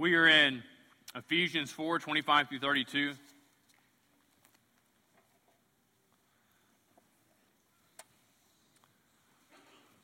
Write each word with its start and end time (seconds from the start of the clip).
We 0.00 0.14
are 0.14 0.26
in 0.26 0.62
Ephesians 1.14 1.70
4 1.72 1.98
25 1.98 2.48
through 2.48 2.60
32. 2.60 3.12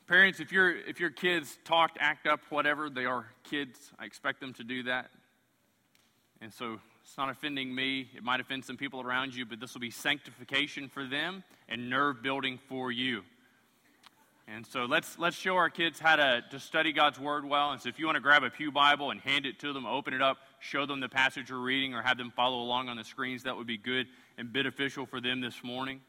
Parents, 0.05 0.39
if, 0.39 0.51
your 0.51 0.69
if 0.69 0.99
your 0.99 1.09
kids 1.09 1.57
talk, 1.65 1.97
act 1.99 2.27
up, 2.27 2.41
whatever, 2.51 2.91
they 2.91 3.05
are 3.05 3.25
kids. 3.43 3.91
I 3.97 4.05
expect 4.05 4.39
them 4.39 4.53
to 4.53 4.63
do 4.63 4.83
that. 4.83 5.09
And 6.41 6.53
so 6.53 6.77
it's 7.01 7.17
not 7.17 7.31
offending 7.31 7.73
me. 7.73 8.07
It 8.15 8.21
might 8.21 8.39
offend 8.39 8.65
some 8.65 8.77
people 8.77 9.01
around 9.01 9.33
you, 9.33 9.47
but 9.47 9.59
this 9.59 9.73
will 9.73 9.81
be 9.81 9.89
sanctification 9.89 10.89
for 10.89 11.07
them 11.07 11.43
and 11.67 11.89
nerve 11.89 12.21
building 12.21 12.59
for 12.69 12.91
you. 12.91 13.23
And 14.49 14.65
so 14.65 14.85
let's, 14.85 15.19
let's 15.19 15.35
show 15.35 15.57
our 15.57 15.69
kids 15.69 15.99
how 15.99 16.15
to, 16.15 16.41
to 16.51 16.59
study 16.59 16.93
God's 16.93 17.19
Word 17.19 17.43
well. 17.43 17.71
And 17.71 17.81
so 17.81 17.89
if 17.89 17.99
you 17.99 18.05
want 18.05 18.15
to 18.15 18.21
grab 18.21 18.43
a 18.43 18.49
Pew 18.49 18.71
Bible 18.71 19.11
and 19.11 19.19
hand 19.19 19.45
it 19.45 19.59
to 19.59 19.73
them, 19.73 19.85
open 19.85 20.13
it 20.13 20.21
up, 20.21 20.37
show 20.59 20.85
them 20.85 21.01
the 21.01 21.09
passage 21.09 21.51
we're 21.51 21.57
reading, 21.57 21.93
or 21.93 22.01
have 22.01 22.17
them 22.17 22.31
follow 22.33 22.61
along 22.61 22.87
on 22.87 22.95
the 22.95 23.03
screens, 23.03 23.43
that 23.43 23.57
would 23.57 23.67
be 23.67 23.77
good 23.77 24.07
and 24.37 24.53
beneficial 24.53 25.05
for 25.05 25.19
them 25.19 25.41
this 25.41 25.61
morning. 25.63 25.99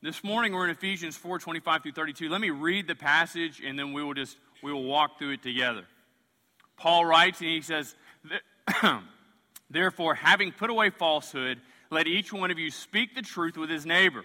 This 0.00 0.24
morning 0.24 0.54
we're 0.54 0.64
in 0.64 0.70
Ephesians 0.70 1.16
4 1.16 1.40
25 1.40 1.82
through 1.82 1.92
32. 1.92 2.30
Let 2.30 2.40
me 2.40 2.50
read 2.50 2.86
the 2.86 2.94
passage 2.94 3.60
and 3.64 3.78
then 3.78 3.92
we 3.92 4.02
will 4.02 4.14
just 4.14 4.38
we 4.62 4.72
will 4.72 4.84
walk 4.84 5.18
through 5.18 5.32
it 5.32 5.42
together. 5.42 5.84
Paul 6.78 7.04
writes 7.04 7.40
and 7.40 7.50
he 7.50 7.60
says, 7.60 7.94
Therefore, 9.70 10.14
having 10.14 10.52
put 10.52 10.70
away 10.70 10.90
falsehood, 10.90 11.60
let 11.90 12.06
each 12.06 12.32
one 12.32 12.50
of 12.50 12.58
you 12.58 12.70
speak 12.70 13.14
the 13.14 13.22
truth 13.22 13.58
with 13.58 13.68
his 13.68 13.84
neighbor. 13.84 14.24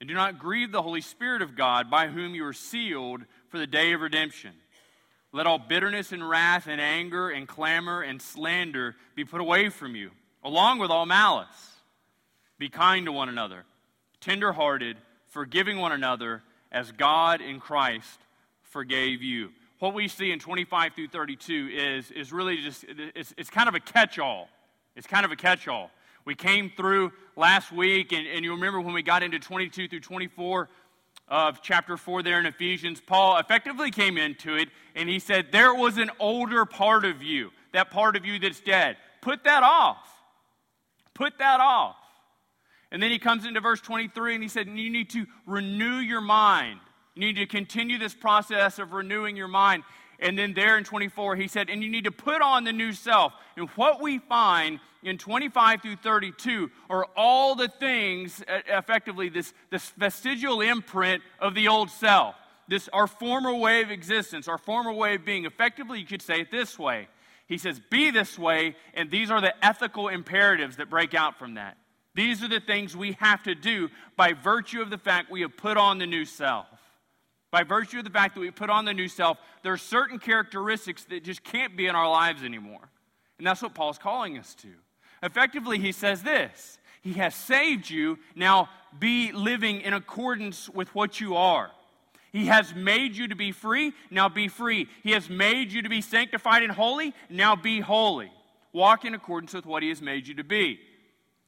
And 0.00 0.08
do 0.08 0.14
not 0.14 0.38
grieve 0.38 0.70
the 0.70 0.82
Holy 0.82 1.00
Spirit 1.00 1.42
of 1.42 1.56
God, 1.56 1.90
by 1.90 2.06
whom 2.06 2.34
you 2.34 2.44
are 2.46 2.52
sealed 2.52 3.22
for 3.48 3.58
the 3.58 3.66
day 3.66 3.92
of 3.92 4.00
redemption. 4.00 4.52
Let 5.32 5.46
all 5.46 5.58
bitterness 5.58 6.12
and 6.12 6.28
wrath 6.28 6.66
and 6.68 6.80
anger 6.80 7.30
and 7.30 7.46
clamor 7.46 8.02
and 8.02 8.22
slander 8.22 8.96
be 9.14 9.24
put 9.24 9.40
away 9.40 9.68
from 9.68 9.96
you, 9.96 10.10
along 10.42 10.78
with 10.78 10.90
all 10.90 11.04
malice. 11.04 11.48
Be 12.58 12.68
kind 12.68 13.06
to 13.06 13.12
one 13.12 13.28
another, 13.28 13.64
tender 14.20 14.52
hearted 14.52 14.96
forgiving 15.28 15.78
one 15.78 15.92
another 15.92 16.42
as 16.72 16.92
God 16.92 17.40
in 17.40 17.60
Christ 17.60 18.18
forgave 18.62 19.22
you. 19.22 19.50
What 19.78 19.94
we 19.94 20.08
see 20.08 20.32
in 20.32 20.38
25 20.38 20.94
through 20.94 21.08
32 21.08 21.70
is, 21.72 22.10
is 22.10 22.32
really 22.32 22.56
just, 22.56 22.84
it's, 22.88 23.32
it's 23.36 23.50
kind 23.50 23.68
of 23.68 23.74
a 23.74 23.80
catch 23.80 24.18
all. 24.18 24.48
It's 24.96 25.06
kind 25.06 25.24
of 25.24 25.30
a 25.30 25.36
catch 25.36 25.68
all. 25.68 25.90
We 26.28 26.34
came 26.34 26.70
through 26.76 27.12
last 27.36 27.72
week, 27.72 28.12
and, 28.12 28.26
and 28.26 28.44
you 28.44 28.50
remember 28.50 28.82
when 28.82 28.92
we 28.92 29.02
got 29.02 29.22
into 29.22 29.38
22 29.38 29.88
through 29.88 30.00
24 30.00 30.68
of 31.26 31.62
chapter 31.62 31.96
4 31.96 32.22
there 32.22 32.38
in 32.38 32.44
Ephesians, 32.44 33.00
Paul 33.00 33.38
effectively 33.38 33.90
came 33.90 34.18
into 34.18 34.54
it 34.54 34.68
and 34.94 35.08
he 35.08 35.20
said, 35.20 35.46
There 35.52 35.72
was 35.72 35.96
an 35.96 36.10
older 36.20 36.66
part 36.66 37.06
of 37.06 37.22
you, 37.22 37.50
that 37.72 37.90
part 37.90 38.14
of 38.14 38.26
you 38.26 38.38
that's 38.38 38.60
dead. 38.60 38.98
Put 39.22 39.44
that 39.44 39.62
off. 39.62 40.06
Put 41.14 41.38
that 41.38 41.60
off. 41.60 41.96
And 42.92 43.02
then 43.02 43.10
he 43.10 43.18
comes 43.18 43.46
into 43.46 43.62
verse 43.62 43.80
23 43.80 44.34
and 44.34 44.42
he 44.42 44.50
said, 44.50 44.66
You 44.66 44.90
need 44.90 45.08
to 45.08 45.24
renew 45.46 45.96
your 45.96 46.20
mind. 46.20 46.78
You 47.14 47.20
need 47.20 47.36
to 47.36 47.46
continue 47.46 47.96
this 47.96 48.12
process 48.12 48.78
of 48.78 48.92
renewing 48.92 49.34
your 49.34 49.48
mind. 49.48 49.82
And 50.20 50.38
then 50.38 50.52
there 50.52 50.76
in 50.76 50.84
24, 50.84 51.36
he 51.36 51.48
said, 51.48 51.70
And 51.70 51.82
you 51.82 51.88
need 51.88 52.04
to 52.04 52.12
put 52.12 52.42
on 52.42 52.64
the 52.64 52.72
new 52.74 52.92
self. 52.92 53.32
And 53.56 53.70
what 53.70 54.02
we 54.02 54.18
find 54.18 54.78
in 55.02 55.18
25 55.18 55.82
through 55.82 55.96
32 55.96 56.70
are 56.90 57.06
all 57.16 57.54
the 57.54 57.68
things, 57.68 58.42
effectively, 58.48 59.28
this, 59.28 59.52
this 59.70 59.90
vestigial 59.96 60.60
imprint 60.60 61.22
of 61.38 61.54
the 61.54 61.68
old 61.68 61.90
self. 61.90 62.34
This, 62.66 62.88
our 62.92 63.06
former 63.06 63.54
way 63.54 63.82
of 63.82 63.90
existence, 63.90 64.48
our 64.48 64.58
former 64.58 64.92
way 64.92 65.14
of 65.14 65.24
being. 65.24 65.44
Effectively, 65.44 66.00
you 66.00 66.06
could 66.06 66.20
say 66.20 66.40
it 66.40 66.50
this 66.50 66.78
way. 66.78 67.08
He 67.46 67.56
says, 67.56 67.80
Be 67.90 68.10
this 68.10 68.38
way, 68.38 68.76
and 68.92 69.10
these 69.10 69.30
are 69.30 69.40
the 69.40 69.54
ethical 69.64 70.08
imperatives 70.08 70.76
that 70.76 70.90
break 70.90 71.14
out 71.14 71.38
from 71.38 71.54
that. 71.54 71.78
These 72.14 72.42
are 72.42 72.48
the 72.48 72.60
things 72.60 72.96
we 72.96 73.12
have 73.20 73.42
to 73.44 73.54
do 73.54 73.88
by 74.16 74.32
virtue 74.32 74.82
of 74.82 74.90
the 74.90 74.98
fact 74.98 75.30
we 75.30 75.42
have 75.42 75.56
put 75.56 75.76
on 75.76 75.98
the 75.98 76.06
new 76.06 76.24
self. 76.24 76.66
By 77.50 77.62
virtue 77.62 77.98
of 77.98 78.04
the 78.04 78.10
fact 78.10 78.34
that 78.34 78.40
we 78.40 78.50
put 78.50 78.68
on 78.68 78.84
the 78.84 78.92
new 78.92 79.08
self, 79.08 79.38
there 79.62 79.72
are 79.72 79.78
certain 79.78 80.18
characteristics 80.18 81.04
that 81.04 81.24
just 81.24 81.42
can't 81.42 81.76
be 81.76 81.86
in 81.86 81.94
our 81.94 82.10
lives 82.10 82.42
anymore. 82.42 82.90
And 83.38 83.46
that's 83.46 83.62
what 83.62 83.74
Paul's 83.74 83.98
calling 83.98 84.36
us 84.36 84.54
to. 84.56 84.68
Effectively, 85.22 85.78
he 85.78 85.92
says 85.92 86.22
this 86.22 86.78
He 87.02 87.14
has 87.14 87.34
saved 87.34 87.90
you, 87.90 88.18
now 88.34 88.68
be 88.98 89.32
living 89.32 89.80
in 89.80 89.92
accordance 89.92 90.68
with 90.68 90.94
what 90.94 91.20
you 91.20 91.36
are. 91.36 91.70
He 92.32 92.46
has 92.46 92.74
made 92.74 93.16
you 93.16 93.28
to 93.28 93.34
be 93.34 93.52
free, 93.52 93.92
now 94.10 94.28
be 94.28 94.48
free. 94.48 94.88
He 95.02 95.12
has 95.12 95.30
made 95.30 95.72
you 95.72 95.82
to 95.82 95.88
be 95.88 96.00
sanctified 96.00 96.62
and 96.62 96.72
holy, 96.72 97.14
now 97.30 97.56
be 97.56 97.80
holy. 97.80 98.30
Walk 98.72 99.04
in 99.04 99.14
accordance 99.14 99.54
with 99.54 99.66
what 99.66 99.82
He 99.82 99.88
has 99.88 100.02
made 100.02 100.28
you 100.28 100.34
to 100.34 100.44
be. 100.44 100.78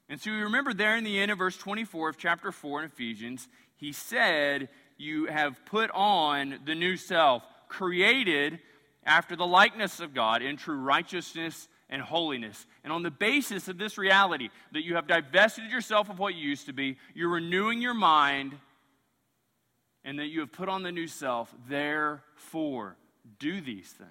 And 0.09 0.21
so 0.21 0.31
you 0.31 0.43
remember 0.43 0.75
there 0.75 0.97
in 0.97 1.05
the 1.05 1.21
end 1.21 1.31
of 1.31 1.39
verse 1.39 1.57
24 1.57 2.09
of 2.09 2.19
chapter 2.19 2.51
4 2.51 2.81
in 2.81 2.87
Ephesians, 2.87 3.47
he 3.77 3.93
said, 3.93 4.69
You 4.99 5.27
have 5.27 5.65
put 5.65 5.91
on 5.93 6.59
the 6.67 6.75
new 6.75 6.97
self, 6.97 7.45
created 7.69 8.59
after 9.05 9.37
the 9.37 9.47
likeness 9.47 10.01
of 10.01 10.13
God 10.13 10.43
in 10.43 10.57
true 10.57 10.81
righteousness 10.81 11.69
and 11.91 12.01
holiness. 12.01 12.67
And 12.85 12.93
on 12.93 13.03
the 13.03 13.11
basis 13.11 13.69
of 13.69 13.77
this 13.77 13.99
reality, 13.99 14.49
that 14.73 14.85
you 14.85 14.95
have 14.95 15.07
divested 15.07 15.71
yourself 15.71 16.09
of 16.09 16.19
what 16.19 16.35
you 16.35 16.49
used 16.49 16.67
to 16.67 16.73
be, 16.73 16.97
you're 17.15 17.29
renewing 17.29 17.83
your 17.83 17.95
mind, 17.95 18.55
and 20.05 20.19
that 20.19 20.29
you 20.29 20.41
have 20.41 20.53
put 20.53 20.69
on 20.69 20.83
the 20.83 20.93
new 20.93 21.07
self, 21.07 21.55
therefore, 21.69 22.97
do 23.39 23.61
these 23.61 23.91
things. 23.91 24.11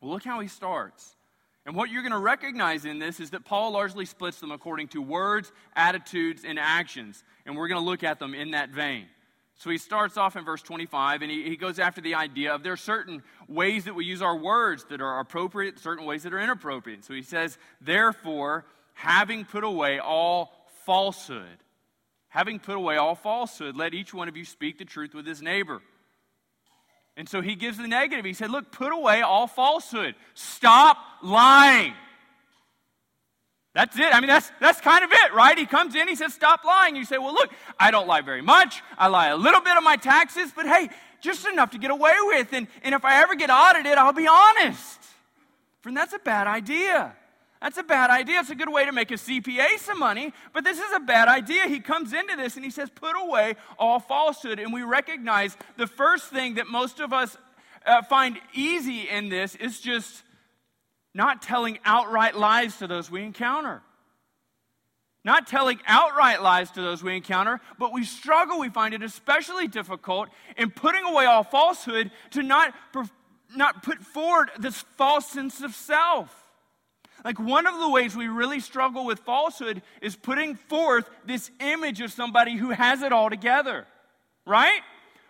Well, 0.00 0.12
look 0.12 0.24
how 0.24 0.38
he 0.40 0.46
starts. 0.46 1.16
And 1.64 1.74
what 1.74 1.90
you're 1.90 2.02
going 2.02 2.12
to 2.12 2.18
recognize 2.18 2.84
in 2.84 3.00
this 3.00 3.18
is 3.18 3.30
that 3.30 3.44
Paul 3.44 3.72
largely 3.72 4.04
splits 4.04 4.38
them 4.38 4.52
according 4.52 4.86
to 4.88 5.02
words, 5.02 5.50
attitudes, 5.74 6.44
and 6.46 6.60
actions. 6.60 7.24
And 7.44 7.56
we're 7.56 7.66
going 7.66 7.80
to 7.80 7.84
look 7.84 8.04
at 8.04 8.20
them 8.20 8.34
in 8.34 8.52
that 8.52 8.70
vein. 8.70 9.06
So 9.56 9.70
he 9.70 9.78
starts 9.78 10.16
off 10.16 10.36
in 10.36 10.44
verse 10.44 10.62
25 10.62 11.22
and 11.22 11.30
he, 11.30 11.44
he 11.44 11.56
goes 11.56 11.78
after 11.78 12.00
the 12.00 12.14
idea 12.14 12.54
of 12.54 12.62
there 12.62 12.74
are 12.74 12.76
certain 12.76 13.22
ways 13.48 13.84
that 13.84 13.94
we 13.94 14.04
use 14.04 14.20
our 14.20 14.36
words 14.36 14.84
that 14.90 15.00
are 15.00 15.18
appropriate, 15.18 15.78
certain 15.78 16.04
ways 16.04 16.24
that 16.24 16.34
are 16.34 16.40
inappropriate. 16.40 17.04
So 17.04 17.14
he 17.14 17.22
says, 17.22 17.56
Therefore, 17.80 18.66
having 18.92 19.44
put 19.44 19.64
away 19.64 19.98
all 19.98 20.52
falsehood, 20.84 21.58
having 22.28 22.58
put 22.58 22.76
away 22.76 22.96
all 22.96 23.14
falsehood, 23.14 23.76
let 23.76 23.94
each 23.94 24.12
one 24.12 24.28
of 24.28 24.36
you 24.36 24.44
speak 24.44 24.78
the 24.78 24.84
truth 24.84 25.14
with 25.14 25.26
his 25.26 25.40
neighbor 25.40 25.80
and 27.16 27.28
so 27.28 27.40
he 27.40 27.54
gives 27.54 27.78
the 27.78 27.88
negative. 27.88 28.24
He 28.24 28.34
said, 28.34 28.50
Look, 28.50 28.70
put 28.70 28.92
away 28.92 29.22
all 29.22 29.46
falsehood. 29.46 30.14
Stop 30.34 30.98
lying. 31.22 31.94
That's 33.76 33.98
it. 33.98 34.14
I 34.14 34.20
mean, 34.20 34.28
that's, 34.28 34.50
that's 34.58 34.80
kind 34.80 35.04
of 35.04 35.10
it, 35.12 35.34
right? 35.34 35.56
He 35.58 35.66
comes 35.66 35.94
in, 35.94 36.08
he 36.08 36.14
says, 36.14 36.32
Stop 36.32 36.64
lying. 36.64 36.96
You 36.96 37.04
say, 37.04 37.18
Well, 37.18 37.34
look, 37.34 37.50
I 37.78 37.90
don't 37.90 38.08
lie 38.08 38.22
very 38.22 38.40
much. 38.40 38.82
I 38.96 39.08
lie 39.08 39.28
a 39.28 39.36
little 39.36 39.60
bit 39.60 39.76
of 39.76 39.84
my 39.84 39.96
taxes, 39.96 40.50
but 40.56 40.64
hey, 40.64 40.88
just 41.20 41.46
enough 41.46 41.72
to 41.72 41.78
get 41.78 41.90
away 41.90 42.14
with. 42.22 42.54
And, 42.54 42.68
and 42.82 42.94
if 42.94 43.04
I 43.04 43.20
ever 43.20 43.34
get 43.34 43.50
audited, 43.50 43.92
I'll 43.98 44.14
be 44.14 44.26
honest. 44.26 44.98
Friend, 45.82 45.94
that's 45.94 46.14
a 46.14 46.18
bad 46.18 46.46
idea. 46.46 47.14
That's 47.60 47.76
a 47.76 47.82
bad 47.82 48.08
idea. 48.08 48.40
It's 48.40 48.48
a 48.48 48.54
good 48.54 48.72
way 48.72 48.86
to 48.86 48.92
make 48.92 49.10
a 49.10 49.14
CPA 49.14 49.78
some 49.78 49.98
money, 49.98 50.32
but 50.54 50.64
this 50.64 50.78
is 50.78 50.92
a 50.94 51.00
bad 51.00 51.28
idea. 51.28 51.66
He 51.68 51.80
comes 51.80 52.14
into 52.14 52.34
this 52.34 52.56
and 52.56 52.64
he 52.64 52.70
says, 52.70 52.88
Put 52.88 53.12
away 53.14 53.56
all 53.78 54.00
falsehood. 54.00 54.58
And 54.58 54.72
we 54.72 54.84
recognize 54.84 55.54
the 55.76 55.86
first 55.86 56.30
thing 56.30 56.54
that 56.54 56.66
most 56.66 56.98
of 56.98 57.12
us 57.12 57.36
uh, 57.84 58.00
find 58.00 58.38
easy 58.54 59.06
in 59.06 59.28
this 59.28 59.54
is 59.54 59.80
just 59.80 60.22
not 61.16 61.40
telling 61.40 61.78
outright 61.84 62.36
lies 62.36 62.76
to 62.76 62.86
those 62.86 63.10
we 63.10 63.22
encounter. 63.22 63.82
Not 65.24 65.46
telling 65.46 65.80
outright 65.86 66.42
lies 66.42 66.70
to 66.72 66.82
those 66.82 67.02
we 67.02 67.16
encounter, 67.16 67.60
but 67.78 67.92
we 67.92 68.04
struggle, 68.04 68.60
we 68.60 68.68
find 68.68 68.92
it 68.92 69.02
especially 69.02 69.66
difficult 69.66 70.28
in 70.58 70.70
putting 70.70 71.04
away 71.04 71.24
all 71.24 71.42
falsehood 71.42 72.10
to 72.32 72.42
not, 72.42 72.74
not 73.56 73.82
put 73.82 73.98
forward 74.02 74.50
this 74.58 74.84
false 74.98 75.26
sense 75.26 75.62
of 75.62 75.74
self. 75.74 76.32
Like 77.24 77.40
one 77.40 77.66
of 77.66 77.80
the 77.80 77.88
ways 77.88 78.14
we 78.14 78.28
really 78.28 78.60
struggle 78.60 79.06
with 79.06 79.20
falsehood 79.20 79.80
is 80.02 80.14
putting 80.14 80.54
forth 80.54 81.08
this 81.24 81.50
image 81.60 82.02
of 82.02 82.12
somebody 82.12 82.56
who 82.56 82.70
has 82.70 83.00
it 83.00 83.12
all 83.12 83.30
together, 83.30 83.86
right? 84.46 84.82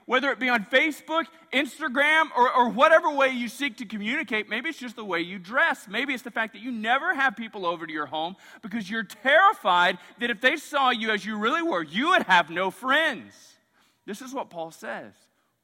Whether 0.07 0.31
it 0.31 0.39
be 0.39 0.49
on 0.49 0.65
Facebook, 0.65 1.25
Instagram, 1.53 2.29
or, 2.37 2.51
or 2.51 2.69
whatever 2.69 3.11
way 3.11 3.29
you 3.29 3.49
seek 3.49 3.77
to 3.79 3.85
communicate. 3.85 4.49
Maybe 4.49 4.69
it's 4.71 4.79
just 4.79 4.97
the 4.97 5.05
way 5.05 5.21
you 5.21 5.39
dress. 5.39 5.87
Maybe 5.89 6.15
it's 6.15 6.23
the 6.23 6.31
fact 6.31 6.55
that 6.55 6.63
you 6.63 6.71
never 6.71 7.13
have 7.13 7.37
people 7.37 7.67
over 7.67 7.87
to 7.87 7.93
your 7.93 8.07
home 8.07 8.37
because 8.63 8.89
you're 8.89 9.03
terrified 9.03 9.99
that 10.21 10.31
if 10.31 10.41
they 10.41 10.57
saw 10.57 10.91
you 10.91 11.11
as 11.11 11.27
you 11.27 11.37
really 11.37 11.63
were, 11.63 11.83
you 11.83 12.11
would 12.11 12.23
have 12.23 12.51
no 12.51 12.71
friends. 12.71 13.35
This 14.07 14.23
is 14.23 14.33
what 14.33 14.49
Paul 14.49 14.71
says 14.71 15.13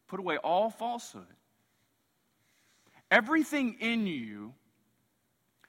put 0.08 0.20
away 0.20 0.36
all 0.36 0.68
falsehood. 0.68 1.24
Everything 3.10 3.76
in 3.80 4.06
you 4.06 4.52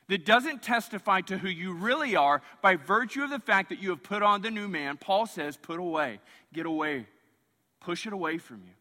that 0.08 0.26
doesn't 0.26 0.62
testify 0.62 1.22
to 1.22 1.38
who 1.38 1.48
you 1.48 1.74
really 1.74 2.16
are 2.16 2.42
by 2.62 2.76
virtue 2.76 3.24
of 3.24 3.30
the 3.30 3.40
fact 3.40 3.70
that 3.70 3.82
you 3.82 3.92
have 3.92 4.04
put 4.04 4.22
on 4.22 4.42
the 4.42 4.52
new 4.52 4.68
man, 4.68 4.98
Paul 4.98 5.28
says, 5.28 5.56
put 5.56 5.80
away, 5.80 6.20
get 6.52 6.66
away, 6.66 7.08
push 7.84 8.08
it 8.08 8.14
away 8.14 8.38
from 8.38 8.62
you. 8.66 8.74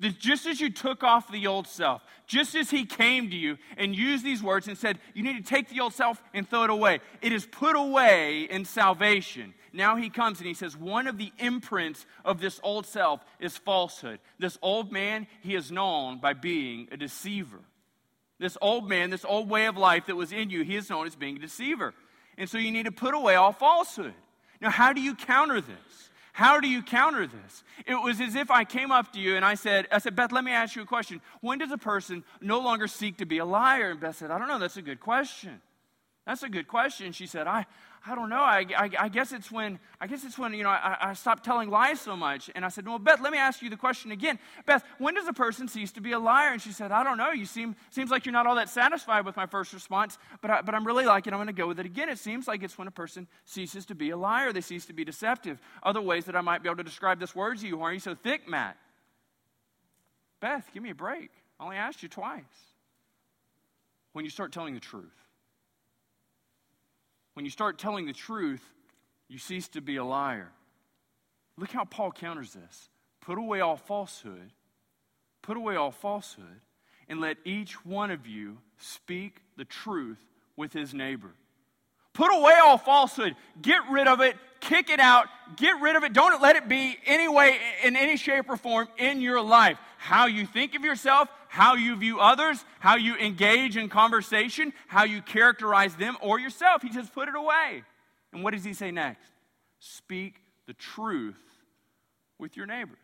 That 0.00 0.18
just 0.18 0.46
as 0.46 0.60
you 0.60 0.70
took 0.70 1.04
off 1.04 1.30
the 1.30 1.46
old 1.46 1.66
self, 1.66 2.02
just 2.26 2.54
as 2.54 2.70
he 2.70 2.84
came 2.84 3.30
to 3.30 3.36
you 3.36 3.58
and 3.76 3.94
used 3.94 4.24
these 4.24 4.42
words 4.42 4.66
and 4.66 4.76
said, 4.76 4.98
You 5.14 5.22
need 5.22 5.36
to 5.36 5.48
take 5.48 5.68
the 5.68 5.80
old 5.80 5.94
self 5.94 6.22
and 6.32 6.48
throw 6.48 6.64
it 6.64 6.70
away, 6.70 7.00
it 7.22 7.32
is 7.32 7.46
put 7.46 7.76
away 7.76 8.42
in 8.42 8.64
salvation. 8.64 9.54
Now 9.72 9.96
he 9.96 10.10
comes 10.10 10.38
and 10.38 10.48
he 10.48 10.54
says, 10.54 10.76
One 10.76 11.06
of 11.06 11.18
the 11.18 11.32
imprints 11.38 12.06
of 12.24 12.40
this 12.40 12.60
old 12.62 12.86
self 12.86 13.24
is 13.38 13.56
falsehood. 13.56 14.20
This 14.38 14.58
old 14.62 14.90
man, 14.90 15.26
he 15.42 15.54
is 15.54 15.70
known 15.70 16.18
by 16.18 16.32
being 16.32 16.88
a 16.90 16.96
deceiver. 16.96 17.60
This 18.40 18.56
old 18.60 18.88
man, 18.88 19.10
this 19.10 19.24
old 19.24 19.48
way 19.48 19.66
of 19.66 19.76
life 19.76 20.06
that 20.06 20.16
was 20.16 20.32
in 20.32 20.50
you, 20.50 20.64
he 20.64 20.76
is 20.76 20.90
known 20.90 21.06
as 21.06 21.14
being 21.14 21.36
a 21.36 21.40
deceiver. 21.40 21.94
And 22.36 22.48
so 22.48 22.58
you 22.58 22.72
need 22.72 22.86
to 22.86 22.92
put 22.92 23.14
away 23.14 23.36
all 23.36 23.52
falsehood. 23.52 24.14
Now, 24.60 24.70
how 24.70 24.92
do 24.92 25.00
you 25.00 25.14
counter 25.14 25.60
this? 25.60 26.10
How 26.34 26.58
do 26.58 26.66
you 26.68 26.82
counter 26.82 27.28
this? 27.28 27.62
It 27.86 27.94
was 27.94 28.20
as 28.20 28.34
if 28.34 28.50
I 28.50 28.64
came 28.64 28.90
up 28.90 29.12
to 29.12 29.20
you 29.20 29.36
and 29.36 29.44
I 29.44 29.54
said, 29.54 29.86
I 29.92 29.98
said, 29.98 30.16
Beth, 30.16 30.32
let 30.32 30.42
me 30.42 30.50
ask 30.50 30.74
you 30.74 30.82
a 30.82 30.84
question. 30.84 31.20
When 31.40 31.58
does 31.58 31.70
a 31.70 31.78
person 31.78 32.24
no 32.40 32.58
longer 32.58 32.88
seek 32.88 33.18
to 33.18 33.24
be 33.24 33.38
a 33.38 33.44
liar? 33.44 33.92
And 33.92 34.00
Beth 34.00 34.16
said, 34.16 34.32
I 34.32 34.38
don't 34.40 34.48
know. 34.48 34.58
That's 34.58 34.76
a 34.76 34.82
good 34.82 34.98
question. 34.98 35.62
That's 36.26 36.42
a 36.42 36.48
good 36.48 36.66
question. 36.66 37.12
She 37.12 37.28
said, 37.28 37.46
I, 37.46 37.66
I 38.06 38.14
don't 38.14 38.28
know. 38.28 38.42
I, 38.42 38.66
I, 38.76 38.90
I, 38.98 39.08
guess 39.08 39.32
it's 39.32 39.50
when, 39.50 39.78
I 39.98 40.06
guess 40.06 40.24
it's 40.24 40.36
when, 40.36 40.52
you 40.52 40.62
know, 40.62 40.68
I, 40.68 40.96
I 41.00 41.12
stopped 41.14 41.42
telling 41.42 41.70
lies 41.70 42.00
so 42.00 42.14
much. 42.14 42.50
And 42.54 42.62
I 42.62 42.68
said, 42.68 42.86
well, 42.86 42.98
Beth, 42.98 43.18
let 43.22 43.32
me 43.32 43.38
ask 43.38 43.62
you 43.62 43.70
the 43.70 43.78
question 43.78 44.12
again. 44.12 44.38
Beth, 44.66 44.84
when 44.98 45.14
does 45.14 45.26
a 45.26 45.32
person 45.32 45.68
cease 45.68 45.90
to 45.92 46.02
be 46.02 46.12
a 46.12 46.18
liar? 46.18 46.52
And 46.52 46.60
she 46.60 46.70
said, 46.70 46.92
I 46.92 47.02
don't 47.02 47.16
know. 47.16 47.30
You 47.30 47.46
seem, 47.46 47.74
seems 47.88 48.10
like 48.10 48.26
you're 48.26 48.34
not 48.34 48.46
all 48.46 48.56
that 48.56 48.68
satisfied 48.68 49.24
with 49.24 49.36
my 49.36 49.46
first 49.46 49.72
response, 49.72 50.18
but, 50.42 50.50
I, 50.50 50.60
but 50.60 50.74
I'm 50.74 50.86
really 50.86 51.06
liking. 51.06 51.32
I'm 51.32 51.38
going 51.38 51.46
to 51.46 51.54
go 51.54 51.66
with 51.66 51.80
it 51.80 51.86
again. 51.86 52.10
It 52.10 52.18
seems 52.18 52.46
like 52.46 52.62
it's 52.62 52.76
when 52.76 52.88
a 52.88 52.90
person 52.92 53.26
ceases 53.46 53.86
to 53.86 53.94
be 53.94 54.10
a 54.10 54.18
liar. 54.18 54.52
They 54.52 54.60
cease 54.60 54.84
to 54.86 54.92
be 54.92 55.06
deceptive. 55.06 55.58
Other 55.82 56.02
ways 56.02 56.26
that 56.26 56.36
I 56.36 56.42
might 56.42 56.62
be 56.62 56.68
able 56.68 56.76
to 56.76 56.84
describe 56.84 57.18
this 57.18 57.34
word 57.34 57.58
to 57.60 57.66
you. 57.66 57.78
Why 57.78 57.88
are 57.88 57.94
you 57.94 58.00
so 58.00 58.14
thick, 58.14 58.46
Matt? 58.46 58.76
Beth, 60.40 60.68
give 60.74 60.82
me 60.82 60.90
a 60.90 60.94
break. 60.94 61.30
I 61.58 61.64
only 61.64 61.76
asked 61.76 62.02
you 62.02 62.10
twice. 62.10 62.42
When 64.12 64.26
you 64.26 64.30
start 64.30 64.52
telling 64.52 64.74
the 64.74 64.80
truth. 64.80 65.23
When 67.34 67.44
you 67.44 67.50
start 67.50 67.78
telling 67.78 68.06
the 68.06 68.12
truth, 68.12 68.62
you 69.28 69.38
cease 69.38 69.68
to 69.68 69.80
be 69.80 69.96
a 69.96 70.04
liar. 70.04 70.50
Look 71.56 71.70
how 71.70 71.84
Paul 71.84 72.12
counters 72.12 72.52
this. 72.52 72.88
Put 73.20 73.38
away 73.38 73.60
all 73.60 73.76
falsehood, 73.76 74.52
put 75.42 75.56
away 75.56 75.76
all 75.76 75.90
falsehood, 75.90 76.60
and 77.08 77.20
let 77.20 77.36
each 77.44 77.84
one 77.84 78.10
of 78.10 78.26
you 78.26 78.58
speak 78.78 79.42
the 79.56 79.64
truth 79.64 80.18
with 80.56 80.72
his 80.72 80.94
neighbor. 80.94 81.32
Put 82.12 82.32
away 82.32 82.58
all 82.62 82.78
falsehood. 82.78 83.34
Get 83.60 83.80
rid 83.90 84.06
of 84.06 84.20
it. 84.20 84.36
Kick 84.60 84.88
it 84.88 85.00
out. 85.00 85.26
Get 85.56 85.80
rid 85.80 85.96
of 85.96 86.04
it. 86.04 86.12
Don't 86.12 86.40
let 86.40 86.56
it 86.56 86.68
be 86.68 86.96
any 87.06 87.28
way, 87.28 87.58
in 87.82 87.96
any 87.96 88.16
shape 88.16 88.48
or 88.48 88.56
form 88.56 88.88
in 88.96 89.20
your 89.20 89.40
life. 89.40 89.78
How 89.98 90.26
you 90.26 90.46
think 90.46 90.74
of 90.74 90.84
yourself, 90.84 91.28
how 91.54 91.76
you 91.76 91.94
view 91.94 92.18
others, 92.18 92.64
how 92.80 92.96
you 92.96 93.14
engage 93.14 93.76
in 93.76 93.88
conversation, 93.88 94.72
how 94.88 95.04
you 95.04 95.22
characterize 95.22 95.94
them 95.94 96.16
or 96.20 96.40
yourself. 96.40 96.82
He 96.82 96.92
says, 96.92 97.08
put 97.08 97.28
it 97.28 97.36
away. 97.36 97.84
And 98.32 98.42
what 98.42 98.54
does 98.54 98.64
he 98.64 98.74
say 98.74 98.90
next? 98.90 99.30
Speak 99.78 100.34
the 100.66 100.74
truth 100.74 101.38
with 102.40 102.56
your 102.56 102.66
neighbors. 102.66 102.98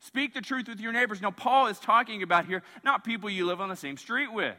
Speak 0.00 0.34
the 0.34 0.42
truth 0.42 0.68
with 0.68 0.78
your 0.78 0.92
neighbors. 0.92 1.22
Now, 1.22 1.30
Paul 1.30 1.68
is 1.68 1.78
talking 1.78 2.22
about 2.22 2.44
here 2.44 2.62
not 2.84 3.02
people 3.02 3.30
you 3.30 3.46
live 3.46 3.62
on 3.62 3.70
the 3.70 3.76
same 3.76 3.96
street 3.96 4.30
with. 4.30 4.58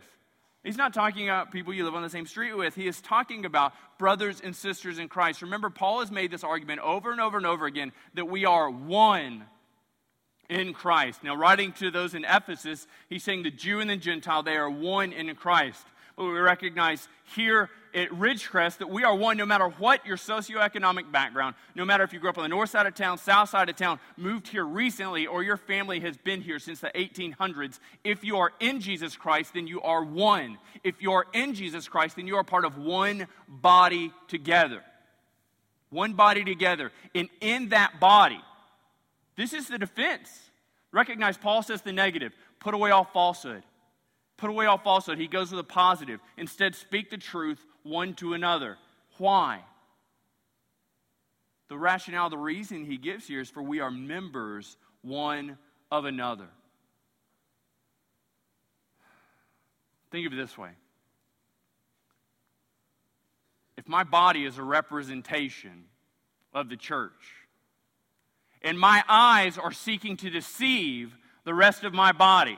He's 0.64 0.78
not 0.78 0.92
talking 0.92 1.30
about 1.30 1.52
people 1.52 1.76
you 1.76 1.86
live 1.86 1.94
on 1.94 2.02
the 2.02 2.10
same 2.10 2.26
street 2.26 2.58
with. 2.58 2.74
He 2.74 2.88
is 2.88 3.02
talking 3.02 3.46
about 3.46 3.74
brothers 4.00 4.42
and 4.44 4.56
sisters 4.56 4.98
in 4.98 5.10
Christ. 5.10 5.44
Remember, 5.44 5.70
Paul 5.70 6.00
has 6.00 6.10
made 6.10 6.32
this 6.32 6.44
argument 6.44 6.80
over 6.80 7.12
and 7.12 7.22
over 7.22 7.38
and 7.38 7.46
over 7.46 7.68
again 7.68 7.92
that 8.16 8.26
we 8.26 8.46
are 8.46 8.68
one 8.68 9.46
in 10.50 10.74
Christ. 10.74 11.24
Now, 11.24 11.36
writing 11.36 11.72
to 11.74 11.92
those 11.92 12.14
in 12.14 12.26
Ephesus, 12.26 12.88
he's 13.10 13.24
saying 13.24 13.44
the 13.44 13.52
Jew 13.52 13.80
and 13.80 13.90
the 13.90 13.98
Gentile, 13.98 14.44
they 14.44 14.58
are 14.58 14.70
one 14.70 15.12
in 15.12 15.34
Christ. 15.36 15.86
But 16.16 16.26
we 16.26 16.32
recognize 16.32 17.08
here 17.36 17.70
at 17.94 18.10
Ridgecrest 18.10 18.78
that 18.78 18.90
we 18.90 19.04
are 19.04 19.16
one 19.16 19.38
no 19.38 19.46
matter 19.46 19.68
what 19.68 20.06
your 20.06 20.18
socioeconomic 20.18 21.12
background, 21.12 21.56
no 21.76 21.86
matter 21.86 22.04
if 22.04 22.14
you 22.14 22.20
grew 22.20 22.30
up 22.30 22.38
on 22.38 22.44
the 22.44 22.50
north 22.50 22.70
side 22.70 22.86
of 22.86 22.94
town, 22.94 23.18
south 23.18 23.50
side 23.50 23.70
of 23.70 23.76
town, 23.76 24.00
moved 24.18 24.48
here 24.48 24.66
recently, 24.66 25.28
or 25.28 25.44
your 25.44 25.58
family 25.58 26.00
has 26.02 26.18
been 26.18 26.42
here 26.42 26.60
since 26.60 26.80
the 26.80 26.92
1800s. 26.96 27.80
If 28.04 28.24
you 28.24 28.38
are 28.38 28.52
in 28.60 28.82
Jesus 28.82 29.16
Christ, 29.16 29.54
then 29.54 29.68
you 29.68 29.82
are 29.82 30.04
one. 30.04 30.58
If 30.84 31.02
you 31.02 31.14
are 31.14 31.26
in 31.34 31.54
Jesus 31.54 31.88
Christ, 31.88 32.18
then 32.18 32.28
you 32.28 32.36
are 32.36 32.44
part 32.44 32.66
of 32.66 32.78
one 32.78 33.28
body 33.48 34.14
together. 34.28 34.84
One 35.90 36.14
body 36.14 36.44
together. 36.44 36.92
And 37.14 37.30
in 37.40 37.70
that 37.70 38.00
body, 38.00 38.42
this 39.36 39.54
is 39.54 39.68
the 39.68 39.78
defense. 39.78 40.30
Recognize 40.92 41.38
Paul 41.38 41.62
says 41.62 41.82
the 41.82 41.92
negative 41.92 42.34
put 42.60 42.74
away 42.74 42.92
all 42.92 43.04
falsehood. 43.04 43.64
Put 44.38 44.50
away 44.50 44.66
all 44.66 44.78
falsehood. 44.78 45.18
He 45.18 45.28
goes 45.28 45.52
with 45.52 45.60
a 45.60 45.64
positive. 45.64 46.20
Instead, 46.38 46.76
speak 46.76 47.10
the 47.10 47.18
truth 47.18 47.66
one 47.84 48.14
to 48.16 48.34
another. 48.34 48.78
Why? 49.18 49.62
The 51.68 51.78
rationale, 51.78 52.30
the 52.30 52.38
reason 52.38 52.86
he 52.86 52.98
gives 52.98 53.28
here 53.28 53.40
is 53.40 53.50
for 53.50 53.64
we 53.64 53.80
are 53.80 53.92
members 53.92 54.78
one 55.02 55.58
of 55.92 56.06
another. 56.06 56.48
Think 60.12 60.28
of 60.28 60.34
it 60.34 60.38
this 60.38 60.58
way 60.58 60.72
if 63.78 63.88
my 63.88 64.04
body 64.04 64.46
is 64.46 64.58
a 64.58 64.64
representation 64.64 65.86
of 66.54 66.70
the 66.70 66.78
church, 66.78 67.12
and 68.62 68.80
my 68.80 69.04
eyes 69.08 69.58
are 69.58 69.72
seeking 69.72 70.18
to 70.18 70.30
deceive 70.30 71.16
the 71.44 71.54
rest 71.54 71.84
of 71.84 71.94
my 71.94 72.12
body, 72.12 72.58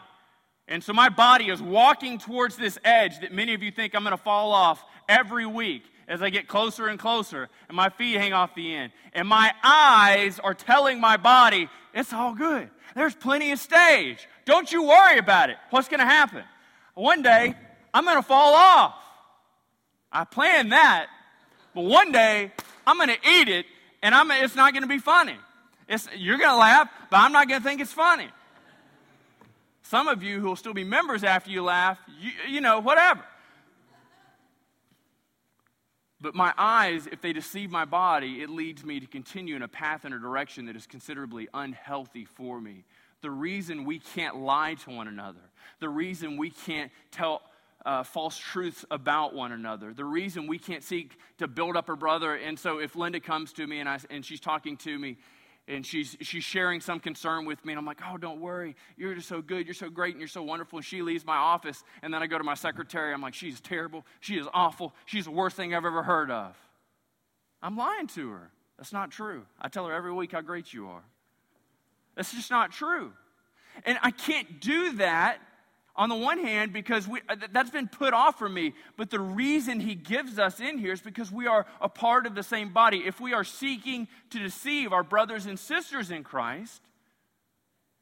and 0.68 0.84
so 0.84 0.92
my 0.94 1.10
body 1.10 1.50
is 1.50 1.62
walking 1.62 2.18
towards 2.18 2.58
this 2.58 2.78
edge 2.84 3.22
that 3.22 3.32
many 3.32 3.54
of 3.54 3.64
you 3.64 3.72
think 3.72 3.96
I'm 3.96 4.04
going 4.04 4.16
to 4.16 4.22
fall 4.22 4.52
off 4.52 4.84
every 5.08 5.46
week 5.46 5.84
as 6.10 6.22
I 6.22 6.30
get 6.30 6.48
closer 6.48 6.88
and 6.88 7.00
closer, 7.00 7.50
and 7.68 7.76
my 7.76 7.90
feet 7.90 8.18
hang 8.18 8.34
off 8.34 8.56
the 8.56 8.74
end. 8.74 8.92
And 9.14 9.28
my 9.28 9.52
eyes 9.64 10.40
are 10.40 10.54
telling 10.54 11.00
my 11.00 11.18
body, 11.18 11.70
it's 11.94 12.14
all 12.14 12.34
good. 12.34 12.70
There's 12.96 13.16
plenty 13.16 13.52
of 13.52 13.60
stage. 13.60 14.28
Don't 14.46 14.72
you 14.72 14.84
worry 14.84 15.20
about 15.20 15.50
it. 15.50 15.58
What's 15.70 15.88
going 15.88 16.00
to 16.00 16.06
happen? 16.06 16.44
One 16.96 17.22
day, 17.22 17.54
I'm 17.94 18.06
going 18.06 18.18
to 18.18 18.24
fall 18.24 18.56
off. 18.56 18.96
I 20.12 20.24
planned 20.24 20.72
that, 20.72 21.08
but 21.76 21.82
one 21.82 22.12
day, 22.12 22.52
I'm 22.86 22.98
going 22.98 23.10
to 23.10 23.30
eat 23.30 23.50
it, 23.50 23.66
and 24.02 24.16
I'm, 24.16 24.32
it's 24.32 24.56
not 24.56 24.74
going 24.74 24.84
to 24.84 24.90
be 24.90 25.00
funny. 25.00 25.36
It's, 25.88 26.08
you're 26.16 26.38
going 26.38 26.50
to 26.50 26.58
laugh, 26.58 26.90
but 27.10 27.18
I'm 27.18 27.32
not 27.32 27.48
going 27.48 27.62
to 27.62 27.68
think 27.68 27.82
it's 27.82 27.94
funny. 27.94 28.30
Some 29.84 30.10
of 30.10 30.22
you 30.22 30.42
who 30.42 30.48
will 30.48 30.56
still 30.58 30.74
be 30.74 30.84
members 30.84 31.24
after 31.24 31.50
you 31.50 31.64
laugh, 31.64 31.98
you, 32.20 32.32
you 32.50 32.62
know, 32.62 32.80
whatever. 32.80 33.24
But 36.20 36.36
my 36.36 36.54
eyes, 36.58 37.08
if 37.12 37.22
they 37.22 37.32
deceive 37.32 37.70
my 37.70 37.86
body, 37.86 38.42
it 38.42 38.50
leads 38.50 38.84
me 38.84 39.00
to 39.00 39.06
continue 39.06 39.56
in 39.56 39.62
a 39.62 39.68
path 39.68 40.04
and 40.04 40.14
a 40.14 40.20
direction 40.20 40.66
that 40.66 40.76
is 40.76 40.88
considerably 40.88 41.48
unhealthy 41.54 42.26
for 42.26 42.60
me. 42.60 42.84
The 43.22 43.32
reason 43.32 43.86
we 43.86 44.00
can't 44.00 44.36
lie 44.36 44.74
to 44.84 44.90
one 44.90 45.08
another, 45.08 45.40
the 45.80 45.90
reason 45.90 46.38
we 46.38 46.50
can't 46.50 46.92
tell 47.12 47.44
uh, 47.86 48.04
false 48.04 48.38
truths 48.38 48.84
about 48.92 49.34
one 49.34 49.52
another, 49.52 49.94
the 49.94 50.04
reason 50.04 50.48
we 50.48 50.60
can't 50.60 50.84
seek 50.84 51.18
to 51.38 51.48
build 51.48 51.78
up 51.78 51.88
a 51.88 51.96
brother. 51.96 52.36
And 52.36 52.60
so 52.60 52.80
if 52.80 52.96
Linda 52.96 53.20
comes 53.20 53.54
to 53.54 53.66
me 53.66 53.80
and, 53.80 53.88
I, 53.88 54.00
and 54.10 54.26
she's 54.26 54.42
talking 54.42 54.76
to 54.78 55.00
me 55.00 55.18
and 55.68 55.86
she's, 55.86 56.16
she's 56.22 56.44
sharing 56.44 56.80
some 56.80 57.00
concern 57.00 57.46
with 57.46 57.64
me. 57.66 57.74
And 57.74 57.80
I'm 57.80 57.86
like, 57.86 58.00
oh, 58.10 58.18
don't 58.18 58.40
worry. 58.40 58.76
You're 58.96 59.16
just 59.16 59.28
so 59.28 59.42
good. 59.42 59.66
You're 59.66 59.74
so 59.74 59.90
great. 59.90 60.14
And 60.14 60.22
you're 60.22 60.28
so 60.28 60.44
wonderful. 60.44 60.78
And 60.78 60.86
she 60.86 61.02
leaves 61.02 61.26
my 61.26 61.36
office. 61.36 61.84
And 62.02 62.14
then 62.14 62.24
I 62.24 62.28
go 62.28 62.38
to 62.38 62.44
my 62.44 62.54
secretary. 62.54 63.14
I'm 63.14 63.22
like, 63.22 63.34
she's 63.34 63.60
terrible. 63.60 64.06
She 64.22 64.36
is 64.36 64.48
awful. 64.54 64.94
She's 65.06 65.26
the 65.26 65.32
worst 65.32 65.58
thing 65.58 65.76
I've 65.76 65.86
ever 65.86 66.04
heard 66.04 66.32
of. 66.32 66.56
I'm 67.62 67.76
lying 67.76 68.08
to 68.08 68.30
her. 68.30 68.52
That's 68.78 68.94
not 68.94 69.12
true. 69.12 69.46
I 69.60 69.68
tell 69.68 69.86
her 69.88 69.94
every 69.94 70.14
week 70.14 70.32
how 70.32 70.42
great 70.42 70.74
you 70.74 70.88
are. 70.88 71.04
That's 72.16 72.32
just 72.34 72.50
not 72.50 72.72
true. 72.72 73.12
And 73.86 73.98
I 74.02 74.12
can't 74.12 74.62
do 74.62 74.94
that 74.98 75.40
on 75.98 76.10
the 76.10 76.16
one 76.16 76.38
hand, 76.38 76.72
because 76.72 77.08
we, 77.08 77.22
uh, 77.28 77.36
that's 77.52 77.72
been 77.72 77.88
put 77.88 78.14
off 78.14 78.38
for 78.38 78.48
me, 78.48 78.74
but 78.98 79.10
the 79.10 79.20
reason 79.20 79.80
he 79.80 79.96
gives 79.96 80.38
us 80.38 80.60
in 80.60 80.78
here 80.78 80.94
is 80.94 81.02
because 81.02 81.32
we 81.32 81.48
are 81.48 81.66
a 81.82 81.90
part 81.90 82.28
of 82.28 82.36
the 82.36 82.44
same 82.44 82.72
body. 82.72 83.04
If 83.06 83.20
we 83.20 83.34
are 83.34 83.44
seeking 83.44 84.08
to 84.30 84.40
deceive 84.40 84.94
our 84.94 85.04
brothers 85.04 85.48
and 85.48 85.58
sisters 85.58 86.12
in 86.12 86.24
Christ, 86.24 86.82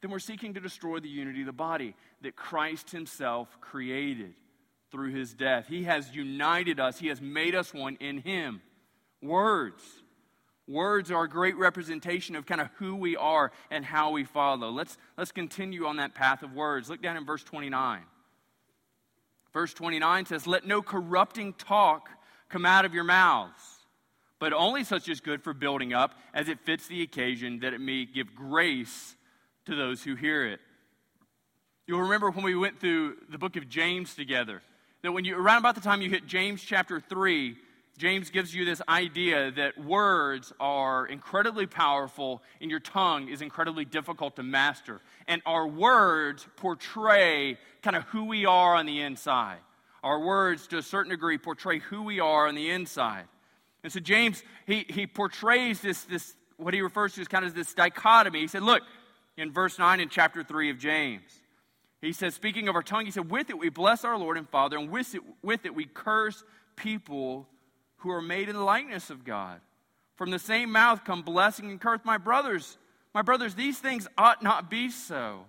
then 0.02 0.10
we're 0.10 0.18
seeking 0.18 0.54
to 0.54 0.60
destroy 0.60 1.00
the 1.00 1.08
unity 1.08 1.40
of 1.40 1.46
the 1.46 1.52
body 1.52 1.94
that 2.20 2.36
Christ 2.36 2.90
Himself 2.90 3.48
created 3.60 4.34
through 4.92 5.12
His 5.12 5.32
death. 5.32 5.66
He 5.66 5.84
has 5.84 6.14
united 6.14 6.78
us, 6.78 6.98
He 6.98 7.08
has 7.08 7.20
made 7.20 7.54
us 7.54 7.72
one 7.72 7.96
in 7.98 8.18
Him. 8.18 8.60
Words. 9.22 9.82
Words 10.68 11.12
are 11.12 11.24
a 11.24 11.28
great 11.28 11.56
representation 11.56 12.34
of 12.34 12.44
kind 12.44 12.60
of 12.60 12.68
who 12.78 12.96
we 12.96 13.16
are 13.16 13.52
and 13.70 13.84
how 13.84 14.10
we 14.10 14.24
follow. 14.24 14.70
Let's, 14.70 14.98
let's 15.16 15.30
continue 15.30 15.86
on 15.86 15.96
that 15.96 16.14
path 16.14 16.42
of 16.42 16.52
words. 16.52 16.90
Look 16.90 17.00
down 17.00 17.16
in 17.16 17.24
verse 17.24 17.44
29. 17.44 18.02
Verse 19.52 19.72
29 19.72 20.26
says, 20.26 20.46
Let 20.46 20.66
no 20.66 20.82
corrupting 20.82 21.54
talk 21.54 22.08
come 22.48 22.66
out 22.66 22.84
of 22.84 22.94
your 22.94 23.04
mouths, 23.04 23.62
but 24.40 24.52
only 24.52 24.82
such 24.82 25.08
as 25.08 25.20
good 25.20 25.42
for 25.42 25.54
building 25.54 25.92
up 25.94 26.14
as 26.34 26.48
it 26.48 26.58
fits 26.64 26.88
the 26.88 27.02
occasion, 27.02 27.60
that 27.60 27.72
it 27.72 27.80
may 27.80 28.04
give 28.04 28.34
grace 28.34 29.14
to 29.66 29.76
those 29.76 30.02
who 30.02 30.14
hear 30.16 30.44
it. 30.44 30.60
You'll 31.86 32.02
remember 32.02 32.30
when 32.30 32.44
we 32.44 32.56
went 32.56 32.80
through 32.80 33.16
the 33.30 33.38
book 33.38 33.56
of 33.56 33.68
James 33.68 34.16
together, 34.16 34.62
that 35.02 35.12
when 35.12 35.24
you, 35.24 35.36
around 35.36 35.58
about 35.58 35.76
the 35.76 35.80
time 35.80 36.02
you 36.02 36.10
hit 36.10 36.26
James 36.26 36.60
chapter 36.60 36.98
3, 36.98 37.56
James 37.96 38.28
gives 38.28 38.54
you 38.54 38.66
this 38.66 38.82
idea 38.88 39.50
that 39.52 39.78
words 39.82 40.52
are 40.60 41.06
incredibly 41.06 41.66
powerful 41.66 42.42
and 42.60 42.70
your 42.70 42.80
tongue 42.80 43.28
is 43.28 43.40
incredibly 43.40 43.86
difficult 43.86 44.36
to 44.36 44.42
master. 44.42 45.00
And 45.26 45.40
our 45.46 45.66
words 45.66 46.46
portray 46.56 47.56
kind 47.82 47.96
of 47.96 48.02
who 48.04 48.24
we 48.24 48.44
are 48.44 48.74
on 48.74 48.84
the 48.84 49.00
inside. 49.00 49.58
Our 50.02 50.20
words, 50.20 50.66
to 50.68 50.78
a 50.78 50.82
certain 50.82 51.10
degree, 51.10 51.38
portray 51.38 51.78
who 51.78 52.02
we 52.02 52.20
are 52.20 52.46
on 52.46 52.54
the 52.54 52.70
inside. 52.70 53.24
And 53.82 53.90
so 53.90 53.98
James, 53.98 54.42
he, 54.66 54.84
he 54.88 55.06
portrays 55.06 55.80
this, 55.80 56.04
this, 56.04 56.34
what 56.58 56.74
he 56.74 56.82
refers 56.82 57.14
to 57.14 57.22
as 57.22 57.28
kind 57.28 57.44
of 57.44 57.54
this 57.54 57.72
dichotomy. 57.72 58.40
He 58.40 58.46
said, 58.46 58.62
look, 58.62 58.82
in 59.38 59.52
verse 59.52 59.78
9 59.78 60.00
in 60.00 60.08
chapter 60.10 60.42
3 60.42 60.70
of 60.70 60.78
James, 60.78 61.40
he 62.02 62.12
says, 62.12 62.34
speaking 62.34 62.68
of 62.68 62.74
our 62.74 62.82
tongue, 62.82 63.06
he 63.06 63.10
said, 63.10 63.30
with 63.30 63.48
it 63.48 63.58
we 63.58 63.70
bless 63.70 64.04
our 64.04 64.18
Lord 64.18 64.36
and 64.36 64.48
Father, 64.48 64.76
and 64.76 64.90
with 64.90 65.14
it, 65.14 65.22
with 65.42 65.64
it 65.64 65.74
we 65.74 65.86
curse 65.86 66.44
people 66.76 67.48
who 68.06 68.12
are 68.12 68.22
made 68.22 68.48
in 68.48 68.54
the 68.54 68.62
likeness 68.62 69.10
of 69.10 69.24
God. 69.24 69.60
From 70.14 70.30
the 70.30 70.38
same 70.38 70.70
mouth 70.70 71.04
come 71.04 71.22
blessing 71.22 71.70
and 71.72 71.80
curse. 71.80 72.00
My 72.04 72.18
brothers, 72.18 72.78
my 73.12 73.22
brothers, 73.22 73.56
these 73.56 73.80
things 73.80 74.06
ought 74.16 74.44
not 74.44 74.70
be 74.70 74.90
so. 74.90 75.44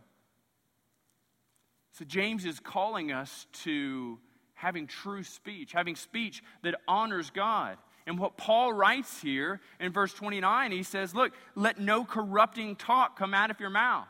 So 1.92 2.04
James 2.04 2.46
is 2.46 2.60
calling 2.60 3.12
us 3.12 3.46
to 3.64 4.18
having 4.56 4.88
true 4.88 5.24
speech, 5.24 5.72
having 5.72 5.96
speech 5.96 6.44
that 6.64 6.74
honors 6.88 7.30
God. 7.30 7.78
And 8.08 8.18
what 8.18 8.38
Paul 8.38 8.74
writes 8.74 9.22
here 9.22 9.62
in 9.80 9.92
verse 9.92 10.14
29, 10.14 10.72
he 10.72 10.82
says, 10.82 11.14
Look, 11.14 11.34
let 11.54 11.80
no 11.80 12.06
corrupting 12.06 12.78
talk 12.78 13.20
come 13.20 13.36
out 13.36 13.52
of 13.52 13.60
your 13.60 13.70
mouth. 13.70 14.08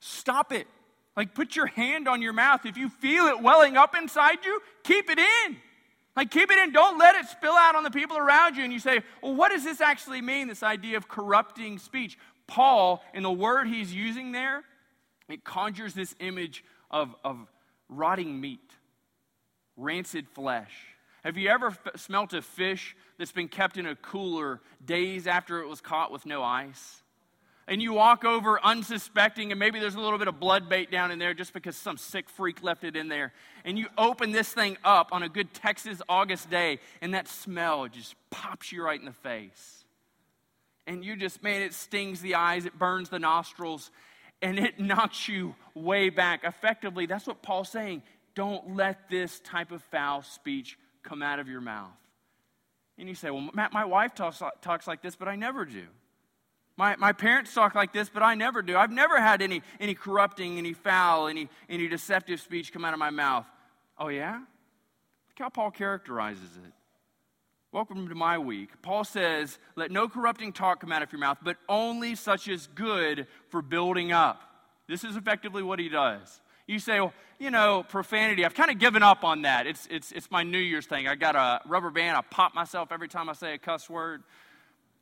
Stop 0.00 0.50
it. 0.52 0.66
Like, 1.16 1.34
put 1.34 1.54
your 1.54 1.66
hand 1.66 2.08
on 2.08 2.20
your 2.20 2.32
mouth. 2.32 2.66
If 2.66 2.76
you 2.76 2.88
feel 2.88 3.26
it 3.26 3.40
welling 3.40 3.76
up 3.76 3.94
inside 3.94 4.44
you, 4.44 4.60
keep 4.82 5.08
it 5.08 5.20
in. 5.20 5.56
Like, 6.16 6.30
keep 6.30 6.50
it 6.50 6.58
in. 6.58 6.72
Don't 6.72 6.98
let 6.98 7.14
it 7.14 7.26
spill 7.26 7.52
out 7.52 7.74
on 7.74 7.84
the 7.84 7.90
people 7.90 8.16
around 8.16 8.56
you. 8.56 8.64
And 8.64 8.72
you 8.72 8.78
say, 8.78 9.02
well, 9.22 9.34
what 9.34 9.50
does 9.50 9.62
this 9.62 9.82
actually 9.82 10.22
mean, 10.22 10.48
this 10.48 10.62
idea 10.62 10.96
of 10.96 11.08
corrupting 11.08 11.78
speech? 11.78 12.18
Paul, 12.46 13.04
in 13.12 13.22
the 13.22 13.30
word 13.30 13.68
he's 13.68 13.94
using 13.94 14.32
there, 14.32 14.64
it 15.28 15.44
conjures 15.44 15.92
this 15.92 16.14
image 16.20 16.64
of, 16.90 17.14
of 17.22 17.36
rotting 17.88 18.40
meat, 18.40 18.72
rancid 19.76 20.28
flesh. 20.28 20.72
Have 21.22 21.36
you 21.36 21.48
ever 21.48 21.68
f- 21.68 22.00
smelt 22.00 22.32
a 22.32 22.40
fish 22.40 22.96
that's 23.18 23.32
been 23.32 23.48
kept 23.48 23.76
in 23.76 23.86
a 23.86 23.96
cooler 23.96 24.60
days 24.84 25.26
after 25.26 25.60
it 25.60 25.68
was 25.68 25.80
caught 25.80 26.12
with 26.12 26.24
no 26.24 26.42
ice? 26.42 27.02
And 27.68 27.82
you 27.82 27.92
walk 27.92 28.24
over 28.24 28.64
unsuspecting, 28.64 29.50
and 29.50 29.58
maybe 29.58 29.80
there's 29.80 29.96
a 29.96 30.00
little 30.00 30.18
bit 30.18 30.28
of 30.28 30.38
blood 30.38 30.68
bait 30.68 30.90
down 30.90 31.10
in 31.10 31.18
there 31.18 31.34
just 31.34 31.52
because 31.52 31.76
some 31.76 31.96
sick 31.96 32.28
freak 32.28 32.62
left 32.62 32.84
it 32.84 32.94
in 32.94 33.08
there. 33.08 33.32
And 33.64 33.76
you 33.76 33.88
open 33.98 34.30
this 34.30 34.48
thing 34.52 34.76
up 34.84 35.08
on 35.10 35.24
a 35.24 35.28
good 35.28 35.52
Texas 35.52 36.00
August 36.08 36.48
day, 36.48 36.78
and 37.00 37.12
that 37.14 37.26
smell 37.26 37.88
just 37.88 38.14
pops 38.30 38.70
you 38.70 38.84
right 38.84 38.98
in 38.98 39.06
the 39.06 39.12
face. 39.12 39.84
And 40.86 41.04
you 41.04 41.16
just, 41.16 41.42
man, 41.42 41.62
it 41.62 41.74
stings 41.74 42.20
the 42.20 42.36
eyes, 42.36 42.66
it 42.66 42.78
burns 42.78 43.08
the 43.08 43.18
nostrils, 43.18 43.90
and 44.40 44.60
it 44.60 44.78
knocks 44.80 45.28
you 45.28 45.56
way 45.74 46.08
back. 46.08 46.44
Effectively, 46.44 47.06
that's 47.06 47.26
what 47.26 47.42
Paul's 47.42 47.68
saying. 47.68 48.02
Don't 48.36 48.76
let 48.76 49.10
this 49.10 49.40
type 49.40 49.72
of 49.72 49.82
foul 49.84 50.22
speech 50.22 50.78
come 51.02 51.20
out 51.20 51.40
of 51.40 51.48
your 51.48 51.60
mouth. 51.60 51.90
And 52.96 53.08
you 53.08 53.16
say, 53.16 53.30
well, 53.30 53.50
Matt, 53.52 53.72
my 53.72 53.84
wife 53.84 54.14
talks, 54.14 54.40
talks 54.62 54.86
like 54.86 55.02
this, 55.02 55.16
but 55.16 55.26
I 55.26 55.34
never 55.34 55.64
do. 55.64 55.86
My, 56.76 56.94
my 56.96 57.12
parents 57.12 57.54
talk 57.54 57.74
like 57.74 57.92
this, 57.92 58.10
but 58.10 58.22
I 58.22 58.34
never 58.34 58.60
do. 58.60 58.76
I've 58.76 58.92
never 58.92 59.18
had 59.20 59.40
any, 59.40 59.62
any 59.80 59.94
corrupting, 59.94 60.58
any 60.58 60.74
foul, 60.74 61.26
any, 61.26 61.48
any 61.70 61.88
deceptive 61.88 62.40
speech 62.40 62.72
come 62.72 62.84
out 62.84 62.92
of 62.92 62.98
my 62.98 63.10
mouth. 63.10 63.46
Oh, 63.98 64.08
yeah? 64.08 64.34
Look 64.34 65.38
how 65.38 65.48
Paul 65.48 65.70
characterizes 65.70 66.56
it. 66.56 66.72
Welcome 67.72 68.08
to 68.08 68.14
my 68.14 68.38
week. 68.38 68.70
Paul 68.82 69.04
says, 69.04 69.58
Let 69.74 69.90
no 69.90 70.08
corrupting 70.08 70.52
talk 70.52 70.80
come 70.80 70.92
out 70.92 71.02
of 71.02 71.12
your 71.12 71.18
mouth, 71.18 71.38
but 71.42 71.56
only 71.68 72.14
such 72.14 72.48
as 72.48 72.68
good 72.68 73.26
for 73.48 73.62
building 73.62 74.12
up. 74.12 74.40
This 74.86 75.02
is 75.02 75.16
effectively 75.16 75.62
what 75.62 75.78
he 75.78 75.88
does. 75.88 76.40
You 76.66 76.78
say, 76.78 77.00
well, 77.00 77.12
you 77.38 77.50
know, 77.50 77.84
profanity, 77.88 78.44
I've 78.44 78.54
kind 78.54 78.70
of 78.70 78.78
given 78.78 79.02
up 79.02 79.24
on 79.24 79.42
that. 79.42 79.66
It's, 79.66 79.86
it's, 79.90 80.10
it's 80.12 80.30
my 80.30 80.42
New 80.42 80.58
Year's 80.58 80.86
thing. 80.86 81.06
I 81.06 81.14
got 81.14 81.36
a 81.36 81.60
rubber 81.68 81.90
band, 81.90 82.16
I 82.16 82.22
pop 82.22 82.54
myself 82.54 82.92
every 82.92 83.08
time 83.08 83.28
I 83.28 83.34
say 83.34 83.54
a 83.54 83.58
cuss 83.58 83.88
word. 83.88 84.22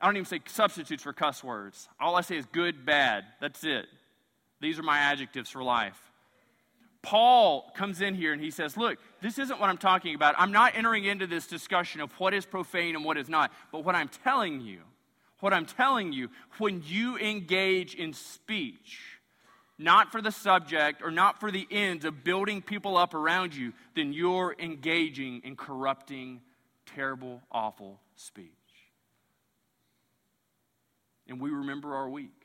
I 0.01 0.07
don't 0.07 0.17
even 0.17 0.27
say 0.27 0.41
substitutes 0.47 1.03
for 1.03 1.13
cuss 1.13 1.43
words. 1.43 1.89
All 2.01 2.17
I 2.17 2.21
say 2.21 2.37
is 2.37 2.47
good, 2.47 2.85
bad. 2.85 3.25
That's 3.41 3.65
it. 3.65 3.87
These 4.61 4.79
are 4.79 4.83
my 4.83 4.99
adjectives 4.99 5.51
for 5.51 5.63
life. 5.63 6.01
Paul 7.03 7.71
comes 7.77 8.01
in 8.01 8.15
here 8.15 8.33
and 8.33 8.41
he 8.41 8.51
says, 8.51 8.77
Look, 8.77 8.99
this 9.21 9.39
isn't 9.39 9.61
what 9.61 9.69
I'm 9.69 9.79
talking 9.79 10.15
about. 10.15 10.35
I'm 10.39 10.53
not 10.53 10.75
entering 10.75 11.05
into 11.05 11.27
this 11.27 11.47
discussion 11.47 12.01
of 12.01 12.11
what 12.19 12.33
is 12.33 12.47
profane 12.47 12.97
and 12.97 13.05
what 13.05 13.19
is 13.19 13.29
not. 13.29 13.53
But 13.73 13.85
what 13.85 13.95
I'm 13.95 14.09
telling 14.09 14.63
you, 14.63 14.81
what 15.41 15.53
I'm 15.53 15.67
telling 15.67 16.13
you, 16.13 16.31
when 16.59 16.83
you 16.85 17.19
engage 17.19 17.95
in 17.95 18.15
speech, 18.15 19.01
not 19.77 20.13
for 20.13 20.23
the 20.23 20.33
subject 20.33 21.03
or 21.03 21.11
not 21.11 21.41
for 21.41 21.51
the 21.51 21.67
ends 21.71 22.07
of 22.07 22.25
building 22.25 22.63
people 22.63 22.97
up 22.97 23.13
around 23.13 23.55
you, 23.55 23.75
then 23.95 24.15
you're 24.15 24.57
engaging 24.59 25.43
in 25.45 25.57
corrupting, 25.57 26.41
terrible, 26.87 27.43
awful 27.53 28.01
speech 28.17 28.64
and 31.29 31.41
we 31.41 31.51
remember 31.51 31.95
our 31.95 32.09
week. 32.09 32.45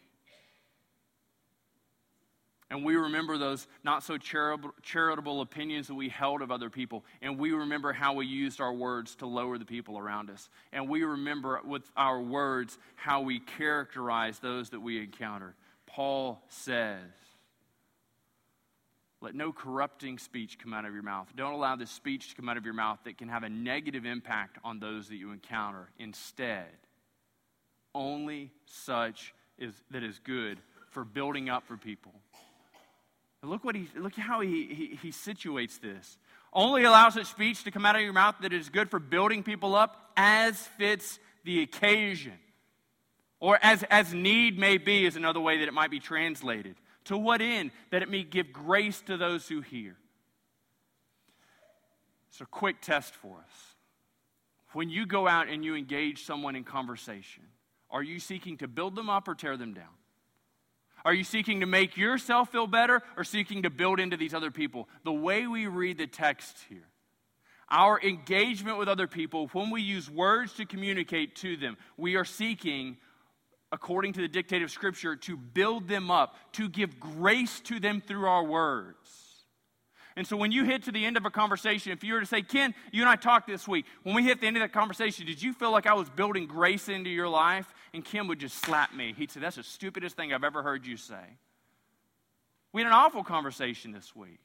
And 2.71 2.85
we 2.85 2.95
remember 2.95 3.37
those 3.37 3.67
not 3.83 4.03
so 4.03 4.17
charitable, 4.17 5.41
opinions 5.41 5.87
that 5.87 5.95
we 5.95 6.09
held 6.09 6.43
of 6.43 6.51
other 6.51 6.69
people. 6.69 7.03
And 7.21 7.39
we 7.39 7.51
remember 7.51 7.93
how 7.93 8.13
we 8.13 8.27
used 8.27 8.61
our 8.61 8.73
words 8.73 9.15
to 9.17 9.25
lower 9.25 9.57
the 9.57 9.65
people 9.65 9.97
around 9.97 10.29
us. 10.29 10.49
And 10.71 10.87
we 10.87 11.03
remember 11.03 11.59
with 11.65 11.89
our 11.97 12.21
words 12.21 12.77
how 12.95 13.21
we 13.21 13.39
characterize 13.39 14.37
those 14.37 14.69
that 14.69 14.81
we 14.81 15.01
encounter. 15.01 15.55
Paul 15.87 16.43
says, 16.49 16.99
Let 19.19 19.33
no 19.33 19.51
corrupting 19.51 20.19
speech 20.19 20.59
come 20.59 20.71
out 20.71 20.85
of 20.85 20.93
your 20.93 21.01
mouth. 21.01 21.27
Don't 21.35 21.53
allow 21.53 21.75
this 21.75 21.89
speech 21.89 22.29
to 22.29 22.35
come 22.35 22.49
out 22.49 22.57
of 22.57 22.65
your 22.65 22.75
mouth 22.75 22.99
that 23.05 23.17
can 23.17 23.29
have 23.29 23.41
a 23.41 23.49
negative 23.49 24.05
impact 24.05 24.59
on 24.63 24.79
those 24.79 25.09
that 25.09 25.15
you 25.15 25.31
encounter. 25.31 25.89
Instead, 25.97 26.67
only 27.93 28.51
such 28.65 29.33
is, 29.57 29.73
that 29.91 30.03
is 30.03 30.19
good 30.19 30.59
for 30.89 31.03
building 31.03 31.49
up 31.49 31.67
for 31.67 31.77
people. 31.77 32.13
And 33.41 33.49
look 33.49 33.63
what 33.63 33.75
he 33.75 33.87
look 33.95 34.15
how 34.15 34.41
he, 34.41 34.65
he, 34.65 34.99
he 35.01 35.11
situates 35.11 35.79
this. 35.79 36.17
Only 36.51 36.83
allow 36.83 37.09
such 37.09 37.27
speech 37.27 37.63
to 37.63 37.71
come 37.71 37.85
out 37.85 37.95
of 37.95 38.01
your 38.01 38.13
mouth 38.13 38.35
that 38.41 38.53
is 38.53 38.69
good 38.69 38.89
for 38.89 38.99
building 38.99 39.43
people 39.43 39.75
up 39.75 40.11
as 40.17 40.57
fits 40.77 41.19
the 41.45 41.61
occasion. 41.61 42.33
Or 43.39 43.57
as, 43.61 43.83
as 43.83 44.13
need 44.13 44.59
may 44.59 44.77
be, 44.77 45.05
is 45.05 45.15
another 45.15 45.39
way 45.39 45.59
that 45.59 45.67
it 45.67 45.73
might 45.73 45.91
be 45.91 45.99
translated. 45.99 46.75
To 47.05 47.17
what 47.17 47.41
end? 47.41 47.71
That 47.91 48.01
it 48.01 48.09
may 48.09 48.23
give 48.23 48.51
grace 48.51 49.01
to 49.01 49.15
those 49.15 49.47
who 49.47 49.61
hear. 49.61 49.95
It's 52.29 52.41
a 52.41 52.45
quick 52.45 52.81
test 52.81 53.13
for 53.15 53.37
us. 53.37 53.75
When 54.73 54.89
you 54.89 55.05
go 55.05 55.27
out 55.27 55.47
and 55.47 55.63
you 55.63 55.75
engage 55.75 56.25
someone 56.25 56.55
in 56.55 56.63
conversation, 56.63 57.43
are 57.91 58.03
you 58.03 58.19
seeking 58.19 58.57
to 58.57 58.67
build 58.67 58.95
them 58.95 59.09
up 59.09 59.27
or 59.27 59.35
tear 59.35 59.57
them 59.57 59.73
down? 59.73 59.85
Are 61.05 61.13
you 61.13 61.23
seeking 61.23 61.61
to 61.61 61.65
make 61.65 61.97
yourself 61.97 62.51
feel 62.51 62.67
better 62.67 63.01
or 63.15 63.23
seeking 63.23 63.63
to 63.63 63.69
build 63.69 63.99
into 63.99 64.17
these 64.17 64.33
other 64.33 64.51
people? 64.51 64.89
The 65.03 65.13
way 65.13 65.47
we 65.47 65.67
read 65.67 65.97
the 65.97 66.07
text 66.07 66.57
here, 66.67 66.87
our 67.69 67.99
engagement 68.01 68.77
with 68.77 68.87
other 68.87 69.07
people, 69.07 69.47
when 69.53 69.69
we 69.69 69.81
use 69.81 70.09
words 70.09 70.53
to 70.53 70.65
communicate 70.65 71.35
to 71.37 71.55
them, 71.55 71.77
we 71.97 72.15
are 72.15 72.25
seeking, 72.25 72.97
according 73.71 74.13
to 74.13 74.21
the 74.21 74.27
dictate 74.27 74.61
of 74.61 74.71
Scripture, 74.71 75.15
to 75.15 75.37
build 75.37 75.87
them 75.87 76.11
up, 76.11 76.35
to 76.53 76.67
give 76.67 76.99
grace 76.99 77.59
to 77.61 77.79
them 77.79 78.01
through 78.01 78.27
our 78.27 78.43
words. 78.43 79.29
And 80.15 80.27
so 80.27 80.35
when 80.35 80.51
you 80.51 80.65
hit 80.65 80.83
to 80.83 80.91
the 80.91 81.05
end 81.05 81.15
of 81.15 81.25
a 81.25 81.29
conversation, 81.29 81.93
if 81.93 82.03
you 82.03 82.13
were 82.13 82.19
to 82.19 82.25
say, 82.25 82.41
Ken, 82.41 82.73
you 82.91 83.01
and 83.01 83.09
I 83.09 83.15
talked 83.15 83.47
this 83.47 83.67
week, 83.67 83.85
when 84.03 84.15
we 84.15 84.23
hit 84.23 84.41
the 84.41 84.47
end 84.47 84.57
of 84.57 84.61
that 84.61 84.73
conversation, 84.73 85.25
did 85.25 85.41
you 85.41 85.53
feel 85.53 85.71
like 85.71 85.87
I 85.87 85.93
was 85.93 86.09
building 86.09 86.45
grace 86.45 86.89
into 86.89 87.09
your 87.09 87.29
life? 87.29 87.73
And 87.93 88.05
Ken 88.05 88.27
would 88.27 88.39
just 88.39 88.57
slap 88.57 88.93
me. 88.93 89.13
He'd 89.17 89.31
say, 89.31 89.39
That's 89.39 89.55
the 89.55 89.63
stupidest 89.63 90.15
thing 90.15 90.33
I've 90.33 90.43
ever 90.43 90.61
heard 90.63 90.85
you 90.85 90.97
say. 90.97 91.37
We 92.71 92.81
had 92.81 92.87
an 92.87 92.93
awful 92.93 93.23
conversation 93.23 93.91
this 93.91 94.15
week. 94.15 94.39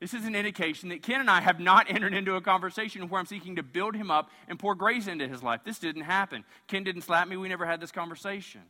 This 0.00 0.14
is 0.14 0.24
an 0.26 0.36
indication 0.36 0.90
that 0.90 1.02
Ken 1.02 1.20
and 1.20 1.30
I 1.30 1.40
have 1.40 1.58
not 1.58 1.86
entered 1.90 2.14
into 2.14 2.36
a 2.36 2.40
conversation 2.40 3.08
where 3.08 3.18
I'm 3.18 3.26
seeking 3.26 3.56
to 3.56 3.62
build 3.62 3.94
him 3.94 4.10
up 4.10 4.30
and 4.48 4.58
pour 4.58 4.74
grace 4.74 5.06
into 5.06 5.28
his 5.28 5.42
life. 5.42 5.60
This 5.64 5.78
didn't 5.78 6.02
happen. 6.02 6.44
Ken 6.66 6.84
didn't 6.84 7.02
slap 7.02 7.28
me. 7.28 7.36
We 7.36 7.48
never 7.48 7.66
had 7.66 7.80
this 7.80 7.92
conversation. 7.92 8.62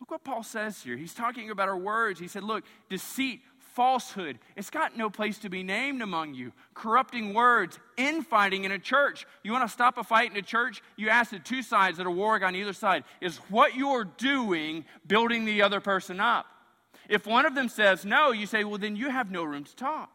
Look 0.00 0.10
what 0.10 0.24
Paul 0.24 0.42
says 0.42 0.82
here. 0.82 0.96
He's 0.96 1.14
talking 1.14 1.50
about 1.50 1.68
our 1.68 1.78
words. 1.78 2.18
He 2.18 2.26
said, 2.26 2.42
Look, 2.42 2.64
deceit, 2.90 3.40
falsehood, 3.74 4.38
it's 4.56 4.70
got 4.70 4.96
no 4.96 5.10
place 5.10 5.38
to 5.38 5.48
be 5.48 5.62
named 5.62 6.02
among 6.02 6.34
you. 6.34 6.52
Corrupting 6.74 7.34
words, 7.34 7.78
infighting 7.96 8.64
in 8.64 8.72
a 8.72 8.78
church. 8.78 9.26
You 9.42 9.52
want 9.52 9.66
to 9.66 9.72
stop 9.72 9.98
a 9.98 10.04
fight 10.04 10.30
in 10.30 10.36
a 10.36 10.42
church? 10.42 10.82
You 10.96 11.08
ask 11.08 11.30
the 11.30 11.38
two 11.38 11.62
sides 11.62 11.98
that 11.98 12.06
are 12.06 12.10
warring 12.10 12.44
on 12.44 12.54
either 12.54 12.72
side, 12.72 13.04
is 13.20 13.38
what 13.48 13.74
you're 13.74 14.04
doing 14.04 14.84
building 15.06 15.44
the 15.44 15.62
other 15.62 15.80
person 15.80 16.20
up? 16.20 16.46
If 17.08 17.26
one 17.26 17.46
of 17.46 17.54
them 17.54 17.68
says 17.68 18.04
no, 18.04 18.32
you 18.32 18.46
say, 18.46 18.64
well, 18.64 18.78
then 18.78 18.96
you 18.96 19.10
have 19.10 19.30
no 19.30 19.44
room 19.44 19.64
to 19.64 19.76
talk. 19.76 20.10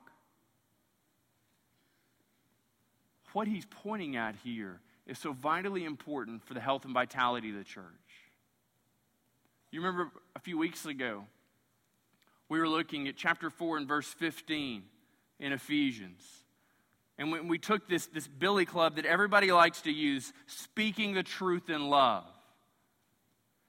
What 3.34 3.48
he's 3.48 3.66
pointing 3.66 4.16
at 4.16 4.36
here 4.44 4.80
is 5.06 5.20
so 5.20 5.32
vitally 5.32 5.86
important 5.86 6.44
for 6.46 6.54
the 6.54 6.60
health 6.60 6.86
and 6.86 6.94
vitality 6.94 7.50
of 7.50 7.56
the 7.56 7.64
church. 7.64 7.84
You 9.72 9.82
remember 9.82 10.12
a 10.36 10.40
few 10.40 10.58
weeks 10.58 10.86
ago, 10.86 11.26
we 12.50 12.60
were 12.60 12.68
looking 12.68 13.08
at 13.08 13.16
chapter 13.16 13.50
4 13.50 13.78
and 13.78 13.88
verse 13.88 14.08
15 14.08 14.84
in 15.40 15.54
Ephesians. 15.54 16.22
And 17.18 17.32
when 17.32 17.48
we 17.48 17.58
took 17.58 17.88
this, 17.90 18.06
this 18.08 18.28
Billy 18.28 18.66
Club 18.66 18.96
that 18.96 19.06
everybody 19.06 19.52
likes 19.52 19.82
to 19.82 19.92
use, 19.92 20.32
speaking 20.46 21.14
the 21.14 21.24
truth 21.24 21.70
in 21.70 21.90
love. 21.90 22.26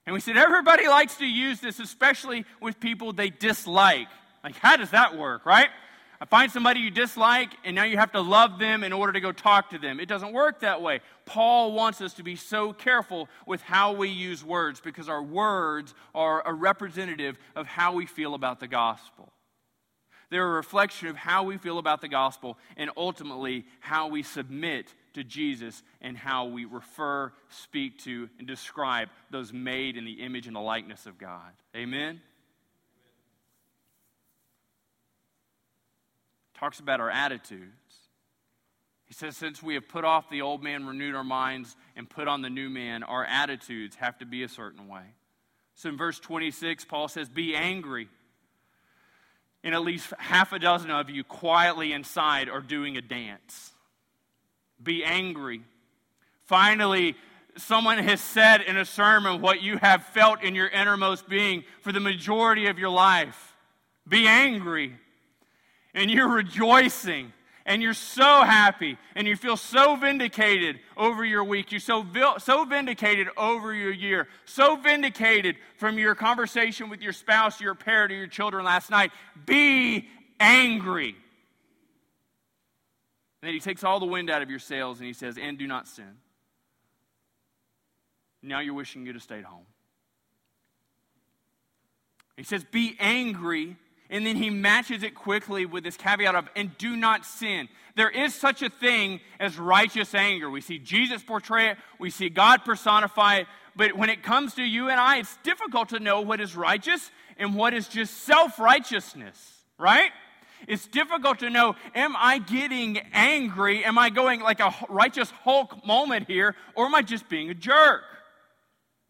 And 0.07 0.15
we 0.15 0.21
said, 0.21 0.37
everybody 0.37 0.89
likes 0.89 1.17
to 1.17 1.27
use 1.27 1.61
this, 1.61 1.81
especially 1.81 2.45
with 2.61 2.81
people 2.81 3.13
they 3.13 3.31
dislike. 3.31 4.09
Like, 4.43 4.57
how 4.57 4.77
does 4.77 4.91
that 4.91 5.17
work, 5.17 5.45
right? 5.45 5.69
Find 6.27 6.51
somebody 6.51 6.81
you 6.81 6.91
dislike, 6.91 7.51
and 7.65 7.77
now 7.77 7.85
you 7.85 7.97
have 7.97 8.11
to 8.13 8.21
love 8.21 8.59
them 8.59 8.83
in 8.83 8.93
order 8.93 9.13
to 9.13 9.21
go 9.21 9.31
talk 9.31 9.71
to 9.71 9.79
them. 9.79 10.01
It 10.01 10.09
doesn't 10.09 10.33
work 10.33 10.61
that 10.61 10.83
way. 10.83 11.01
Paul 11.27 11.73
wants 11.73 12.01
us 12.01 12.15
to 12.15 12.25
be 12.25 12.35
so 12.35 12.73
careful 12.73 13.29
with 13.47 13.63
how 13.63 13.93
we 13.93 14.09
use 14.09 14.45
words 14.45 14.81
because 14.81 15.09
our 15.09 15.23
words 15.23 15.95
are 16.17 16.43
a 16.45 16.53
representative 16.53 17.39
of 17.55 17.69
how 17.69 17.93
we 17.93 18.07
feel 18.07 18.35
about 18.35 18.59
the 18.59 18.67
gospel. 18.67 19.33
They're 20.31 20.47
a 20.47 20.57
reflection 20.57 21.09
of 21.09 21.17
how 21.17 21.45
we 21.45 21.57
feel 21.57 21.79
about 21.79 22.01
the 22.01 22.09
gospel 22.09 22.59
and 22.77 22.91
ultimately 22.97 23.65
how 23.81 24.09
we 24.09 24.23
submit 24.23 24.93
to 25.15 25.25
Jesus 25.25 25.83
and 26.01 26.17
how 26.17 26.47
we 26.47 26.65
refer, 26.65 27.33
speak 27.49 27.99
to, 28.01 28.29
and 28.39 28.47
describe 28.47 29.09
those 29.31 29.53
made 29.53 29.97
in 29.97 30.05
the 30.05 30.21
image 30.21 30.47
and 30.47 30.55
the 30.55 30.61
likeness 30.61 31.07
of 31.07 31.17
God. 31.17 31.53
Amen? 31.75 32.21
Talks 36.59 36.81
about 36.81 37.01
our 37.01 37.11
attitudes. 37.11 37.73
He 39.07 39.15
says, 39.15 39.37
since 39.37 39.63
we 39.63 39.75
have 39.75 39.89
put 39.89 40.05
off 40.05 40.29
the 40.29 40.43
old 40.43 40.63
man, 40.63 40.87
renewed 40.87 41.15
our 41.15 41.25
minds, 41.25 41.77
and 41.97 42.09
put 42.09 42.29
on 42.29 42.43
the 42.43 42.51
new 42.51 42.69
man, 42.69 43.03
our 43.03 43.25
attitudes 43.25 43.97
have 43.97 44.19
to 44.19 44.27
be 44.27 44.43
a 44.43 44.49
certain 44.49 44.87
way. 44.89 45.15
So 45.75 45.89
in 45.89 45.97
verse 45.97 46.19
26, 46.19 46.85
Paul 46.85 47.09
says, 47.09 47.29
Be 47.29 47.55
angry. 47.55 48.09
And 49.65 49.75
at 49.75 49.83
least 49.83 50.13
half 50.19 50.53
a 50.53 50.59
dozen 50.59 50.91
of 50.91 51.11
you 51.11 51.25
quietly 51.25 51.93
inside 51.93 52.49
are 52.49 52.61
doing 52.61 52.97
a 52.97 53.01
dance 53.01 53.73
be 54.83 55.05
angry. 55.05 55.63
Finally, 56.45 57.17
someone 57.57 57.99
has 57.99 58.21
said 58.21 58.61
in 58.63 58.77
a 58.77 58.85
sermon 58.85 59.41
what 59.41 59.63
you 59.63 59.77
have 59.79 60.05
felt 60.07 60.43
in 60.43 60.55
your 60.55 60.69
innermost 60.69 61.29
being 61.29 61.65
for 61.81 61.93
the 61.93 62.01
majority 62.01 62.67
of 62.67 62.79
your 62.79 62.91
life. 62.91 63.57
Be 64.07 64.27
angry. 64.27 64.97
And 65.95 66.11
you're 66.11 66.29
rejoicing. 66.29 67.33
And 67.67 67.83
you're 67.83 67.93
so 67.93 68.43
happy. 68.45 68.97
And 69.15 69.29
you 69.29 69.37
feel 69.37 69.59
so 69.59 69.95
vindicated 69.97 70.81
over 70.97 71.23
your 71.25 71.45
week. 71.45 71.71
You're 71.71 71.81
so, 71.81 72.05
so 72.39 72.65
vindicated 72.65 73.29
over 73.37 73.75
your 73.75 73.93
year. 73.93 74.27
So 74.47 74.77
vindicated 74.77 75.57
from 75.77 75.99
your 75.99 76.15
conversation 76.15 76.89
with 76.89 77.03
your 77.03 77.13
spouse, 77.13 77.61
your 77.61 77.75
parent, 77.75 78.11
or 78.13 78.17
your 78.17 78.27
children 78.27 78.65
last 78.65 78.91
night. 78.91 79.13
Be 79.45 80.09
angry. 80.41 81.15
And 83.41 83.49
then 83.49 83.55
he 83.55 83.61
takes 83.61 83.85
all 83.85 84.01
the 84.01 84.07
wind 84.07 84.31
out 84.31 84.43
of 84.43 84.51
your 84.51 84.59
sails 84.59 84.99
and 84.99 85.07
he 85.07 85.13
says, 85.13 85.37
And 85.37 85.59
do 85.59 85.67
not 85.67 85.87
sin. 85.87 86.17
Now 88.43 88.61
you're 88.61 88.75
wishing 88.75 89.05
you'd 89.05 89.15
have 89.15 89.23
stayed 89.23 89.45
home. 89.45 89.67
He 92.37 92.45
says, 92.45 92.65
Be 92.65 92.97
angry. 92.99 93.77
And 94.11 94.25
then 94.25 94.37
he 94.37 94.49
matches 94.49 95.03
it 95.03 95.15
quickly 95.15 95.67
with 95.67 95.85
this 95.85 95.97
caveat 95.97 96.35
of, 96.35 96.49
and 96.57 96.77
do 96.79 96.97
not 96.97 97.27
sin. 97.27 97.69
There 97.95 98.09
is 98.09 98.35
such 98.35 98.63
a 98.63 98.71
thing 98.71 99.21
as 99.39 99.59
righteous 99.59 100.15
anger. 100.15 100.49
We 100.49 100.61
see 100.61 100.79
Jesus 100.79 101.23
portray 101.23 101.71
it, 101.71 101.79
we 101.99 102.11
see 102.11 102.29
God 102.31 102.65
personify 102.65 103.39
it. 103.39 103.47
But 103.77 103.97
when 103.97 104.09
it 104.09 104.23
comes 104.23 104.55
to 104.55 104.63
you 104.63 104.89
and 104.89 104.99
I, 104.99 105.19
it's 105.19 105.37
difficult 105.43 105.91
to 105.91 106.01
know 106.01 106.21
what 106.23 106.41
is 106.41 106.57
righteous 106.57 107.11
and 107.37 107.55
what 107.55 107.75
is 107.75 107.87
just 107.87 108.25
self 108.25 108.59
righteousness, 108.59 109.39
right? 109.79 110.11
It's 110.67 110.87
difficult 110.89 111.41
to 111.41 111.51
know 111.51 111.77
am 111.95 112.17
I 112.17 112.39
getting 112.39 112.99
angry? 113.13 113.85
Am 113.85 113.99
I 113.99 114.11
going 114.11 114.41
like 114.41 114.61
a 114.61 114.75
righteous 114.89 115.31
Hulk 115.31 115.87
moment 115.87 116.27
here? 116.27 116.57
Or 116.75 116.87
am 116.87 116.95
I 116.95 117.03
just 117.03 117.29
being 117.29 117.51
a 117.51 117.55
jerk? 117.55 118.03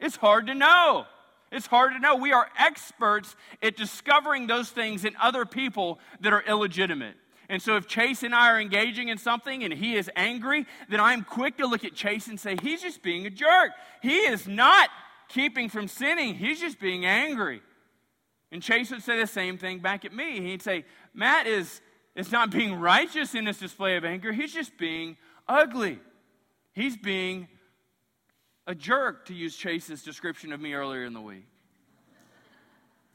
It's 0.01 0.17
hard 0.17 0.49
to 0.49 0.55
know. 0.55 1.07
It's 1.51 1.67
hard 1.67 1.93
to 1.95 1.99
know. 1.99 2.17
We 2.17 2.33
are 2.33 2.49
experts 2.59 3.37
at 3.63 3.77
discovering 3.77 4.47
those 4.47 4.71
things 4.71 5.05
in 5.05 5.15
other 5.21 5.45
people 5.45 5.99
that 6.21 6.33
are 6.33 6.43
illegitimate. 6.47 7.17
And 7.49 7.63
so, 7.63 7.77
if 7.77 7.87
Chase 7.87 8.23
and 8.23 8.35
I 8.35 8.51
are 8.51 8.61
engaging 8.61 9.09
in 9.09 9.17
something 9.17 9.65
and 9.65 9.73
he 9.73 9.97
is 9.97 10.11
angry, 10.15 10.67
then 10.91 11.01
I'm 11.01 11.25
quick 11.25 11.57
to 11.57 11.67
look 11.67 11.85
at 11.85 11.95
Chase 11.95 12.27
and 12.27 12.39
say, 12.39 12.57
he's 12.63 12.83
just 12.83 13.03
being 13.03 13.25
a 13.25 13.31
jerk. 13.31 13.73
He 14.03 14.19
is 14.19 14.47
not 14.47 14.91
keeping 15.29 15.71
from 15.71 15.89
sinning, 15.89 16.35
he's 16.35 16.61
just 16.61 16.79
being 16.79 17.07
angry. 17.07 17.63
And 18.51 18.63
Chase 18.63 18.91
would 18.91 19.03
say 19.03 19.19
the 19.19 19.27
same 19.27 19.59
thing 19.59 19.79
back 19.79 20.05
at 20.05 20.13
me. 20.13 20.41
He'd 20.41 20.63
say, 20.63 20.85
Matt 21.15 21.47
is, 21.47 21.81
is 22.15 22.33
not 22.33 22.51
being 22.51 22.75
righteous 22.75 23.35
in 23.35 23.47
his 23.47 23.59
display 23.59 23.97
of 23.97 24.05
anger, 24.05 24.33
he's 24.33 24.53
just 24.53 24.77
being 24.77 25.17
ugly. 25.47 26.01
He's 26.73 26.97
being 26.97 27.49
a 28.69 28.75
jerk, 28.75 29.25
to 29.25 29.35
use 29.35 29.57
Chase's 29.57 30.03
description 30.03 30.53
of 30.53 30.61
me 30.61 30.75
earlier 30.75 31.05
in 31.05 31.15
the 31.15 31.21
week. 31.23 31.47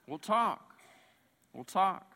We'll 0.08 0.18
talk. 0.18 0.74
We'll 1.54 1.64
talk. 1.64 2.12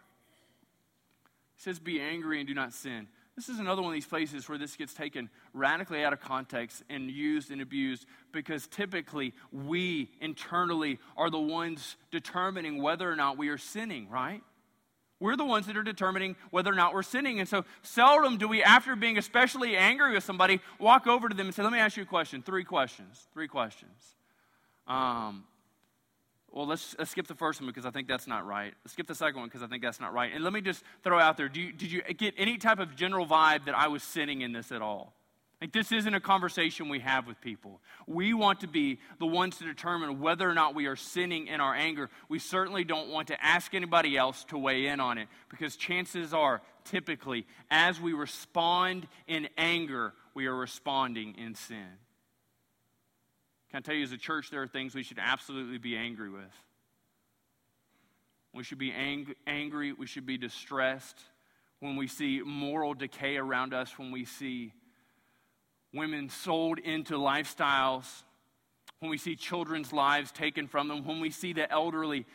He 1.56 1.62
says, 1.62 1.80
Be 1.80 2.02
angry 2.02 2.40
and 2.40 2.48
do 2.48 2.56
not 2.56 2.74
sin. 2.74 3.08
This 3.36 3.50
is 3.50 3.60
another 3.60 3.84
one 3.84 3.92
of 3.92 3.94
these 3.94 4.08
places 4.08 4.50
where 4.50 4.58
this 4.58 4.76
gets 4.76 4.96
taken 4.96 5.30
radically 5.54 6.04
out 6.04 6.12
of 6.12 6.20
context 6.20 6.82
and 6.90 7.12
used 7.12 7.52
and 7.52 7.62
abused 7.62 8.08
because 8.32 8.66
typically 8.66 9.32
we 9.52 10.10
internally 10.20 10.98
are 11.16 11.30
the 11.30 11.40
ones 11.40 11.98
determining 12.10 12.82
whether 12.82 13.10
or 13.10 13.16
not 13.16 13.38
we 13.38 13.50
are 13.50 13.60
sinning, 13.60 14.10
right? 14.10 14.42
We're 15.20 15.36
the 15.36 15.46
ones 15.46 15.66
that 15.66 15.76
are 15.76 15.84
determining 15.84 16.36
whether 16.52 16.72
or 16.72 16.76
not 16.76 16.94
we're 16.94 17.04
sinning. 17.04 17.40
And 17.40 17.50
so 17.50 17.66
seldom 17.82 18.38
do 18.38 18.48
we, 18.48 18.62
after 18.62 18.96
being 18.96 19.18
especially 19.18 19.76
angry 19.76 20.14
with 20.14 20.24
somebody, 20.24 20.60
walk 20.80 21.08
over 21.08 21.28
to 21.28 21.36
them 21.36 21.48
and 21.48 21.56
say, 21.56 21.64
Let 21.64 21.72
me 21.72 21.80
ask 21.80 21.98
you 21.98 22.04
a 22.04 22.06
question. 22.06 22.44
Three 22.44 22.64
questions. 22.64 23.28
Three 23.34 23.48
questions. 23.48 24.16
Um, 24.88 25.44
well, 26.52 26.66
let's, 26.66 26.96
let's 26.98 27.12
skip 27.12 27.28
the 27.28 27.36
first 27.36 27.60
one 27.60 27.68
because 27.68 27.86
I 27.86 27.92
think 27.92 28.08
that's 28.08 28.28
not 28.28 28.46
right. 28.46 28.74
Let's 28.84 28.94
skip 28.94 29.08
the 29.08 29.16
second 29.16 29.40
one 29.40 29.50
because 29.50 29.64
I 29.64 29.68
think 29.68 29.84
that's 29.84 30.00
not 30.00 30.14
right. 30.14 30.32
And 30.34 30.44
let 30.44 30.54
me 30.54 30.62
just 30.62 30.84
throw 31.04 31.20
out 31.20 31.38
there 31.38 31.50
do 31.50 31.60
you, 31.60 31.72
did 31.72 31.92
you 31.92 32.02
get 32.02 32.36
any 32.38 32.58
type 32.58 32.80
of 32.80 32.96
general 32.96 33.26
vibe 33.26 33.66
that 33.66 33.76
I 33.76 33.88
was 33.88 34.04
sinning 34.04 34.42
in 34.42 34.54
this 34.54 34.72
at 34.72 34.82
all? 34.82 35.14
Like, 35.60 35.72
this 35.72 35.92
isn't 35.92 36.14
a 36.14 36.20
conversation 36.20 36.88
we 36.88 37.00
have 37.00 37.26
with 37.26 37.42
people. 37.42 37.82
We 38.06 38.36
want 38.36 38.60
to 38.60 38.68
be 38.68 39.00
the 39.20 39.26
ones 39.26 39.58
to 39.58 39.64
determine 39.64 40.20
whether 40.20 40.48
or 40.48 40.54
not 40.54 40.76
we 40.76 40.86
are 40.86 40.96
sinning 40.96 41.48
in 41.48 41.60
our 41.60 41.74
anger. 41.74 42.12
We 42.30 42.38
certainly 42.38 42.84
don't 42.84 43.10
want 43.10 43.30
to 43.30 43.44
ask 43.44 43.74
anybody 43.74 44.16
else 44.16 44.44
to 44.46 44.58
weigh 44.60 44.86
in 44.86 45.00
on 45.00 45.18
it 45.18 45.30
because 45.50 45.76
chances 45.76 46.32
are, 46.32 46.62
typically, 46.86 47.48
as 47.72 48.00
we 48.00 48.14
respond 48.14 49.08
in 49.26 49.50
anger, 49.58 50.14
we 50.36 50.46
are 50.46 50.56
responding 50.56 51.34
in 51.40 51.56
sin. 51.56 51.88
Can 53.72 53.80
I 53.80 53.82
tell 53.82 53.96
you, 53.96 54.04
as 54.04 54.12
a 54.12 54.18
church, 54.18 54.52
there 54.52 54.62
are 54.62 54.68
things 54.68 54.94
we 54.94 55.04
should 55.04 55.20
absolutely 55.20 55.80
be 55.80 55.98
angry 55.98 56.30
with. 56.30 56.44
We 58.54 58.64
should 58.64 58.78
be 58.78 58.92
ang- 58.92 59.34
angry. 59.48 59.92
We 59.92 60.06
should 60.06 60.28
be 60.28 60.38
distressed 60.38 61.20
when 61.80 61.96
we 61.96 62.08
see 62.08 62.42
moral 62.46 62.94
decay 62.94 63.38
around 63.38 63.74
us, 63.74 63.98
when 63.98 64.12
we 64.12 64.26
see 64.26 64.72
women 65.94 66.30
sold 66.30 66.80
into 66.80 67.16
lifestyles, 67.16 68.24
when 69.00 69.12
we 69.12 69.18
see 69.18 69.36
children's 69.36 69.94
lives 69.94 70.32
taken 70.32 70.68
from 70.68 70.88
them, 70.88 71.06
when 71.06 71.20
we 71.20 71.30
see 71.30 71.54
the 71.54 71.72
elderly 71.72 72.26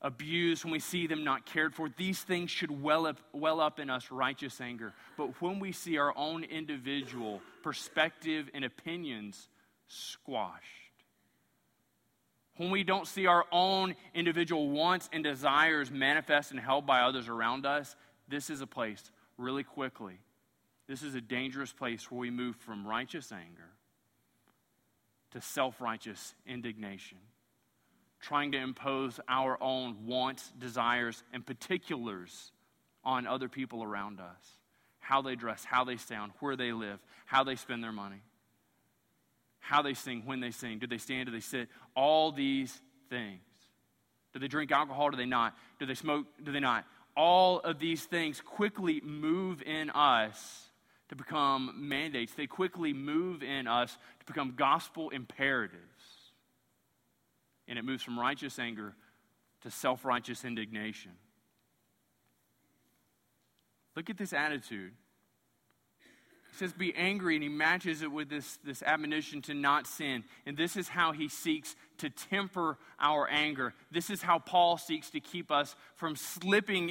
abused, 0.00 0.64
when 0.64 0.72
we 0.72 0.78
see 0.78 1.06
them 1.06 1.24
not 1.24 1.44
cared 1.44 1.74
for. 1.74 1.88
These 1.88 2.22
things 2.22 2.50
should 2.50 2.82
well 2.82 3.06
up, 3.06 3.18
well 3.32 3.60
up 3.60 3.78
in 3.78 3.90
us 3.90 4.10
righteous 4.10 4.60
anger. 4.60 4.94
But 5.16 5.40
when 5.42 5.58
we 5.58 5.72
see 5.72 5.98
our 5.98 6.16
own 6.16 6.44
individual 6.44 7.42
perspective 7.62 8.48
and 8.54 8.64
opinions 8.64 9.48
squashed. 9.88 10.64
when 12.58 12.70
we 12.70 12.84
don't 12.84 13.06
see 13.06 13.26
our 13.26 13.46
own 13.50 13.94
individual 14.14 14.68
wants 14.68 15.08
and 15.12 15.24
desires 15.24 15.90
manifest 15.90 16.50
and 16.50 16.60
held 16.60 16.86
by 16.86 17.00
others 17.00 17.28
around 17.28 17.64
us, 17.64 17.96
this 18.28 18.50
is 18.50 18.60
a 18.60 18.66
place 18.66 19.10
really 19.36 19.62
quickly. 19.62 20.18
This 20.88 21.02
is 21.02 21.14
a 21.14 21.20
dangerous 21.20 21.72
place 21.72 22.10
where 22.10 22.18
we 22.18 22.30
move 22.30 22.56
from 22.56 22.86
righteous 22.86 23.30
anger 23.30 23.70
to 25.32 25.40
self 25.40 25.80
righteous 25.80 26.34
indignation, 26.46 27.18
trying 28.20 28.52
to 28.52 28.58
impose 28.58 29.20
our 29.28 29.62
own 29.62 30.06
wants, 30.06 30.50
desires, 30.58 31.22
and 31.32 31.44
particulars 31.44 32.52
on 33.04 33.26
other 33.26 33.48
people 33.48 33.82
around 33.82 34.20
us 34.20 34.58
how 35.08 35.22
they 35.22 35.36
dress, 35.36 35.64
how 35.64 35.84
they 35.84 35.96
sound, 35.96 36.32
where 36.40 36.54
they 36.54 36.70
live, 36.70 37.02
how 37.24 37.42
they 37.42 37.56
spend 37.56 37.82
their 37.82 37.92
money, 37.92 38.20
how 39.58 39.80
they 39.80 39.94
sing, 39.94 40.22
when 40.26 40.40
they 40.40 40.50
sing, 40.50 40.78
do 40.78 40.86
they 40.86 40.98
stand, 40.98 41.24
do 41.24 41.32
they 41.32 41.40
sit, 41.40 41.70
all 41.96 42.30
these 42.30 42.78
things. 43.08 43.40
Do 44.34 44.38
they 44.38 44.48
drink 44.48 44.70
alcohol? 44.70 45.08
Do 45.08 45.16
they 45.16 45.24
not? 45.24 45.56
Do 45.78 45.86
they 45.86 45.94
smoke? 45.94 46.26
Do 46.44 46.52
they 46.52 46.60
not? 46.60 46.84
All 47.16 47.60
of 47.60 47.78
these 47.78 48.04
things 48.04 48.42
quickly 48.42 49.00
move 49.02 49.62
in 49.62 49.88
us 49.90 50.67
to 51.08 51.16
become 51.16 51.74
mandates. 51.76 52.34
They 52.34 52.46
quickly 52.46 52.92
move 52.92 53.42
in 53.42 53.66
us 53.66 53.96
to 54.20 54.26
become 54.26 54.54
gospel 54.56 55.10
imperatives. 55.10 55.82
And 57.66 57.78
it 57.78 57.84
moves 57.84 58.02
from 58.02 58.18
righteous 58.18 58.58
anger 58.58 58.94
to 59.62 59.70
self 59.70 60.04
righteous 60.04 60.44
indignation. 60.44 61.12
Look 63.96 64.10
at 64.10 64.16
this 64.16 64.32
attitude. 64.32 64.92
He 66.52 66.56
says, 66.56 66.72
Be 66.72 66.94
angry, 66.94 67.34
and 67.34 67.42
he 67.42 67.48
matches 67.48 68.02
it 68.02 68.10
with 68.10 68.28
this, 68.28 68.58
this 68.64 68.82
admonition 68.82 69.42
to 69.42 69.54
not 69.54 69.86
sin. 69.86 70.24
And 70.46 70.56
this 70.56 70.76
is 70.76 70.88
how 70.88 71.12
he 71.12 71.28
seeks 71.28 71.74
to 71.98 72.08
temper 72.08 72.78
our 72.98 73.28
anger. 73.28 73.74
This 73.90 74.08
is 74.08 74.22
how 74.22 74.38
Paul 74.38 74.78
seeks 74.78 75.10
to 75.10 75.20
keep 75.20 75.50
us 75.50 75.74
from 75.96 76.16
slipping 76.16 76.90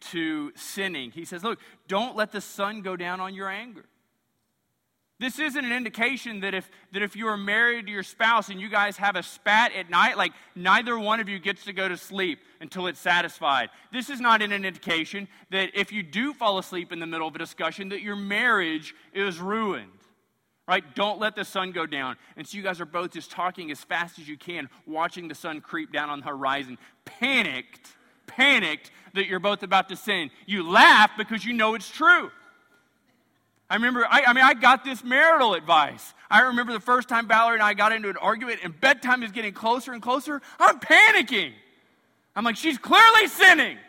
into 0.00 0.52
sinning. 0.56 1.10
He 1.10 1.24
says, 1.24 1.42
Look, 1.44 1.58
don't 1.88 2.16
let 2.16 2.32
the 2.32 2.40
sun 2.40 2.82
go 2.82 2.96
down 2.96 3.20
on 3.20 3.34
your 3.34 3.48
anger. 3.48 3.84
This 5.18 5.38
isn't 5.38 5.64
an 5.64 5.72
indication 5.72 6.40
that 6.40 6.54
if, 6.54 6.70
that 6.92 7.02
if 7.02 7.14
you 7.14 7.26
are 7.26 7.36
married 7.36 7.86
to 7.86 7.92
your 7.92 8.02
spouse 8.02 8.48
and 8.48 8.58
you 8.58 8.70
guys 8.70 8.96
have 8.96 9.16
a 9.16 9.22
spat 9.22 9.72
at 9.74 9.90
night, 9.90 10.16
like 10.16 10.32
neither 10.54 10.98
one 10.98 11.20
of 11.20 11.28
you 11.28 11.38
gets 11.38 11.64
to 11.64 11.74
go 11.74 11.88
to 11.88 11.96
sleep 11.98 12.38
until 12.62 12.86
it's 12.86 12.98
satisfied. 12.98 13.68
This 13.92 14.08
is 14.08 14.18
not 14.18 14.40
an 14.40 14.50
indication 14.50 15.28
that 15.50 15.72
if 15.74 15.92
you 15.92 16.02
do 16.02 16.32
fall 16.32 16.56
asleep 16.56 16.90
in 16.90 17.00
the 17.00 17.06
middle 17.06 17.28
of 17.28 17.34
a 17.34 17.38
discussion, 17.38 17.90
that 17.90 18.00
your 18.00 18.16
marriage 18.16 18.94
is 19.12 19.38
ruined. 19.38 19.90
Right? 20.66 20.84
Don't 20.94 21.20
let 21.20 21.36
the 21.36 21.44
sun 21.44 21.72
go 21.72 21.84
down. 21.84 22.16
And 22.36 22.46
so 22.46 22.56
you 22.56 22.62
guys 22.62 22.80
are 22.80 22.86
both 22.86 23.10
just 23.10 23.30
talking 23.30 23.70
as 23.70 23.80
fast 23.80 24.18
as 24.18 24.26
you 24.26 24.38
can, 24.38 24.70
watching 24.86 25.28
the 25.28 25.34
sun 25.34 25.60
creep 25.60 25.92
down 25.92 26.08
on 26.08 26.20
the 26.20 26.26
horizon, 26.26 26.78
panicked, 27.04 27.94
panicked 28.36 28.90
that 29.14 29.26
you're 29.26 29.40
both 29.40 29.62
about 29.62 29.88
to 29.88 29.96
sin. 29.96 30.30
You 30.46 30.68
laugh 30.68 31.10
because 31.16 31.44
you 31.44 31.52
know 31.52 31.74
it's 31.74 31.90
true. 31.90 32.30
I 33.68 33.74
remember, 33.74 34.04
I, 34.04 34.24
I, 34.26 34.32
mean, 34.32 34.44
I 34.44 34.54
got 34.54 34.84
this 34.84 35.04
marital 35.04 35.54
advice. 35.54 36.12
I 36.28 36.42
remember 36.42 36.72
the 36.72 36.80
first 36.80 37.08
time 37.08 37.28
Valerie 37.28 37.54
and 37.54 37.62
I 37.62 37.74
got 37.74 37.92
into 37.92 38.08
an 38.08 38.16
argument, 38.16 38.60
and 38.64 38.78
bedtime 38.78 39.22
is 39.22 39.30
getting 39.30 39.52
closer 39.52 39.92
and 39.92 40.02
closer. 40.02 40.42
I'm 40.58 40.80
panicking. 40.80 41.52
I'm 42.34 42.44
like, 42.44 42.56
she's 42.56 42.78
clearly 42.78 43.28
sinning. 43.28 43.78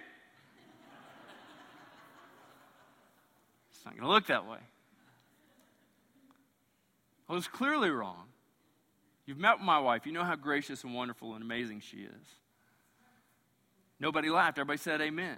It's 3.73 3.85
not 3.85 3.95
going 3.95 4.05
to 4.05 4.13
look 4.13 4.27
that 4.27 4.47
way. 4.47 4.59
I 7.27 7.33
was 7.33 7.47
clearly 7.47 7.89
wrong. 7.89 8.25
You've 9.25 9.39
met 9.39 9.59
my 9.59 9.79
wife. 9.79 10.05
You 10.05 10.11
know 10.11 10.23
how 10.23 10.35
gracious 10.35 10.83
and 10.83 10.93
wonderful 10.93 11.33
and 11.33 11.41
amazing 11.41 11.79
she 11.79 11.97
is. 11.97 12.27
Nobody 14.01 14.31
laughed. 14.31 14.57
Everybody 14.57 14.79
said 14.79 14.99
amen. 14.99 15.37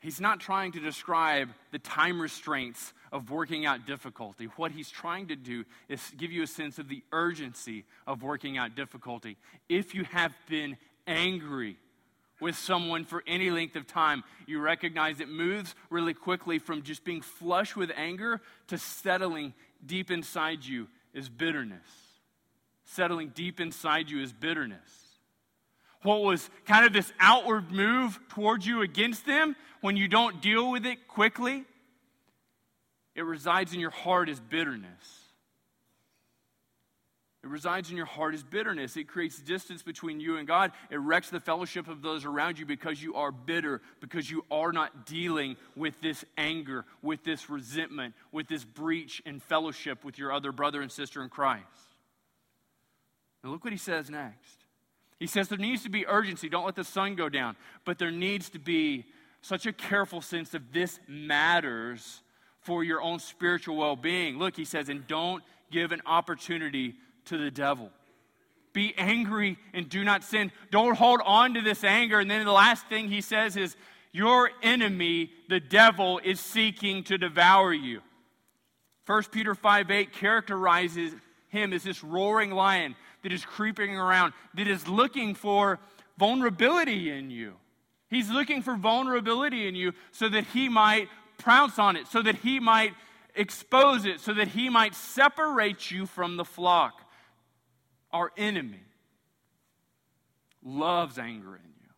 He's 0.00 0.20
not 0.20 0.40
trying 0.40 0.72
to 0.72 0.80
describe 0.80 1.50
the 1.70 1.78
time 1.78 2.20
restraints 2.20 2.92
of 3.12 3.30
working 3.30 3.64
out 3.64 3.86
difficulty. 3.86 4.46
What 4.56 4.72
he's 4.72 4.90
trying 4.90 5.28
to 5.28 5.36
do 5.36 5.64
is 5.88 6.02
give 6.18 6.32
you 6.32 6.42
a 6.42 6.46
sense 6.48 6.80
of 6.80 6.88
the 6.88 7.04
urgency 7.12 7.84
of 8.04 8.24
working 8.24 8.58
out 8.58 8.74
difficulty. 8.74 9.36
If 9.68 9.94
you 9.94 10.02
have 10.04 10.34
been 10.48 10.76
angry 11.06 11.76
with 12.40 12.56
someone 12.56 13.04
for 13.04 13.22
any 13.26 13.50
length 13.50 13.76
of 13.76 13.86
time, 13.86 14.24
you 14.46 14.60
recognize 14.60 15.20
it 15.20 15.28
moves 15.28 15.74
really 15.88 16.14
quickly 16.14 16.58
from 16.58 16.82
just 16.82 17.04
being 17.04 17.22
flush 17.22 17.76
with 17.76 17.92
anger 17.96 18.40
to 18.66 18.76
settling 18.76 19.54
deep 19.86 20.10
inside 20.10 20.64
you 20.64 20.88
is 21.12 21.28
bitterness. 21.28 21.86
Settling 22.84 23.30
deep 23.34 23.60
inside 23.60 24.10
you 24.10 24.20
is 24.20 24.32
bitterness 24.32 25.04
what 26.04 26.22
was 26.22 26.50
kind 26.66 26.84
of 26.84 26.92
this 26.92 27.12
outward 27.18 27.72
move 27.72 28.20
towards 28.28 28.66
you 28.66 28.82
against 28.82 29.26
them, 29.26 29.56
when 29.80 29.96
you 29.96 30.06
don't 30.06 30.40
deal 30.40 30.70
with 30.70 30.86
it 30.86 31.08
quickly, 31.08 31.64
it 33.14 33.22
resides 33.22 33.72
in 33.72 33.80
your 33.80 33.90
heart 33.90 34.28
as 34.28 34.38
bitterness. 34.38 35.23
It 37.44 37.50
resides 37.50 37.90
in 37.90 37.98
your 37.98 38.06
heart 38.06 38.32
as 38.32 38.42
bitterness. 38.42 38.96
It 38.96 39.06
creates 39.06 39.38
distance 39.38 39.82
between 39.82 40.18
you 40.18 40.38
and 40.38 40.48
God. 40.48 40.72
It 40.90 40.96
wrecks 40.96 41.28
the 41.28 41.40
fellowship 41.40 41.88
of 41.88 42.00
those 42.00 42.24
around 42.24 42.58
you 42.58 42.64
because 42.64 43.02
you 43.02 43.16
are 43.16 43.30
bitter, 43.30 43.82
because 44.00 44.30
you 44.30 44.46
are 44.50 44.72
not 44.72 45.04
dealing 45.04 45.56
with 45.76 46.00
this 46.00 46.24
anger, 46.38 46.86
with 47.02 47.22
this 47.22 47.50
resentment, 47.50 48.14
with 48.32 48.48
this 48.48 48.64
breach 48.64 49.20
in 49.26 49.40
fellowship 49.40 50.06
with 50.06 50.18
your 50.18 50.32
other 50.32 50.52
brother 50.52 50.80
and 50.80 50.90
sister 50.90 51.22
in 51.22 51.28
Christ. 51.28 51.66
And 53.42 53.52
look 53.52 53.62
what 53.62 53.74
he 53.74 53.78
says 53.78 54.08
next. 54.08 54.64
He 55.20 55.26
says 55.26 55.48
there 55.48 55.58
needs 55.58 55.82
to 55.82 55.90
be 55.90 56.06
urgency. 56.06 56.48
Don't 56.48 56.64
let 56.64 56.76
the 56.76 56.82
sun 56.82 57.14
go 57.14 57.28
down. 57.28 57.56
But 57.84 57.98
there 57.98 58.10
needs 58.10 58.48
to 58.50 58.58
be 58.58 59.04
such 59.42 59.66
a 59.66 59.72
careful 59.74 60.22
sense 60.22 60.54
of 60.54 60.72
this 60.72 60.98
matters 61.06 62.22
for 62.60 62.82
your 62.82 63.02
own 63.02 63.18
spiritual 63.18 63.76
well 63.76 63.96
being. 63.96 64.38
Look, 64.38 64.56
he 64.56 64.64
says, 64.64 64.88
and 64.88 65.06
don't 65.06 65.44
give 65.70 65.92
an 65.92 66.00
opportunity 66.06 66.94
to 67.26 67.38
the 67.38 67.50
devil. 67.50 67.90
Be 68.72 68.92
angry 68.98 69.56
and 69.72 69.88
do 69.88 70.02
not 70.04 70.24
sin. 70.24 70.50
Don't 70.70 70.96
hold 70.96 71.20
on 71.24 71.54
to 71.54 71.60
this 71.60 71.84
anger. 71.84 72.18
And 72.18 72.30
then 72.30 72.44
the 72.44 72.52
last 72.52 72.86
thing 72.88 73.08
he 73.08 73.20
says 73.20 73.56
is, 73.56 73.76
Your 74.12 74.50
enemy, 74.62 75.30
the 75.48 75.60
devil, 75.60 76.20
is 76.22 76.40
seeking 76.40 77.04
to 77.04 77.16
devour 77.16 77.72
you. 77.72 78.00
1 79.06 79.22
Peter 79.30 79.54
5 79.54 79.90
8 79.90 80.12
characterizes 80.12 81.12
him 81.48 81.72
as 81.72 81.84
this 81.84 82.02
roaring 82.02 82.50
lion 82.50 82.96
that 83.22 83.32
is 83.32 83.44
creeping 83.44 83.96
around, 83.96 84.32
that 84.54 84.66
is 84.66 84.88
looking 84.88 85.34
for 85.34 85.78
vulnerability 86.18 87.10
in 87.10 87.30
you. 87.30 87.54
He's 88.10 88.30
looking 88.30 88.62
for 88.62 88.76
vulnerability 88.76 89.66
in 89.68 89.74
you 89.74 89.92
so 90.12 90.28
that 90.28 90.44
he 90.46 90.68
might 90.68 91.08
pounce 91.38 91.78
on 91.78 91.96
it, 91.96 92.06
so 92.08 92.22
that 92.22 92.36
he 92.36 92.60
might 92.60 92.92
expose 93.34 94.04
it, 94.04 94.20
so 94.20 94.34
that 94.34 94.48
he 94.48 94.68
might 94.68 94.94
separate 94.94 95.90
you 95.90 96.06
from 96.06 96.36
the 96.36 96.44
flock. 96.44 97.03
Our 98.14 98.30
enemy 98.36 98.80
loves 100.62 101.18
anger 101.18 101.56
in 101.56 101.72
you, 101.82 101.90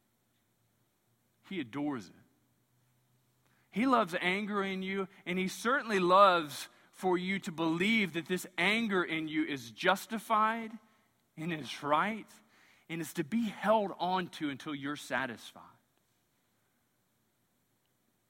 he 1.51 1.61
adores 1.61 2.07
it. 2.07 2.13
He 3.71 3.85
loves 3.85 4.15
anger 4.23 4.65
in 4.65 4.83
you, 4.83 5.07
and 5.27 5.39
he 5.39 5.49
certainly 5.49 5.99
loves 5.99 6.69
for 6.93 7.19
you 7.19 7.39
to 7.41 7.53
believe 7.53 8.15
that 8.15 8.27
this 8.27 8.47
anger 8.57 9.05
in 9.05 9.29
you 9.29 9.45
is 9.45 9.71
justified 9.71 10.71
and 11.37 11.53
is 11.53 11.83
right 11.83 12.27
and 12.89 13.03
is 13.03 13.13
to 13.13 13.25
be 13.25 13.51
held 13.51 13.93
on 13.99 14.29
to 14.29 14.49
until 14.49 14.75
you're 14.75 14.97
satisfied. 14.97 15.63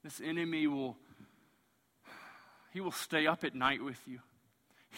This 0.03 0.19
enemy 0.19 0.67
will 0.67 0.97
he 2.73 2.81
will 2.81 2.91
stay 2.91 3.25
up 3.25 3.45
at 3.45 3.55
night 3.55 3.81
with 3.81 3.99
you. 4.05 4.19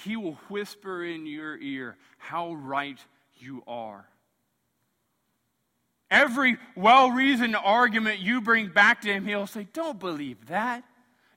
He 0.03 0.15
will 0.15 0.37
whisper 0.49 1.03
in 1.03 1.25
your 1.25 1.57
ear 1.57 1.97
how 2.17 2.53
right 2.53 2.99
you 3.37 3.63
are. 3.67 4.05
Every 6.11 6.57
well 6.75 7.11
reasoned 7.11 7.55
argument 7.55 8.19
you 8.19 8.41
bring 8.41 8.67
back 8.67 9.01
to 9.01 9.09
him, 9.13 9.25
he'll 9.25 9.47
say, 9.47 9.67
Don't 9.73 9.99
believe 9.99 10.47
that. 10.47 10.83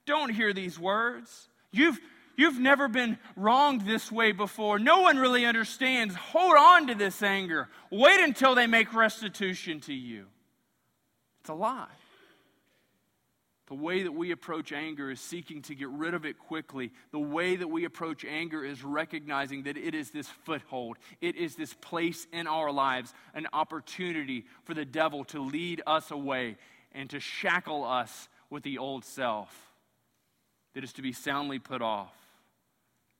Don't 0.06 0.30
hear 0.30 0.52
these 0.52 0.78
words. 0.78 1.48
You've, 1.70 2.00
You've 2.36 2.58
never 2.58 2.88
been 2.88 3.18
wronged 3.36 3.82
this 3.82 4.10
way 4.10 4.32
before. 4.32 4.78
No 4.78 5.02
one 5.02 5.18
really 5.18 5.44
understands. 5.44 6.14
Hold 6.14 6.56
on 6.56 6.86
to 6.86 6.94
this 6.94 7.22
anger. 7.22 7.68
Wait 7.90 8.20
until 8.20 8.54
they 8.54 8.66
make 8.66 8.94
restitution 8.94 9.80
to 9.82 9.94
you. 9.94 10.26
It's 11.40 11.50
a 11.50 11.54
lie. 11.54 11.86
The 13.72 13.78
way 13.78 14.02
that 14.02 14.12
we 14.12 14.32
approach 14.32 14.70
anger 14.70 15.10
is 15.10 15.18
seeking 15.18 15.62
to 15.62 15.74
get 15.74 15.88
rid 15.88 16.12
of 16.12 16.26
it 16.26 16.38
quickly. 16.38 16.92
The 17.10 17.18
way 17.18 17.56
that 17.56 17.68
we 17.68 17.86
approach 17.86 18.22
anger 18.22 18.62
is 18.62 18.84
recognizing 18.84 19.62
that 19.62 19.78
it 19.78 19.94
is 19.94 20.10
this 20.10 20.28
foothold, 20.28 20.98
it 21.22 21.36
is 21.36 21.56
this 21.56 21.72
place 21.72 22.26
in 22.34 22.46
our 22.46 22.70
lives, 22.70 23.14
an 23.32 23.46
opportunity 23.54 24.44
for 24.64 24.74
the 24.74 24.84
devil 24.84 25.24
to 25.24 25.40
lead 25.40 25.80
us 25.86 26.10
away 26.10 26.58
and 26.92 27.08
to 27.08 27.18
shackle 27.18 27.82
us 27.82 28.28
with 28.50 28.62
the 28.62 28.76
old 28.76 29.06
self. 29.06 29.72
that 30.74 30.84
is 30.84 30.92
to 30.92 31.00
be 31.00 31.14
soundly 31.14 31.58
put 31.58 31.80
off. 31.80 32.14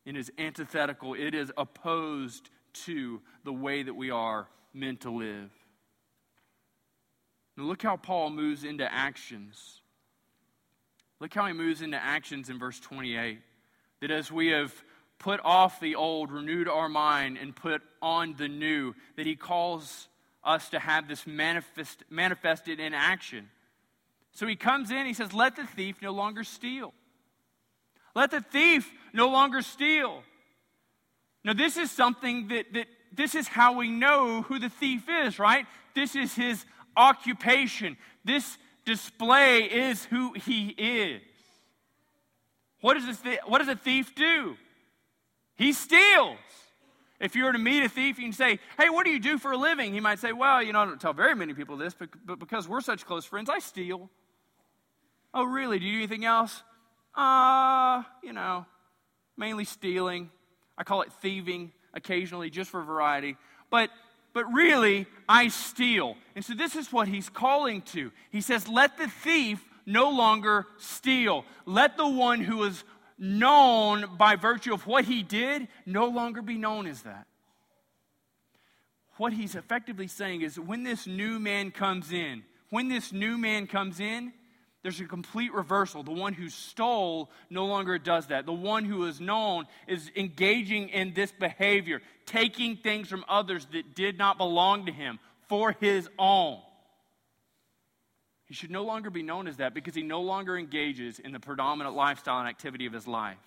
It 0.04 0.18
is 0.18 0.30
antithetical, 0.36 1.14
it 1.14 1.34
is 1.34 1.50
opposed 1.56 2.50
to 2.84 3.22
the 3.44 3.54
way 3.54 3.84
that 3.84 3.94
we 3.94 4.10
are 4.10 4.48
meant 4.74 5.00
to 5.00 5.10
live. 5.10 5.50
Now, 7.56 7.64
look 7.64 7.82
how 7.82 7.96
Paul 7.96 8.28
moves 8.28 8.64
into 8.64 8.92
actions. 8.92 9.78
Look 11.22 11.34
how 11.34 11.46
he 11.46 11.52
moves 11.52 11.82
into 11.82 12.02
actions 12.02 12.50
in 12.50 12.58
verse 12.58 12.80
28. 12.80 13.38
That 14.00 14.10
as 14.10 14.32
we 14.32 14.48
have 14.48 14.74
put 15.20 15.38
off 15.44 15.78
the 15.78 15.94
old, 15.94 16.32
renewed 16.32 16.66
our 16.66 16.88
mind, 16.88 17.38
and 17.40 17.54
put 17.54 17.80
on 18.02 18.34
the 18.36 18.48
new, 18.48 18.92
that 19.14 19.24
he 19.24 19.36
calls 19.36 20.08
us 20.42 20.68
to 20.70 20.80
have 20.80 21.06
this 21.06 21.24
manifest, 21.24 22.02
manifested 22.10 22.80
in 22.80 22.92
action. 22.92 23.48
So 24.32 24.48
he 24.48 24.56
comes 24.56 24.90
in, 24.90 25.06
he 25.06 25.14
says, 25.14 25.32
Let 25.32 25.54
the 25.54 25.64
thief 25.64 26.02
no 26.02 26.10
longer 26.10 26.42
steal. 26.42 26.92
Let 28.16 28.32
the 28.32 28.40
thief 28.40 28.90
no 29.12 29.28
longer 29.28 29.62
steal. 29.62 30.24
Now, 31.44 31.52
this 31.52 31.76
is 31.76 31.92
something 31.92 32.48
that, 32.48 32.72
that 32.72 32.88
this 33.14 33.36
is 33.36 33.46
how 33.46 33.76
we 33.76 33.92
know 33.92 34.42
who 34.42 34.58
the 34.58 34.70
thief 34.70 35.04
is, 35.08 35.38
right? 35.38 35.66
This 35.94 36.16
is 36.16 36.34
his 36.34 36.64
occupation. 36.96 37.96
This 38.24 38.58
display 38.84 39.62
is 39.64 40.04
who 40.06 40.32
he 40.32 40.68
is. 40.68 41.22
What 42.80 42.94
does, 42.94 43.20
this, 43.20 43.38
what 43.46 43.58
does 43.58 43.68
a 43.68 43.76
thief 43.76 44.14
do? 44.14 44.56
He 45.56 45.72
steals. 45.72 46.38
If 47.20 47.36
you 47.36 47.44
were 47.44 47.52
to 47.52 47.58
meet 47.58 47.84
a 47.84 47.88
thief, 47.88 48.18
you 48.18 48.24
can 48.24 48.32
say, 48.32 48.58
Hey, 48.76 48.90
what 48.90 49.04
do 49.04 49.12
you 49.12 49.20
do 49.20 49.38
for 49.38 49.52
a 49.52 49.56
living? 49.56 49.92
He 49.92 50.00
might 50.00 50.18
say, 50.18 50.32
Well, 50.32 50.60
you 50.60 50.72
know, 50.72 50.80
I 50.80 50.84
don't 50.86 51.00
tell 51.00 51.12
very 51.12 51.36
many 51.36 51.54
people 51.54 51.76
this, 51.76 51.94
but, 51.94 52.08
but 52.26 52.40
because 52.40 52.66
we're 52.66 52.80
such 52.80 53.06
close 53.06 53.24
friends, 53.24 53.48
I 53.48 53.60
steal. 53.60 54.10
Oh, 55.32 55.44
really? 55.44 55.78
Do 55.78 55.86
you 55.86 55.92
do 55.92 55.98
anything 55.98 56.24
else? 56.24 56.62
Uh, 57.14 58.02
you 58.22 58.32
know, 58.32 58.66
mainly 59.36 59.64
stealing. 59.64 60.30
I 60.76 60.84
call 60.84 61.02
it 61.02 61.12
thieving 61.20 61.72
occasionally 61.94 62.50
just 62.50 62.70
for 62.70 62.82
variety. 62.82 63.36
But 63.70 63.90
but 64.32 64.52
really 64.52 65.06
I 65.28 65.48
steal. 65.48 66.16
And 66.34 66.44
so 66.44 66.54
this 66.54 66.76
is 66.76 66.92
what 66.92 67.08
he's 67.08 67.28
calling 67.28 67.82
to. 67.82 68.10
He 68.30 68.40
says, 68.40 68.68
"Let 68.68 68.96
the 68.96 69.08
thief 69.08 69.64
no 69.86 70.10
longer 70.10 70.66
steal. 70.78 71.44
Let 71.66 71.96
the 71.96 72.08
one 72.08 72.40
who 72.40 72.62
is 72.64 72.84
known 73.18 74.16
by 74.16 74.36
virtue 74.36 74.72
of 74.72 74.86
what 74.86 75.04
he 75.04 75.22
did 75.22 75.68
no 75.86 76.06
longer 76.06 76.42
be 76.42 76.56
known 76.56 76.86
as 76.86 77.02
that." 77.02 77.26
What 79.16 79.32
he's 79.32 79.54
effectively 79.54 80.08
saying 80.08 80.42
is 80.42 80.58
when 80.58 80.82
this 80.82 81.06
new 81.06 81.38
man 81.38 81.70
comes 81.70 82.12
in, 82.12 82.44
when 82.70 82.88
this 82.88 83.12
new 83.12 83.36
man 83.36 83.66
comes 83.66 84.00
in, 84.00 84.32
there's 84.82 85.00
a 85.00 85.04
complete 85.04 85.52
reversal. 85.54 86.02
The 86.02 86.10
one 86.10 86.34
who 86.34 86.48
stole 86.48 87.30
no 87.48 87.66
longer 87.66 87.98
does 87.98 88.26
that. 88.26 88.46
The 88.46 88.52
one 88.52 88.84
who 88.84 89.06
is 89.06 89.20
known 89.20 89.66
is 89.86 90.10
engaging 90.16 90.88
in 90.88 91.14
this 91.14 91.30
behavior, 91.30 92.02
taking 92.26 92.76
things 92.76 93.08
from 93.08 93.24
others 93.28 93.66
that 93.72 93.94
did 93.94 94.18
not 94.18 94.38
belong 94.38 94.86
to 94.86 94.92
him 94.92 95.20
for 95.48 95.76
his 95.78 96.08
own. 96.18 96.58
He 98.46 98.54
should 98.54 98.72
no 98.72 98.82
longer 98.82 99.08
be 99.08 99.22
known 99.22 99.46
as 99.46 99.58
that 99.58 99.72
because 99.72 99.94
he 99.94 100.02
no 100.02 100.20
longer 100.20 100.58
engages 100.58 101.20
in 101.20 101.30
the 101.30 101.40
predominant 101.40 101.94
lifestyle 101.94 102.40
and 102.40 102.48
activity 102.48 102.86
of 102.86 102.92
his 102.92 103.06
life. 103.06 103.38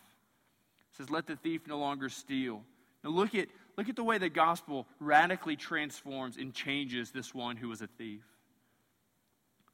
It 0.94 0.98
says, 0.98 1.10
Let 1.10 1.28
the 1.28 1.36
thief 1.36 1.68
no 1.68 1.78
longer 1.78 2.08
steal. 2.08 2.64
Now 3.04 3.10
look 3.10 3.36
at, 3.36 3.50
look 3.78 3.90
at 3.90 3.98
the 3.98 4.06
way 4.06 4.18
the 4.20 4.30
gospel 4.30 4.88
radically 5.02 5.58
transforms 5.58 6.38
and 6.38 6.54
changes 6.54 7.12
this 7.12 7.36
one 7.36 7.58
who 7.58 7.68
was 7.68 7.82
a 7.82 7.88
thief. 7.88 8.24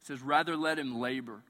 It 0.02 0.08
says, 0.08 0.22
Rather 0.22 0.58
let 0.58 0.80
him 0.80 1.00
labor 1.00 1.44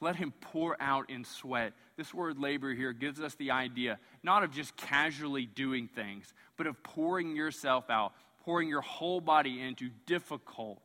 let 0.00 0.16
him 0.16 0.32
pour 0.40 0.76
out 0.80 1.10
in 1.10 1.24
sweat. 1.24 1.72
This 1.96 2.14
word 2.14 2.38
labor 2.38 2.72
here 2.72 2.92
gives 2.92 3.20
us 3.20 3.34
the 3.34 3.50
idea 3.50 3.98
not 4.22 4.42
of 4.42 4.50
just 4.50 4.76
casually 4.76 5.46
doing 5.46 5.88
things, 5.88 6.32
but 6.56 6.66
of 6.66 6.82
pouring 6.82 7.36
yourself 7.36 7.90
out, 7.90 8.12
pouring 8.44 8.68
your 8.68 8.80
whole 8.80 9.20
body 9.20 9.60
into 9.60 9.90
difficult, 10.06 10.80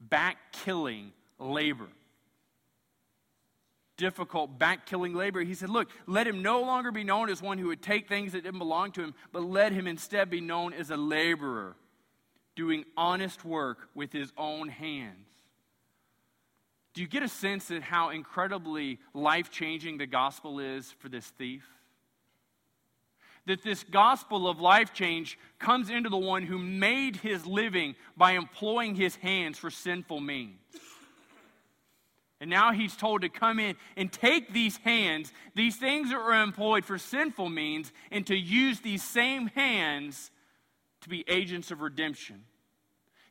back 0.00 0.36
killing 0.52 1.12
labor. 1.38 1.88
Difficult, 3.96 4.58
back 4.58 4.86
killing 4.86 5.14
labor. 5.14 5.40
He 5.42 5.54
said, 5.54 5.68
Look, 5.68 5.88
let 6.06 6.26
him 6.26 6.42
no 6.42 6.60
longer 6.62 6.90
be 6.90 7.04
known 7.04 7.28
as 7.28 7.42
one 7.42 7.58
who 7.58 7.68
would 7.68 7.82
take 7.82 8.08
things 8.08 8.32
that 8.32 8.44
didn't 8.44 8.58
belong 8.58 8.92
to 8.92 9.02
him, 9.02 9.14
but 9.32 9.42
let 9.42 9.72
him 9.72 9.86
instead 9.86 10.30
be 10.30 10.40
known 10.40 10.72
as 10.72 10.90
a 10.90 10.96
laborer, 10.96 11.76
doing 12.56 12.84
honest 12.96 13.44
work 13.44 13.88
with 13.94 14.12
his 14.12 14.32
own 14.38 14.68
hands. 14.68 15.29
Do 16.92 17.00
you 17.00 17.06
get 17.06 17.22
a 17.22 17.28
sense 17.28 17.70
of 17.70 17.82
how 17.82 18.10
incredibly 18.10 18.98
life 19.14 19.50
changing 19.50 19.98
the 19.98 20.06
gospel 20.06 20.58
is 20.58 20.90
for 20.98 21.08
this 21.08 21.26
thief? 21.26 21.64
That 23.46 23.62
this 23.62 23.84
gospel 23.84 24.48
of 24.48 24.60
life 24.60 24.92
change 24.92 25.38
comes 25.58 25.88
into 25.88 26.10
the 26.10 26.18
one 26.18 26.42
who 26.42 26.58
made 26.58 27.16
his 27.16 27.46
living 27.46 27.94
by 28.16 28.32
employing 28.32 28.96
his 28.96 29.16
hands 29.16 29.56
for 29.56 29.70
sinful 29.70 30.20
means. 30.20 30.58
And 32.40 32.48
now 32.48 32.72
he's 32.72 32.96
told 32.96 33.22
to 33.22 33.28
come 33.28 33.58
in 33.58 33.76
and 33.96 34.10
take 34.10 34.52
these 34.52 34.78
hands, 34.78 35.32
these 35.54 35.76
things 35.76 36.10
that 36.10 36.18
were 36.18 36.42
employed 36.42 36.84
for 36.84 36.96
sinful 36.96 37.50
means, 37.50 37.92
and 38.10 38.26
to 38.26 38.36
use 38.36 38.80
these 38.80 39.02
same 39.02 39.48
hands 39.48 40.30
to 41.02 41.08
be 41.08 41.24
agents 41.28 41.70
of 41.70 41.82
redemption. 41.82 42.44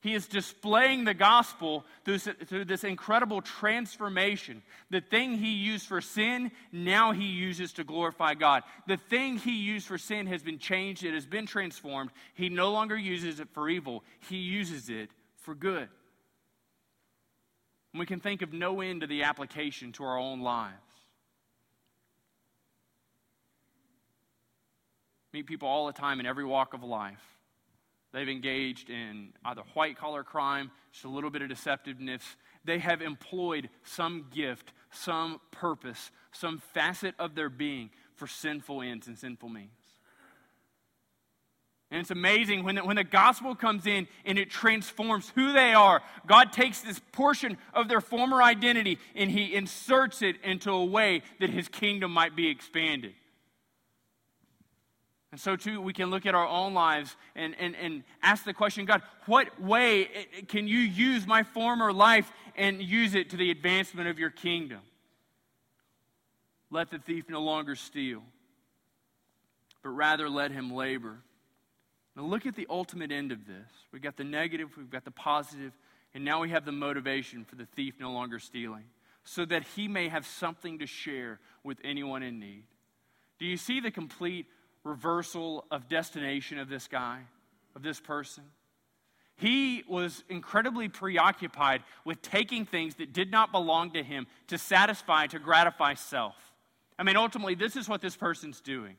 He 0.01 0.13
is 0.13 0.27
displaying 0.27 1.03
the 1.03 1.13
gospel 1.13 1.83
through, 2.05 2.19
through, 2.19 2.65
this 2.65 2.85
incredible 2.85 3.41
transformation. 3.41 4.63
The 4.89 5.01
thing 5.01 5.37
he 5.37 5.51
used 5.51 5.87
for 5.87 5.99
sin, 5.99 6.51
now 6.71 7.11
he 7.11 7.25
uses 7.25 7.73
to 7.73 7.83
glorify 7.83 8.33
God. 8.33 8.63
The 8.87 8.95
thing 8.95 9.37
he 9.37 9.57
used 9.57 9.87
for 9.87 9.97
sin 9.97 10.27
has 10.27 10.41
been 10.41 10.57
changed, 10.57 11.03
it 11.03 11.13
has 11.13 11.25
been 11.25 11.45
transformed. 11.45 12.11
He 12.33 12.47
no 12.47 12.71
longer 12.71 12.97
uses 12.97 13.41
it 13.41 13.49
for 13.49 13.67
evil, 13.67 14.03
he 14.29 14.37
uses 14.37 14.89
it 14.89 15.09
for 15.35 15.53
good. 15.53 15.89
And 17.91 17.99
we 17.99 18.05
can 18.05 18.21
think 18.21 18.41
of 18.41 18.53
no 18.53 18.79
end 18.79 19.01
to 19.01 19.07
the 19.07 19.23
application 19.23 19.91
to 19.93 20.05
our 20.05 20.17
own 20.17 20.39
lives. 20.39 20.75
Meet 25.33 25.45
people 25.45 25.67
all 25.67 25.87
the 25.87 25.93
time 25.93 26.21
in 26.21 26.25
every 26.25 26.45
walk 26.45 26.73
of 26.73 26.83
life 26.83 27.38
They've 28.11 28.29
engaged 28.29 28.89
in 28.89 29.33
either 29.45 29.61
white 29.73 29.97
collar 29.97 30.23
crime, 30.23 30.71
just 30.91 31.05
a 31.05 31.09
little 31.09 31.29
bit 31.29 31.41
of 31.41 31.49
deceptiveness. 31.49 32.21
They 32.65 32.79
have 32.79 33.01
employed 33.01 33.69
some 33.83 34.25
gift, 34.33 34.73
some 34.91 35.39
purpose, 35.51 36.11
some 36.31 36.57
facet 36.73 37.13
of 37.19 37.35
their 37.35 37.49
being 37.49 37.91
for 38.15 38.25
sinful 38.27 38.81
ends 38.81 39.07
and 39.07 39.17
sinful 39.17 39.49
means. 39.49 39.69
And 41.91 42.01
it's 42.01 42.11
amazing 42.11 42.63
when 42.63 42.75
the, 42.75 42.83
when 42.83 42.97
the 42.97 43.03
gospel 43.03 43.55
comes 43.55 43.87
in 43.87 44.07
and 44.23 44.37
it 44.37 44.51
transforms 44.51 45.31
who 45.33 45.53
they 45.53 45.73
are. 45.73 46.01
God 46.27 46.51
takes 46.51 46.81
this 46.81 46.99
portion 47.11 47.57
of 47.73 47.87
their 47.87 48.01
former 48.01 48.43
identity 48.43 48.99
and 49.15 49.31
he 49.31 49.55
inserts 49.55 50.21
it 50.21 50.35
into 50.43 50.71
a 50.71 50.85
way 50.85 51.23
that 51.39 51.49
his 51.49 51.67
kingdom 51.67 52.11
might 52.11 52.35
be 52.35 52.47
expanded. 52.47 53.13
And 55.31 55.39
so, 55.39 55.55
too, 55.55 55.79
we 55.79 55.93
can 55.93 56.09
look 56.09 56.25
at 56.25 56.33
our 56.33 56.47
own 56.47 56.73
lives 56.73 57.15
and, 57.35 57.55
and, 57.59 57.75
and 57.75 58.03
ask 58.23 58.43
the 58.45 58.53
question 58.53 58.85
God, 58.85 59.03
what 59.27 59.61
way 59.61 60.09
can 60.47 60.67
you 60.67 60.79
use 60.79 61.27
my 61.27 61.43
former 61.43 61.93
life 61.93 62.31
and 62.55 62.81
use 62.81 63.13
it 63.13 63.29
to 63.29 63.37
the 63.37 63.51
advancement 63.51 64.07
of 64.07 64.17
your 64.17 64.31
kingdom? 64.31 64.79
Let 66.71 66.89
the 66.89 66.97
thief 66.97 67.29
no 67.29 67.41
longer 67.41 67.75
steal, 67.75 68.23
but 69.83 69.89
rather 69.89 70.29
let 70.29 70.51
him 70.51 70.73
labor. 70.73 71.19
Now, 72.15 72.23
look 72.23 72.47
at 72.47 72.55
the 72.55 72.67
ultimate 72.69 73.11
end 73.11 73.31
of 73.31 73.45
this. 73.45 73.69
We've 73.91 74.01
got 74.01 74.17
the 74.17 74.23
negative, 74.23 74.75
we've 74.77 74.89
got 74.89 75.05
the 75.05 75.11
positive, 75.11 75.73
and 76.15 76.25
now 76.25 76.41
we 76.41 76.49
have 76.49 76.65
the 76.65 76.71
motivation 76.71 77.45
for 77.45 77.55
the 77.55 77.65
thief 77.65 77.95
no 77.99 78.11
longer 78.11 78.39
stealing, 78.39 78.85
so 79.23 79.45
that 79.45 79.63
he 79.75 79.87
may 79.87 80.09
have 80.09 80.25
something 80.25 80.79
to 80.79 80.87
share 80.87 81.39
with 81.63 81.77
anyone 81.83 82.23
in 82.23 82.39
need. 82.39 82.63
Do 83.37 83.45
you 83.45 83.57
see 83.57 83.79
the 83.79 83.91
complete 83.91 84.47
reversal 84.83 85.65
of 85.71 85.87
destination 85.87 86.59
of 86.59 86.69
this 86.69 86.87
guy, 86.87 87.21
of 87.75 87.83
this 87.83 87.99
person. 87.99 88.43
He 89.35 89.83
was 89.87 90.23
incredibly 90.27 90.89
preoccupied 90.89 91.83
with 92.03 92.21
taking 92.21 92.65
things 92.65 92.95
that 92.95 93.13
did 93.13 93.31
not 93.31 93.51
belong 93.51 93.91
to 93.91 94.03
him 94.03 94.27
to 94.47 94.57
satisfy, 94.57 95.27
to 95.27 95.39
gratify 95.39 95.93
self. 95.93 96.35
I 96.97 97.03
mean, 97.03 97.15
ultimately, 97.15 97.55
this 97.55 97.77
is 97.77 97.87
what 97.87 98.01
this 98.01 98.17
person's 98.17 98.59
doing. 98.59 98.97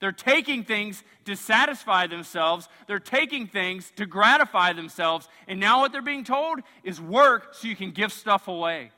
They're 0.00 0.12
taking 0.12 0.64
things 0.64 1.04
to 1.26 1.36
satisfy 1.36 2.06
themselves, 2.06 2.68
they're 2.86 2.98
taking 2.98 3.46
things 3.46 3.92
to 3.96 4.06
gratify 4.06 4.72
themselves, 4.72 5.28
and 5.46 5.60
now 5.60 5.80
what 5.80 5.92
they're 5.92 6.02
being 6.02 6.24
told 6.24 6.60
is 6.82 7.00
work 7.00 7.54
so 7.54 7.68
you 7.68 7.76
can 7.76 7.90
give 7.90 8.12
stuff 8.12 8.48
away. 8.48 8.90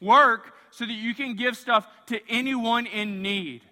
Work 0.00 0.52
so 0.70 0.86
that 0.86 0.92
you 0.92 1.14
can 1.14 1.34
give 1.34 1.56
stuff 1.56 1.86
to 2.06 2.20
anyone 2.30 2.86
in 2.86 3.22
need. 3.22 3.62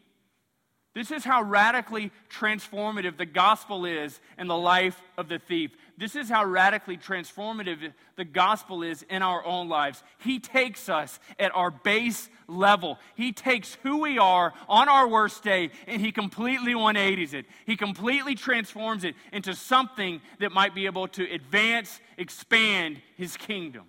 This 0.97 1.11
is 1.11 1.25
how 1.25 1.43
radically 1.43 2.11
transformative 2.31 3.19
the 3.19 3.27
gospel 3.27 3.85
is 3.85 4.19
in 4.39 4.47
the 4.47 4.57
life 4.57 4.99
of 5.19 5.29
the 5.29 5.39
thief. 5.39 5.73
This 5.99 6.17
is 6.17 6.31
how 6.31 6.47
radically 6.47 6.97
transformative 6.97 7.93
the 8.17 8.25
gospel 8.25 8.83
is 8.83 9.05
in 9.11 9.21
our 9.21 9.45
own 9.45 9.69
lives. 9.69 10.03
He 10.21 10.39
takes 10.39 10.89
us 10.89 11.21
at 11.39 11.55
our 11.55 11.71
base 11.71 12.31
level. 12.49 12.99
He 13.15 13.33
takes 13.33 13.75
who 13.83 13.99
we 13.99 14.19
are 14.19 14.55
on 14.71 14.89
our 14.89 15.07
worst 15.07 15.43
day 15.43 15.69
and 15.87 16.01
he 16.01 16.13
completely 16.13 16.73
180s 16.73 17.35
it. 17.35 17.45
He 17.67 17.77
completely 17.77 18.35
transforms 18.35 19.05
it 19.05 19.17
into 19.35 19.55
something 19.55 20.23
that 20.41 20.51
might 20.51 20.75
be 20.75 20.87
able 20.87 21.09
to 21.09 21.31
advance, 21.31 22.01
expand 22.17 23.03
his 23.19 23.37
kingdom. 23.37 23.85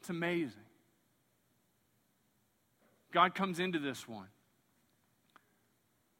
It's 0.00 0.08
amazing. 0.08 0.62
God 3.12 3.34
comes 3.34 3.60
into 3.60 3.78
this 3.78 4.08
one 4.08 4.28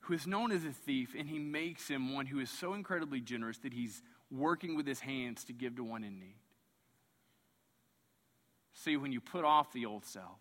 who 0.06 0.14
is 0.14 0.26
known 0.26 0.52
as 0.52 0.64
a 0.64 0.70
thief, 0.70 1.16
and 1.18 1.28
he 1.28 1.38
makes 1.38 1.88
him 1.88 2.14
one 2.14 2.26
who 2.26 2.38
is 2.38 2.48
so 2.48 2.74
incredibly 2.74 3.20
generous 3.20 3.58
that 3.58 3.72
he's 3.72 4.02
working 4.30 4.76
with 4.76 4.86
his 4.86 5.00
hands 5.00 5.42
to 5.44 5.52
give 5.52 5.74
to 5.74 5.82
one 5.82 6.04
in 6.04 6.20
need. 6.20 6.36
See, 8.72 8.96
when 8.96 9.10
you 9.10 9.20
put 9.20 9.44
off 9.44 9.72
the 9.72 9.84
old 9.86 10.04
self, 10.04 10.38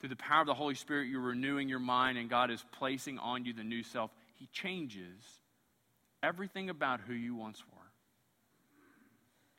through 0.00 0.08
the 0.08 0.16
power 0.16 0.40
of 0.40 0.48
the 0.48 0.54
Holy 0.54 0.74
Spirit, 0.74 1.08
you're 1.08 1.20
renewing 1.20 1.68
your 1.68 1.78
mind, 1.78 2.18
and 2.18 2.28
God 2.28 2.50
is 2.50 2.64
placing 2.72 3.20
on 3.20 3.44
you 3.44 3.52
the 3.52 3.62
new 3.62 3.84
self. 3.84 4.10
He 4.34 4.48
changes 4.52 5.22
everything 6.20 6.70
about 6.70 7.00
who 7.00 7.14
you 7.14 7.36
once 7.36 7.62
were. 7.72 7.90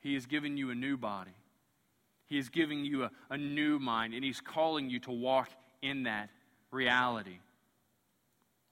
He 0.02 0.14
has 0.16 0.26
given 0.26 0.58
you 0.58 0.72
a 0.72 0.76
new 0.76 0.98
body, 0.98 1.36
He 2.26 2.38
is 2.38 2.50
giving 2.50 2.84
you 2.84 3.06
a, 3.06 3.12
a 3.30 3.38
new 3.38 3.80
mind, 3.80 4.14
and 4.14 4.26
He's 4.26 4.42
calling 4.42 4.90
you 4.90 5.00
to 5.00 5.12
walk 5.12 5.50
in 5.82 6.04
that 6.04 6.30
reality. 6.70 7.40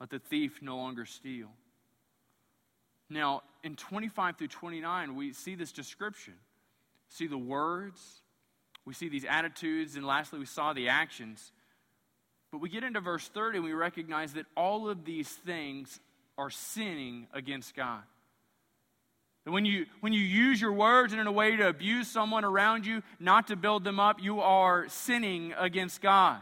Let 0.04 0.10
the 0.10 0.20
thief 0.20 0.62
no 0.62 0.76
longer 0.76 1.06
steal. 1.06 1.48
Now, 3.10 3.44
in 3.64 3.78
25 3.78 4.36
through 4.36 4.50
29, 4.50 5.16
we 5.16 5.32
see 5.32 5.56
this 5.56 5.72
description. 5.72 6.34
See 7.08 7.26
the 7.26 7.38
words, 7.38 8.02
we 8.84 8.94
see 8.94 9.08
these 9.08 9.24
attitudes, 9.24 9.96
and 9.96 10.06
lastly, 10.06 10.40
we 10.40 10.46
saw 10.46 10.74
the 10.74 10.90
actions. 10.90 11.54
But 12.52 12.58
we 12.58 12.68
get 12.68 12.84
into 12.84 13.00
verse 13.00 13.30
30 13.30 13.60
and 13.60 13.66
we 13.66 13.72
recognize 13.72 14.34
that 14.34 14.46
all 14.58 14.90
of 14.90 15.06
these 15.06 15.30
things 15.30 16.02
are 16.38 16.50
sinning 16.50 17.28
against 17.32 17.74
God. 17.74 18.02
And 19.46 19.54
when 19.54 19.64
you, 19.64 19.86
when 20.02 20.12
you 20.12 20.20
use 20.20 20.60
your 20.60 20.74
words 20.74 21.14
and 21.14 21.22
in 21.22 21.28
a 21.28 21.32
way 21.32 21.56
to 21.56 21.70
abuse 21.70 22.10
someone 22.10 22.44
around 22.44 22.86
you, 22.86 23.04
not 23.22 23.48
to 23.48 23.56
build 23.56 23.86
them 23.86 24.02
up, 24.02 24.22
you 24.22 24.42
are 24.42 24.86
sinning 24.90 25.54
against 25.58 26.02
God. 26.02 26.42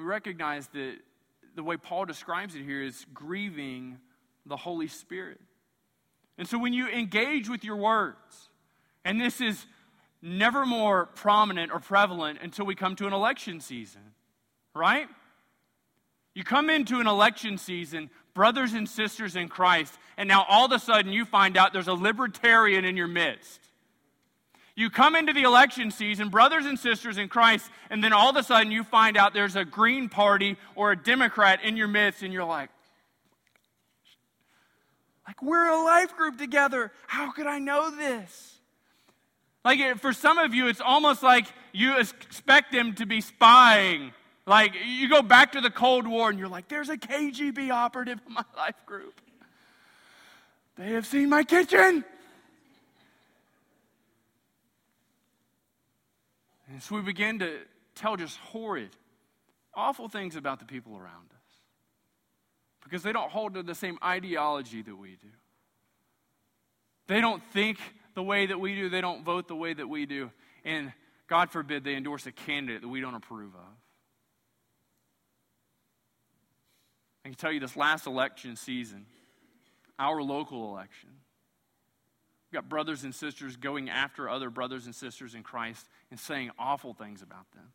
We 0.00 0.06
recognize 0.06 0.66
that 0.68 0.96
the 1.54 1.62
way 1.62 1.76
Paul 1.76 2.06
describes 2.06 2.54
it 2.54 2.62
here 2.62 2.82
is 2.82 3.04
grieving 3.12 3.98
the 4.46 4.56
Holy 4.56 4.88
Spirit. 4.88 5.40
And 6.38 6.48
so 6.48 6.58
when 6.58 6.72
you 6.72 6.88
engage 6.88 7.50
with 7.50 7.64
your 7.64 7.76
words, 7.76 8.48
and 9.04 9.20
this 9.20 9.40
is 9.40 9.66
never 10.22 10.64
more 10.64 11.06
prominent 11.06 11.70
or 11.72 11.80
prevalent 11.80 12.38
until 12.42 12.64
we 12.64 12.74
come 12.74 12.96
to 12.96 13.06
an 13.06 13.12
election 13.12 13.60
season, 13.60 14.00
right? 14.74 15.06
You 16.34 16.44
come 16.44 16.70
into 16.70 17.00
an 17.00 17.06
election 17.06 17.58
season, 17.58 18.08
brothers 18.32 18.72
and 18.72 18.88
sisters 18.88 19.36
in 19.36 19.48
Christ, 19.48 19.98
and 20.16 20.28
now 20.28 20.46
all 20.48 20.66
of 20.66 20.72
a 20.72 20.78
sudden 20.78 21.12
you 21.12 21.26
find 21.26 21.56
out 21.58 21.72
there's 21.74 21.88
a 21.88 21.92
libertarian 21.92 22.86
in 22.86 22.96
your 22.96 23.08
midst. 23.08 23.60
You 24.80 24.88
come 24.88 25.14
into 25.14 25.34
the 25.34 25.42
election 25.42 25.90
season, 25.90 26.30
brothers 26.30 26.64
and 26.64 26.78
sisters 26.78 27.18
in 27.18 27.28
Christ, 27.28 27.70
and 27.90 28.02
then 28.02 28.14
all 28.14 28.30
of 28.30 28.36
a 28.36 28.42
sudden 28.42 28.72
you 28.72 28.82
find 28.82 29.18
out 29.18 29.34
there's 29.34 29.54
a 29.54 29.62
Green 29.62 30.08
Party 30.08 30.56
or 30.74 30.90
a 30.90 30.96
Democrat 30.96 31.62
in 31.62 31.76
your 31.76 31.86
midst, 31.86 32.22
and 32.22 32.32
you're 32.32 32.46
like, 32.46 32.70
like 35.26 35.42
we're 35.42 35.68
a 35.68 35.84
life 35.84 36.16
group 36.16 36.38
together. 36.38 36.92
How 37.06 37.30
could 37.30 37.46
I 37.46 37.58
know 37.58 37.90
this? 37.94 38.56
Like 39.66 39.98
for 39.98 40.14
some 40.14 40.38
of 40.38 40.54
you, 40.54 40.66
it's 40.68 40.80
almost 40.80 41.22
like 41.22 41.44
you 41.74 41.98
expect 41.98 42.72
them 42.72 42.94
to 42.94 43.04
be 43.04 43.20
spying. 43.20 44.12
Like 44.46 44.72
you 44.86 45.10
go 45.10 45.20
back 45.20 45.52
to 45.52 45.60
the 45.60 45.70
Cold 45.70 46.06
War 46.06 46.30
and 46.30 46.38
you're 46.38 46.48
like, 46.48 46.68
there's 46.68 46.88
a 46.88 46.96
KGB 46.96 47.70
operative 47.70 48.18
in 48.26 48.32
my 48.32 48.44
life 48.56 48.86
group. 48.86 49.20
They 50.78 50.92
have 50.92 51.04
seen 51.04 51.28
my 51.28 51.42
kitchen. 51.42 52.02
And 56.70 56.82
so 56.82 56.94
we 56.94 57.02
begin 57.02 57.40
to 57.40 57.58
tell 57.94 58.16
just 58.16 58.38
horrid, 58.38 58.90
awful 59.74 60.08
things 60.08 60.36
about 60.36 60.60
the 60.60 60.64
people 60.64 60.96
around 60.96 61.30
us 61.32 61.40
because 62.84 63.02
they 63.02 63.12
don't 63.12 63.30
hold 63.30 63.54
to 63.54 63.62
the 63.62 63.74
same 63.74 63.98
ideology 64.02 64.82
that 64.82 64.96
we 64.96 65.10
do. 65.10 65.28
They 67.08 67.20
don't 67.20 67.42
think 67.52 67.78
the 68.14 68.22
way 68.22 68.46
that 68.46 68.58
we 68.58 68.74
do, 68.74 68.88
they 68.88 69.00
don't 69.00 69.24
vote 69.24 69.48
the 69.48 69.56
way 69.56 69.74
that 69.74 69.88
we 69.88 70.06
do. 70.06 70.30
And 70.64 70.92
God 71.26 71.50
forbid 71.50 71.84
they 71.84 71.96
endorse 71.96 72.26
a 72.26 72.32
candidate 72.32 72.82
that 72.82 72.88
we 72.88 73.00
don't 73.00 73.14
approve 73.14 73.54
of. 73.54 73.60
I 77.24 77.28
can 77.28 77.36
tell 77.36 77.52
you 77.52 77.60
this 77.60 77.76
last 77.76 78.06
election 78.06 78.56
season, 78.56 79.06
our 79.98 80.22
local 80.22 80.72
election, 80.72 81.10
We've 82.50 82.62
got 82.62 82.68
brothers 82.68 83.04
and 83.04 83.14
sisters 83.14 83.56
going 83.56 83.88
after 83.88 84.28
other 84.28 84.50
brothers 84.50 84.86
and 84.86 84.94
sisters 84.94 85.36
in 85.36 85.44
Christ 85.44 85.86
and 86.10 86.18
saying 86.18 86.50
awful 86.58 86.94
things 86.94 87.22
about 87.22 87.50
them. 87.52 87.72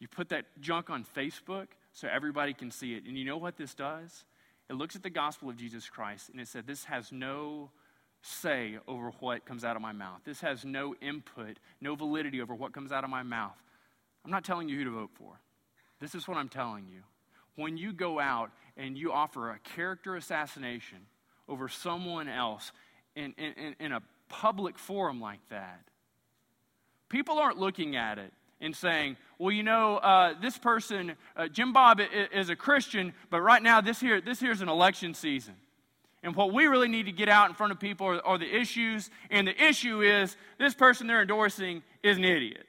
You 0.00 0.08
put 0.08 0.30
that 0.30 0.46
junk 0.60 0.90
on 0.90 1.06
Facebook 1.16 1.68
so 1.92 2.08
everybody 2.08 2.52
can 2.52 2.72
see 2.72 2.94
it. 2.94 3.04
And 3.04 3.16
you 3.16 3.24
know 3.24 3.36
what 3.36 3.56
this 3.56 3.74
does? 3.74 4.24
It 4.68 4.74
looks 4.74 4.96
at 4.96 5.04
the 5.04 5.10
gospel 5.10 5.48
of 5.48 5.56
Jesus 5.56 5.88
Christ 5.88 6.30
and 6.30 6.40
it 6.40 6.48
said, 6.48 6.66
This 6.66 6.84
has 6.84 7.12
no 7.12 7.70
say 8.22 8.78
over 8.88 9.12
what 9.20 9.44
comes 9.44 9.64
out 9.64 9.76
of 9.76 9.82
my 9.82 9.92
mouth. 9.92 10.20
This 10.24 10.40
has 10.40 10.64
no 10.64 10.94
input, 11.00 11.58
no 11.80 11.94
validity 11.94 12.40
over 12.40 12.54
what 12.54 12.72
comes 12.72 12.90
out 12.90 13.04
of 13.04 13.10
my 13.10 13.22
mouth. 13.22 13.56
I'm 14.24 14.30
not 14.32 14.44
telling 14.44 14.68
you 14.68 14.78
who 14.78 14.84
to 14.84 14.90
vote 14.90 15.10
for. 15.14 15.40
This 16.00 16.16
is 16.16 16.26
what 16.26 16.36
I'm 16.36 16.48
telling 16.48 16.88
you. 16.88 17.02
When 17.54 17.76
you 17.76 17.92
go 17.92 18.18
out 18.18 18.50
and 18.76 18.96
you 18.96 19.12
offer 19.12 19.50
a 19.50 19.58
character 19.60 20.16
assassination 20.16 20.98
over 21.48 21.68
someone 21.68 22.28
else, 22.28 22.72
in, 23.16 23.34
in, 23.36 23.76
in 23.78 23.92
a 23.92 24.02
public 24.28 24.78
forum 24.78 25.20
like 25.20 25.40
that, 25.50 25.82
people 27.08 27.38
aren't 27.38 27.58
looking 27.58 27.96
at 27.96 28.18
it 28.18 28.32
and 28.60 28.74
saying, 28.74 29.16
well, 29.38 29.50
you 29.50 29.62
know, 29.62 29.96
uh, 29.98 30.34
this 30.40 30.58
person, 30.58 31.12
uh, 31.36 31.48
Jim 31.48 31.72
Bob, 31.72 32.00
is 32.32 32.50
a 32.50 32.56
Christian, 32.56 33.12
but 33.30 33.40
right 33.40 33.62
now 33.62 33.80
this 33.80 34.00
here, 34.00 34.20
this 34.20 34.40
here's 34.40 34.60
an 34.60 34.68
election 34.68 35.14
season. 35.14 35.54
And 36.22 36.36
what 36.36 36.52
we 36.52 36.66
really 36.66 36.88
need 36.88 37.06
to 37.06 37.12
get 37.12 37.30
out 37.30 37.48
in 37.48 37.54
front 37.54 37.72
of 37.72 37.80
people 37.80 38.06
are, 38.06 38.26
are 38.26 38.38
the 38.38 38.54
issues. 38.54 39.08
And 39.30 39.48
the 39.48 39.64
issue 39.64 40.02
is 40.02 40.36
this 40.58 40.74
person 40.74 41.06
they're 41.06 41.22
endorsing 41.22 41.82
is 42.02 42.18
an 42.18 42.24
idiot. 42.24 42.66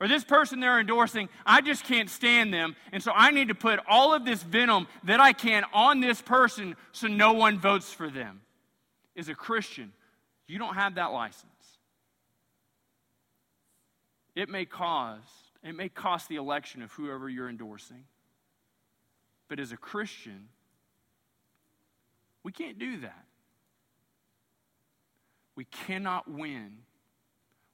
Or 0.00 0.08
this 0.08 0.24
person 0.24 0.60
they're 0.60 0.80
endorsing, 0.80 1.28
I 1.46 1.60
just 1.60 1.84
can't 1.84 2.10
stand 2.10 2.52
them. 2.52 2.74
And 2.92 3.02
so 3.02 3.12
I 3.14 3.30
need 3.30 3.48
to 3.48 3.54
put 3.54 3.80
all 3.88 4.12
of 4.12 4.24
this 4.24 4.42
venom 4.42 4.88
that 5.04 5.20
I 5.20 5.32
can 5.32 5.64
on 5.72 6.00
this 6.00 6.20
person 6.20 6.76
so 6.90 7.06
no 7.06 7.32
one 7.32 7.58
votes 7.58 7.92
for 7.92 8.10
them 8.10 8.40
is 9.18 9.28
a 9.28 9.34
Christian, 9.34 9.92
you 10.46 10.58
don't 10.60 10.76
have 10.76 10.94
that 10.94 11.06
license. 11.06 11.50
It 14.36 14.48
may 14.48 14.64
cause, 14.64 15.18
it 15.64 15.74
may 15.74 15.88
cost 15.88 16.28
the 16.28 16.36
election 16.36 16.82
of 16.82 16.92
whoever 16.92 17.28
you're 17.28 17.48
endorsing. 17.48 18.04
But 19.48 19.58
as 19.58 19.72
a 19.72 19.76
Christian, 19.76 20.48
we 22.44 22.52
can't 22.52 22.78
do 22.78 23.00
that. 23.00 23.24
We 25.56 25.64
cannot 25.64 26.30
win. 26.30 26.78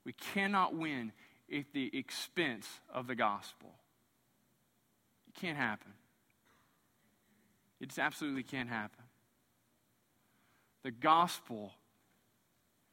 We 0.07 0.15
cannot 0.15 0.75
win 0.75 1.13
at 1.55 1.67
the 1.75 1.91
expense 1.93 2.67
of 2.93 3.07
the 3.07 3.15
gospel. 3.15 3.75
It 5.29 5.39
can't 5.39 5.59
happen. 5.59 5.93
It 7.81 7.89
just 7.89 7.99
absolutely 7.99 8.45
can't 8.45 8.71
happen 8.71 9.04
the 10.85 10.93
gospel 10.93 11.73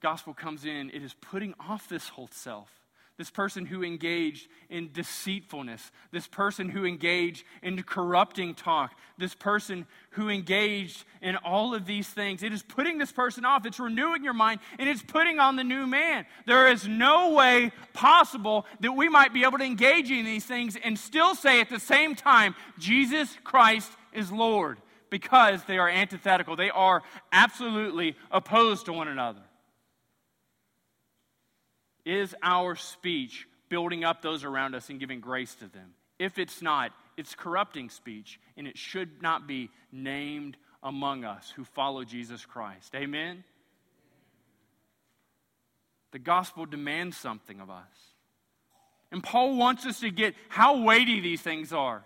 gospel 0.02 0.34
comes 0.34 0.66
in 0.66 0.90
it 0.90 1.04
is 1.04 1.14
putting 1.14 1.54
off 1.60 1.88
this 1.88 2.10
whole 2.10 2.30
self 2.32 2.82
this 3.22 3.30
person 3.30 3.68
who 3.68 3.84
engaged 3.84 4.48
in 4.68 4.92
deceitfulness, 4.94 5.92
this 6.12 6.28
person 6.28 6.70
who 6.70 6.86
engaged 6.86 7.44
in 7.62 7.84
corrupting 7.84 8.56
talk, 8.56 8.96
this 9.20 9.36
person 9.36 9.86
who 10.12 10.28
engaged 10.28 11.04
in 11.22 11.36
all 11.36 11.76
of 11.76 11.86
these 11.86 12.08
things. 12.08 12.42
It 12.42 12.52
is 12.52 12.64
putting 12.64 12.98
this 12.98 13.12
person 13.12 13.46
off. 13.46 13.68
It's 13.68 13.80
renewing 13.80 14.24
your 14.24 14.34
mind 14.34 14.60
and 14.80 14.90
it's 14.90 15.04
putting 15.04 15.38
on 15.38 15.56
the 15.56 15.64
new 15.64 15.86
man. 15.86 16.26
There 16.48 16.72
is 16.72 16.88
no 16.88 17.34
way 17.34 17.72
possible 17.94 18.66
that 18.80 18.94
we 18.94 19.08
might 19.08 19.36
be 19.36 19.44
able 19.44 19.60
to 19.60 19.66
engage 19.66 20.10
in 20.10 20.26
these 20.26 20.46
things 20.46 20.76
and 20.84 20.98
still 20.98 21.36
say 21.36 21.62
at 21.62 21.70
the 21.70 21.80
same 21.80 22.16
time, 22.16 22.56
Jesus 22.80 23.38
Christ 23.44 23.92
is 24.14 24.32
Lord 24.32 24.80
because 25.12 25.64
they 25.66 25.78
are 25.78 25.90
antithetical. 25.90 26.56
They 26.56 26.72
are 26.72 27.04
absolutely 27.32 28.16
opposed 28.32 28.88
to 28.88 28.94
one 28.94 29.08
another. 29.08 29.44
Is 32.04 32.34
our 32.42 32.76
speech 32.76 33.48
building 33.70 34.04
up 34.04 34.24
those 34.24 34.44
around 34.44 34.74
us 34.74 34.90
and 34.90 35.00
giving 35.00 35.20
grace 35.20 35.54
to 35.56 35.68
them? 35.68 35.94
If 36.18 36.40
it's 36.40 36.64
not, 36.64 36.92
it's 37.18 37.36
corrupting 37.36 37.90
speech, 37.90 38.40
and 38.58 38.68
it 38.68 38.78
should 38.78 39.22
not 39.22 39.48
be 39.48 39.70
named 39.92 40.58
among 40.82 41.26
us 41.26 41.54
who 41.56 41.64
follow 41.64 42.04
Jesus 42.04 42.46
Christ. 42.46 42.96
Amen? 42.96 43.44
The 46.12 46.20
gospel 46.20 46.66
demands 46.66 47.18
something 47.18 47.60
of 47.60 47.70
us. 47.70 47.86
And 49.12 49.22
Paul 49.22 49.58
wants 49.58 49.86
us 49.86 50.00
to 50.00 50.10
get 50.10 50.36
how 50.48 50.84
weighty 50.84 51.20
these 51.20 51.42
things 51.42 51.74
are. 51.74 52.04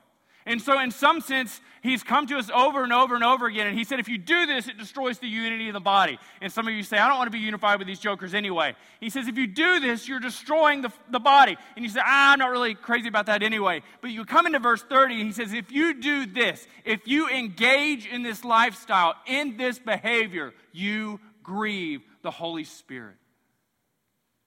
And 0.48 0.62
so, 0.62 0.80
in 0.80 0.92
some 0.92 1.22
sense, 1.22 1.60
he's 1.82 2.04
come 2.04 2.28
to 2.28 2.38
us 2.38 2.52
over 2.54 2.84
and 2.84 2.94
over 2.94 3.16
and 3.16 3.24
over 3.24 3.48
again. 3.48 3.66
And 3.66 3.76
he 3.76 3.84
said, 3.84 4.00
if 4.00 4.08
you 4.08 4.20
do 4.20 4.46
this, 4.46 4.68
it 4.68 4.78
destroys 4.78 5.18
the 5.18 5.28
unity 5.28 5.70
of 5.70 5.74
the 5.74 5.80
body. 5.80 6.20
And 6.40 6.54
some 6.54 6.68
of 6.68 6.74
you 6.76 6.84
say, 6.84 7.00
I 7.00 7.08
don't 7.08 7.18
want 7.18 7.28
to 7.28 7.36
be 7.36 7.44
unified 7.44 7.80
with 7.80 7.88
these 7.88 8.00
jokers 8.00 8.36
anyway. 8.36 8.76
He 9.00 9.10
says, 9.10 9.28
if 9.28 9.40
you 9.40 9.48
do 9.48 9.80
this, 9.80 10.08
you're 10.08 10.20
destroying 10.20 10.84
the, 10.84 10.92
the 11.10 11.20
body. 11.20 11.58
And 11.76 11.84
you 11.84 11.90
say, 11.90 12.02
ah, 12.04 12.34
I'm 12.34 12.40
not 12.40 12.52
really 12.52 12.76
crazy 12.76 13.08
about 13.08 13.26
that 13.26 13.42
anyway. 13.42 13.82
But 14.02 14.12
you 14.12 14.24
come 14.24 14.46
into 14.46 14.60
verse 14.60 14.84
30, 14.84 15.16
and 15.16 15.24
he 15.26 15.32
says, 15.32 15.52
if 15.52 15.72
you 15.72 16.00
do 16.00 16.28
this, 16.28 16.68
if 16.84 17.08
you 17.08 17.28
engage 17.28 18.06
in 18.06 18.22
this 18.22 18.46
lifestyle, 18.46 19.16
in 19.26 19.58
this 19.58 19.80
behavior, 19.80 20.54
you 20.72 21.20
grieve 21.42 22.04
the 22.22 22.32
Holy 22.32 22.66
Spirit. 22.66 23.16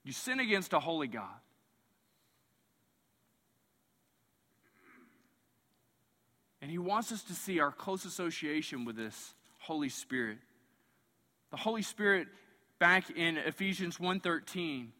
You 0.05 0.13
sin 0.13 0.39
against 0.39 0.71
a 0.71 0.79
holy 0.79 1.07
God. 1.07 1.27
And 6.69 6.73
he 6.75 6.77
wants 6.77 7.11
us 7.11 7.23
to 7.23 7.33
see 7.33 7.59
our 7.59 7.71
close 7.71 8.05
association 8.05 8.85
with 8.85 8.95
this 8.95 9.33
Holy 9.57 9.89
Spirit. 9.89 10.37
The 11.49 11.57
Holy 11.57 11.81
Spirit 11.81 12.27
back 12.77 13.09
in 13.09 13.37
Ephesians 13.37 13.97
1:13 13.97 14.91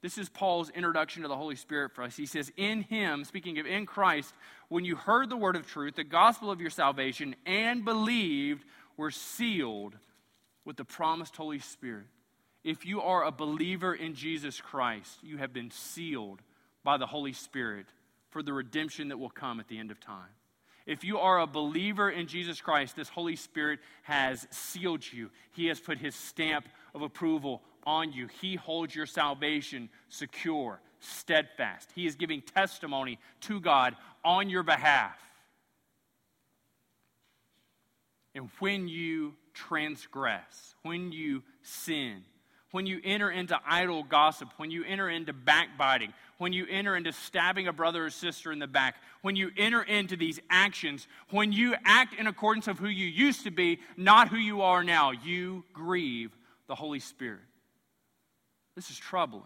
this 0.00 0.18
is 0.18 0.28
Paul's 0.28 0.68
introduction 0.70 1.22
to 1.22 1.28
the 1.28 1.36
Holy 1.36 1.54
Spirit 1.54 1.92
for 1.92 2.02
us. 2.02 2.16
He 2.16 2.26
says, 2.26 2.50
In 2.56 2.82
him, 2.82 3.22
speaking 3.22 3.60
of 3.60 3.66
in 3.66 3.86
Christ, 3.86 4.34
when 4.68 4.84
you 4.84 4.96
heard 4.96 5.30
the 5.30 5.36
word 5.36 5.54
of 5.54 5.64
truth, 5.64 5.94
the 5.94 6.02
gospel 6.02 6.50
of 6.50 6.60
your 6.60 6.70
salvation, 6.70 7.36
and 7.46 7.84
believed, 7.84 8.64
were 8.96 9.12
sealed 9.12 9.94
with 10.64 10.76
the 10.76 10.84
promised 10.84 11.36
Holy 11.36 11.60
Spirit. 11.60 12.06
If 12.64 12.84
you 12.84 13.00
are 13.00 13.22
a 13.22 13.30
believer 13.30 13.94
in 13.94 14.16
Jesus 14.16 14.60
Christ, 14.60 15.20
you 15.22 15.38
have 15.38 15.52
been 15.52 15.70
sealed 15.70 16.42
by 16.82 16.96
the 16.96 17.06
Holy 17.06 17.32
Spirit 17.32 17.86
for 18.30 18.42
the 18.42 18.52
redemption 18.52 19.06
that 19.10 19.20
will 19.20 19.30
come 19.30 19.60
at 19.60 19.68
the 19.68 19.78
end 19.78 19.92
of 19.92 20.00
time. 20.00 20.34
If 20.86 21.04
you 21.04 21.18
are 21.18 21.40
a 21.40 21.46
believer 21.46 22.10
in 22.10 22.26
Jesus 22.26 22.60
Christ, 22.60 22.96
this 22.96 23.08
Holy 23.08 23.36
Spirit 23.36 23.80
has 24.02 24.46
sealed 24.50 25.10
you. 25.10 25.30
He 25.52 25.66
has 25.66 25.78
put 25.78 25.98
his 25.98 26.14
stamp 26.14 26.68
of 26.94 27.02
approval 27.02 27.62
on 27.84 28.12
you. 28.12 28.28
He 28.40 28.56
holds 28.56 28.94
your 28.94 29.06
salvation 29.06 29.88
secure, 30.08 30.80
steadfast. 31.00 31.90
He 31.94 32.06
is 32.06 32.16
giving 32.16 32.42
testimony 32.42 33.18
to 33.42 33.60
God 33.60 33.96
on 34.24 34.50
your 34.50 34.62
behalf. 34.62 35.18
And 38.34 38.48
when 38.58 38.88
you 38.88 39.34
transgress, 39.52 40.74
when 40.82 41.12
you 41.12 41.42
sin, 41.62 42.22
when 42.72 42.86
you 42.86 43.00
enter 43.04 43.30
into 43.30 43.58
idle 43.66 44.02
gossip, 44.02 44.48
when 44.56 44.70
you 44.70 44.82
enter 44.84 45.08
into 45.08 45.32
backbiting, 45.32 46.12
when 46.38 46.52
you 46.52 46.66
enter 46.68 46.96
into 46.96 47.12
stabbing 47.12 47.68
a 47.68 47.72
brother 47.72 48.06
or 48.06 48.10
sister 48.10 48.50
in 48.50 48.58
the 48.58 48.66
back, 48.66 48.96
when 49.20 49.36
you 49.36 49.50
enter 49.56 49.82
into 49.82 50.16
these 50.16 50.40
actions, 50.50 51.06
when 51.30 51.52
you 51.52 51.74
act 51.84 52.14
in 52.18 52.26
accordance 52.26 52.66
of 52.66 52.78
who 52.78 52.88
you 52.88 53.06
used 53.06 53.44
to 53.44 53.50
be, 53.50 53.78
not 53.96 54.28
who 54.28 54.38
you 54.38 54.62
are 54.62 54.82
now, 54.82 55.12
you 55.12 55.64
grieve 55.72 56.36
the 56.66 56.74
Holy 56.74 56.98
Spirit. 56.98 57.40
This 58.74 58.90
is 58.90 58.98
troubling. 58.98 59.42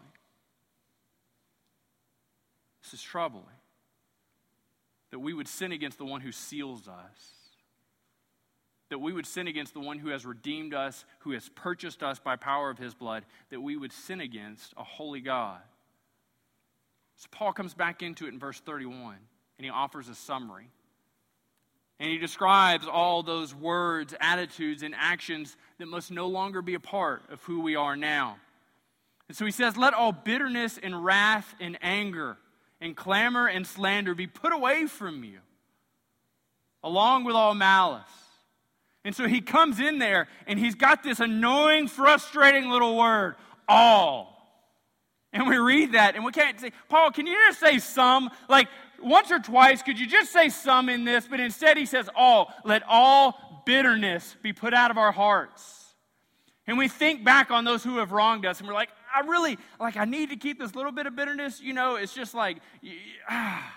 This 2.85 2.95
is 2.95 3.03
troubling. 3.03 3.45
That 5.11 5.19
we 5.19 5.35
would 5.35 5.49
sin 5.49 5.73
against 5.73 5.99
the 5.99 6.05
one 6.05 6.21
who 6.21 6.31
seals 6.31 6.87
us 6.87 7.36
that 8.89 8.99
we 8.99 9.13
would 9.13 9.27
sin 9.27 9.49
against 9.49 9.75
the 9.75 9.81
one 9.81 9.99
who 9.99 10.11
has 10.11 10.25
redeemed 10.25 10.75
us, 10.75 11.05
who 11.21 11.33
has 11.33 11.49
purchased 11.51 12.03
us 12.03 12.19
by 12.19 12.37
power 12.37 12.71
of 12.71 12.79
his 12.79 12.95
blood, 12.95 13.25
that 13.51 13.61
we 13.61 13.77
would 13.77 13.93
sin 13.93 14.21
against 14.21 14.73
a 14.77 14.85
holy 14.85 15.21
God. 15.21 15.61
So 17.17 17.27
Paul 17.31 17.53
comes 17.53 17.75
back 17.75 18.03
into 18.03 18.27
it 18.27 18.33
in 18.33 18.39
verse 18.39 18.61
31, 18.61 19.17
and 19.59 19.65
he 19.65 19.71
offers 19.71 20.09
a 20.09 20.15
summary. 20.15 20.69
And 21.99 22.11
he 22.11 22.19
describes 22.19 22.87
all 22.87 23.23
those 23.23 23.55
words, 23.55 24.15
attitudes, 24.21 24.83
and 24.83 24.95
actions 24.97 25.57
that 25.79 25.87
must 25.87 26.11
no 26.11 26.27
longer 26.27 26.61
be 26.61 26.75
a 26.75 26.81
part 26.81 27.23
of 27.31 27.43
who 27.45 27.61
we 27.61 27.75
are 27.75 27.97
now. 27.97 28.37
And 29.29 29.37
so 29.37 29.47
he 29.47 29.51
says, 29.51 29.77
Let 29.77 29.95
all 29.95 30.13
bitterness 30.13 30.79
and 30.81 31.05
wrath 31.05 31.55
and 31.59 31.79
anger 31.81 32.37
and 32.83 32.95
clamor 32.95 33.47
and 33.47 33.67
slander 33.67 34.15
be 34.15 34.27
put 34.27 34.53
away 34.53 34.87
from 34.87 35.25
you, 35.25 35.39
along 36.85 37.25
with 37.25 37.35
all 37.35 37.55
malice. 37.55 38.03
And 39.07 39.15
so 39.15 39.29
he 39.29 39.41
comes 39.41 39.79
in 39.79 40.01
there 40.01 40.27
and 40.49 40.59
he's 40.59 40.75
got 40.75 41.05
this 41.05 41.21
annoying, 41.21 41.87
frustrating 41.87 42.69
little 42.69 42.97
word, 42.97 43.37
all. 43.69 44.33
And 45.33 45.47
we 45.47 45.59
read 45.59 45.93
that 45.93 46.17
and 46.17 46.25
we 46.25 46.33
can't 46.33 46.59
say, 46.59 46.73
Paul, 46.89 47.13
can 47.13 47.25
you 47.25 47.37
just 47.47 47.61
say 47.61 47.79
some? 47.79 48.31
Like 48.49 48.67
once 49.01 49.31
or 49.31 49.39
twice, 49.39 49.81
could 49.81 50.01
you 50.01 50.09
just 50.09 50.33
say 50.33 50.49
some 50.49 50.89
in 50.89 51.05
this? 51.05 51.29
But 51.29 51.39
instead 51.39 51.77
he 51.77 51.87
says 51.87 52.11
all. 52.17 52.53
Let 52.65 52.83
all 52.89 53.63
bitterness 53.65 54.35
be 54.43 54.53
put 54.53 54.75
out 54.75 54.91
of 54.91 54.99
our 54.99 55.13
hearts. 55.13 55.85
And 56.67 56.77
we 56.77 56.89
think 56.89 57.23
back 57.23 57.53
on 57.53 57.65
those 57.65 57.85
who 57.85 57.99
have 57.99 58.11
wronged 58.11 58.45
us 58.45 58.59
and 58.59 58.67
we're 58.67 58.75
like, 58.75 58.91
I 59.15 59.21
really, 59.21 59.57
like, 59.79 59.97
I 59.97 60.05
need 60.05 60.31
to 60.31 60.37
keep 60.37 60.59
this 60.59 60.75
little 60.75 60.91
bit 60.91 61.07
of 61.07 61.15
bitterness. 61.15 61.61
You 61.61 61.75
know, 61.75 61.95
it's 61.95 62.13
just 62.13 62.35
like, 62.35 62.57
ah, 63.31 63.73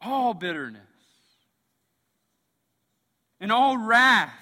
all 0.00 0.32
bitterness 0.32 0.93
and 3.40 3.52
all 3.52 3.76
wrath 3.76 4.32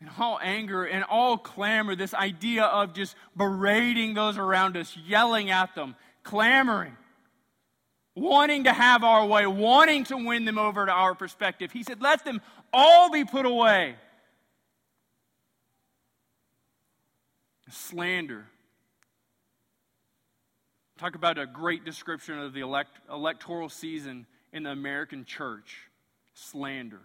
and 0.00 0.10
all 0.18 0.38
anger 0.42 0.84
and 0.84 1.04
all 1.04 1.36
clamor, 1.36 1.96
this 1.96 2.14
idea 2.14 2.64
of 2.64 2.94
just 2.94 3.16
berating 3.36 4.14
those 4.14 4.38
around 4.38 4.76
us, 4.76 4.96
yelling 4.96 5.50
at 5.50 5.74
them, 5.74 5.96
clamoring, 6.22 6.96
wanting 8.14 8.64
to 8.64 8.72
have 8.72 9.02
our 9.02 9.26
way, 9.26 9.46
wanting 9.46 10.04
to 10.04 10.16
win 10.16 10.44
them 10.44 10.58
over 10.58 10.86
to 10.86 10.92
our 10.92 11.14
perspective. 11.14 11.72
He 11.72 11.82
said, 11.82 12.00
Let 12.00 12.24
them 12.24 12.40
all 12.72 13.10
be 13.10 13.24
put 13.24 13.46
away. 13.46 13.96
Slander. 17.70 18.46
Talk 20.96 21.14
about 21.14 21.38
a 21.38 21.46
great 21.46 21.84
description 21.84 22.38
of 22.38 22.52
the 22.52 22.60
elect- 22.60 22.98
electoral 23.12 23.68
season 23.68 24.26
in 24.52 24.64
the 24.64 24.70
American 24.70 25.24
church 25.24 25.87
slander. 26.38 27.00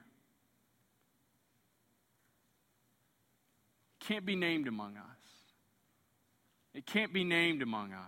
Can't 3.99 4.25
be 4.25 4.35
named 4.35 4.67
among 4.67 4.97
us. 4.97 5.03
It 6.73 6.85
can't 6.85 7.13
be 7.13 7.23
named 7.23 7.61
among 7.61 7.93
us. 7.93 7.99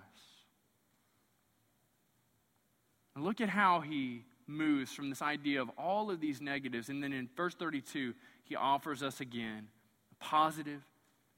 And 3.15 3.23
look 3.23 3.39
at 3.39 3.49
how 3.49 3.81
he 3.81 4.25
moves 4.47 4.91
from 4.91 5.09
this 5.09 5.21
idea 5.21 5.61
of 5.61 5.69
all 5.77 6.11
of 6.11 6.19
these 6.19 6.41
negatives. 6.41 6.89
And 6.89 7.01
then 7.01 7.13
in 7.13 7.29
verse 7.35 7.55
32, 7.55 8.13
he 8.43 8.55
offers 8.55 9.01
us 9.01 9.21
again 9.21 9.67
the 10.09 10.15
positive 10.19 10.81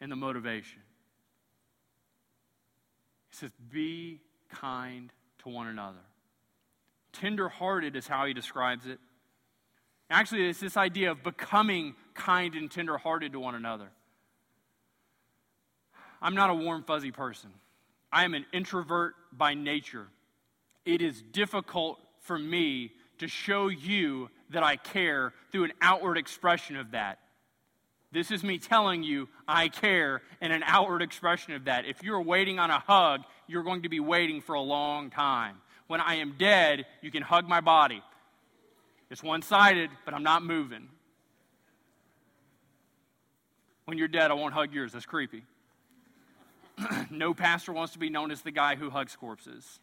and 0.01 0.11
the 0.11 0.15
motivation. 0.15 0.81
He 3.29 3.35
says, 3.37 3.51
Be 3.69 4.21
kind 4.49 5.11
to 5.43 5.49
one 5.49 5.67
another. 5.67 5.97
Tenderhearted 7.13 7.95
is 7.95 8.07
how 8.07 8.25
he 8.25 8.33
describes 8.33 8.85
it. 8.85 8.99
Actually, 10.09 10.47
it's 10.47 10.59
this 10.59 10.77
idea 10.77 11.11
of 11.11 11.23
becoming 11.23 11.95
kind 12.13 12.55
and 12.55 12.71
tenderhearted 12.71 13.33
to 13.33 13.39
one 13.39 13.55
another. 13.55 13.89
I'm 16.21 16.35
not 16.35 16.49
a 16.49 16.55
warm, 16.55 16.83
fuzzy 16.83 17.11
person. 17.11 17.49
I 18.11 18.23
am 18.23 18.33
an 18.33 18.45
introvert 18.53 19.15
by 19.31 19.53
nature. 19.53 20.07
It 20.85 21.01
is 21.01 21.21
difficult 21.21 21.99
for 22.21 22.39
me 22.39 22.93
to 23.19 23.27
show 23.27 23.67
you 23.67 24.29
that 24.49 24.63
I 24.63 24.77
care 24.77 25.33
through 25.51 25.65
an 25.65 25.73
outward 25.81 26.17
expression 26.17 26.77
of 26.77 26.91
that. 26.91 27.19
This 28.11 28.31
is 28.31 28.43
me 28.43 28.57
telling 28.57 29.03
you 29.03 29.27
I 29.47 29.67
care 29.67 30.21
and 30.39 30.53
an 30.53 30.63
outward 30.65 31.01
expression 31.01 31.53
of 31.53 31.65
that. 31.65 31.85
If 31.85 32.03
you're 32.03 32.21
waiting 32.21 32.57
on 32.57 32.71
a 32.71 32.79
hug, 32.79 33.21
you're 33.47 33.63
going 33.63 33.83
to 33.83 33.89
be 33.89 33.99
waiting 33.99 34.41
for 34.41 34.55
a 34.55 34.61
long 34.61 35.09
time. 35.09 35.57
When 35.87 35.99
I 35.99 36.15
am 36.15 36.35
dead, 36.37 36.85
you 37.01 37.11
can 37.11 37.23
hug 37.23 37.47
my 37.47 37.59
body. 37.59 38.01
It's 39.09 39.23
one 39.23 39.41
sided, 39.41 39.89
but 40.05 40.13
I'm 40.13 40.23
not 40.23 40.43
moving. 40.43 40.89
When 43.85 43.97
you're 43.97 44.07
dead, 44.07 44.31
I 44.31 44.33
won't 44.33 44.53
hug 44.53 44.73
yours. 44.73 44.91
That's 44.91 45.05
creepy. 45.05 45.43
no 47.09 47.33
pastor 47.33 47.71
wants 47.71 47.93
to 47.93 47.99
be 47.99 48.09
known 48.09 48.31
as 48.31 48.41
the 48.41 48.51
guy 48.51 48.75
who 48.75 48.89
hugs 48.89 49.15
corpses. 49.15 49.79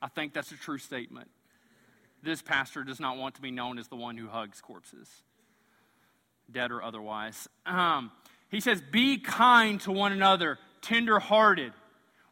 I 0.00 0.08
think 0.08 0.34
that's 0.34 0.52
a 0.52 0.56
true 0.56 0.78
statement. 0.78 1.30
This 2.22 2.42
pastor 2.42 2.84
does 2.84 3.00
not 3.00 3.16
want 3.16 3.36
to 3.36 3.40
be 3.40 3.50
known 3.50 3.78
as 3.78 3.88
the 3.88 3.96
one 3.96 4.16
who 4.16 4.28
hugs 4.28 4.60
corpses, 4.60 5.08
dead 6.50 6.70
or 6.70 6.82
otherwise. 6.82 7.48
Um, 7.64 8.10
he 8.50 8.60
says, 8.60 8.80
Be 8.80 9.18
kind 9.18 9.80
to 9.82 9.92
one 9.92 10.12
another, 10.12 10.58
tender 10.82 11.18
hearted 11.18 11.72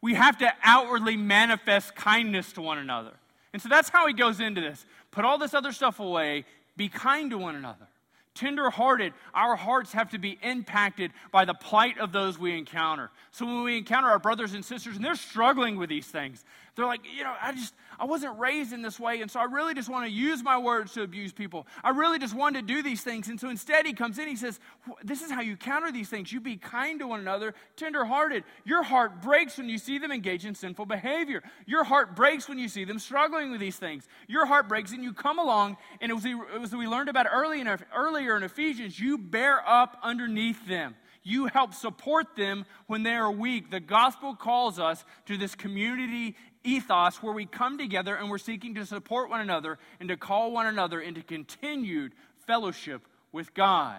we 0.01 0.14
have 0.14 0.39
to 0.39 0.53
outwardly 0.62 1.16
manifest 1.16 1.97
kindness 1.97 2.53
to 2.53 2.62
one 2.62 2.79
another. 2.79 3.12
And 3.57 3.62
so 3.62 3.70
that's 3.70 3.88
how 3.88 4.07
he 4.07 4.12
goes 4.12 4.38
into 4.38 4.61
this. 4.61 4.84
Put 5.12 5.24
all 5.24 5.38
this 5.38 5.54
other 5.54 5.72
stuff 5.72 5.98
away, 5.98 6.44
be 6.76 6.90
kind 6.90 7.30
to 7.30 7.38
one 7.38 7.57
another. 7.57 7.86
Tenderhearted, 8.34 9.14
our 9.32 9.57
hearts 9.57 9.94
have 9.94 10.11
to 10.11 10.18
be 10.18 10.38
impacted 10.42 11.11
by 11.32 11.46
the 11.46 11.54
plight 11.54 11.96
of 11.96 12.12
those 12.12 12.38
we 12.38 12.54
encounter. 12.54 13.11
So 13.30 13.46
when 13.46 13.62
we 13.62 13.78
encounter 13.78 14.09
our 14.09 14.18
brothers 14.18 14.52
and 14.52 14.62
sisters 14.62 14.96
and 14.96 15.02
they're 15.02 15.14
struggling 15.14 15.78
with 15.78 15.88
these 15.88 16.04
things, 16.04 16.44
they're 16.77 16.87
like, 16.87 17.01
you 17.16 17.24
know, 17.24 17.35
I 17.41 17.53
just, 17.53 17.74
I 17.99 18.05
wasn't 18.05 18.39
raised 18.39 18.74
in 18.74 18.83
this 18.83 19.01
way, 19.01 19.22
and 19.22 19.31
so 19.31 19.41
I 19.41 19.45
really 19.45 19.72
just 19.72 19.89
want 19.89 20.05
to 20.05 20.11
use 20.11 20.43
my 20.43 20.59
words 20.59 20.93
to 20.93 21.03
abuse 21.03 21.33
people. 21.33 21.66
I 21.83 21.91
really 21.91 22.18
just 22.18 22.35
want 22.35 22.57
to 22.57 22.62
do 22.62 22.83
these 22.83 23.03
things. 23.03 23.29
And 23.29 23.41
so 23.41 23.49
instead, 23.49 23.87
he 23.87 23.95
comes 23.95 24.18
in, 24.18 24.29
he 24.29 24.37
says, 24.37 24.61
This 25.03 25.22
is 25.22 25.31
how 25.31 25.41
you 25.41 25.57
counter 25.57 25.91
these 25.91 26.11
things. 26.11 26.31
You 26.31 26.39
be 26.39 26.57
kind 26.57 27.01
to 27.01 27.07
one 27.07 27.20
another, 27.20 27.55
tenderhearted. 27.77 28.45
Your 28.64 28.83
heart 28.83 29.22
breaks 29.22 29.57
when 29.57 29.70
you 29.70 29.79
see 29.79 29.99
them 29.99 30.12
engage 30.12 30.45
in 30.45 30.55
sinful 30.55 30.85
behavior. 30.85 31.43
Your 31.64 31.85
heart 31.85 32.14
breaks 32.14 32.47
when 32.47 32.59
you 32.59 32.68
see 32.68 32.85
them 32.85 32.99
struggling 32.99 33.51
with 33.51 33.61
these 33.61 33.77
things. 33.77 34.07
Your 34.29 34.45
heart 34.45 34.68
breaks, 34.68 34.93
and 34.93 35.03
you 35.03 35.14
come 35.14 35.39
along, 35.39 35.79
and 36.03 36.11
it 36.11 36.14
was, 36.14 36.27
it 36.27 36.61
was 36.61 36.77
we 36.77 36.87
learned 36.87 37.09
about 37.09 37.27
early 37.33 37.62
in, 37.62 37.68
earlier 37.95 38.37
in 38.37 38.43
Ephesians, 38.43 39.01
you 39.01 39.16
bear 39.16 39.66
up 39.66 39.97
underneath 40.03 40.66
them. 40.66 40.95
You 41.27 41.47
help 41.47 41.74
support 41.74 42.37
them 42.37 42.66
when 42.87 43.03
they 43.03 43.14
are 43.14 43.33
weak. 43.33 43.72
The 43.72 43.81
gospel 43.81 44.37
calls 44.37 44.79
us 44.79 45.05
to 45.24 45.37
this 45.37 45.57
community 45.57 46.37
ethos 46.67 47.23
where 47.23 47.33
we 47.33 47.47
come 47.47 47.79
together 47.79 48.17
and 48.17 48.29
we're 48.29 48.39
seeking 48.39 48.75
to 48.75 48.85
support 48.85 49.31
one 49.31 49.41
another 49.41 49.79
and 50.01 50.09
to 50.09 50.17
call 50.17 50.53
one 50.53 50.67
another 50.67 51.01
into 51.01 51.23
continued 51.23 52.12
fellowship 52.47 53.07
with 53.33 53.55
God. 53.55 53.99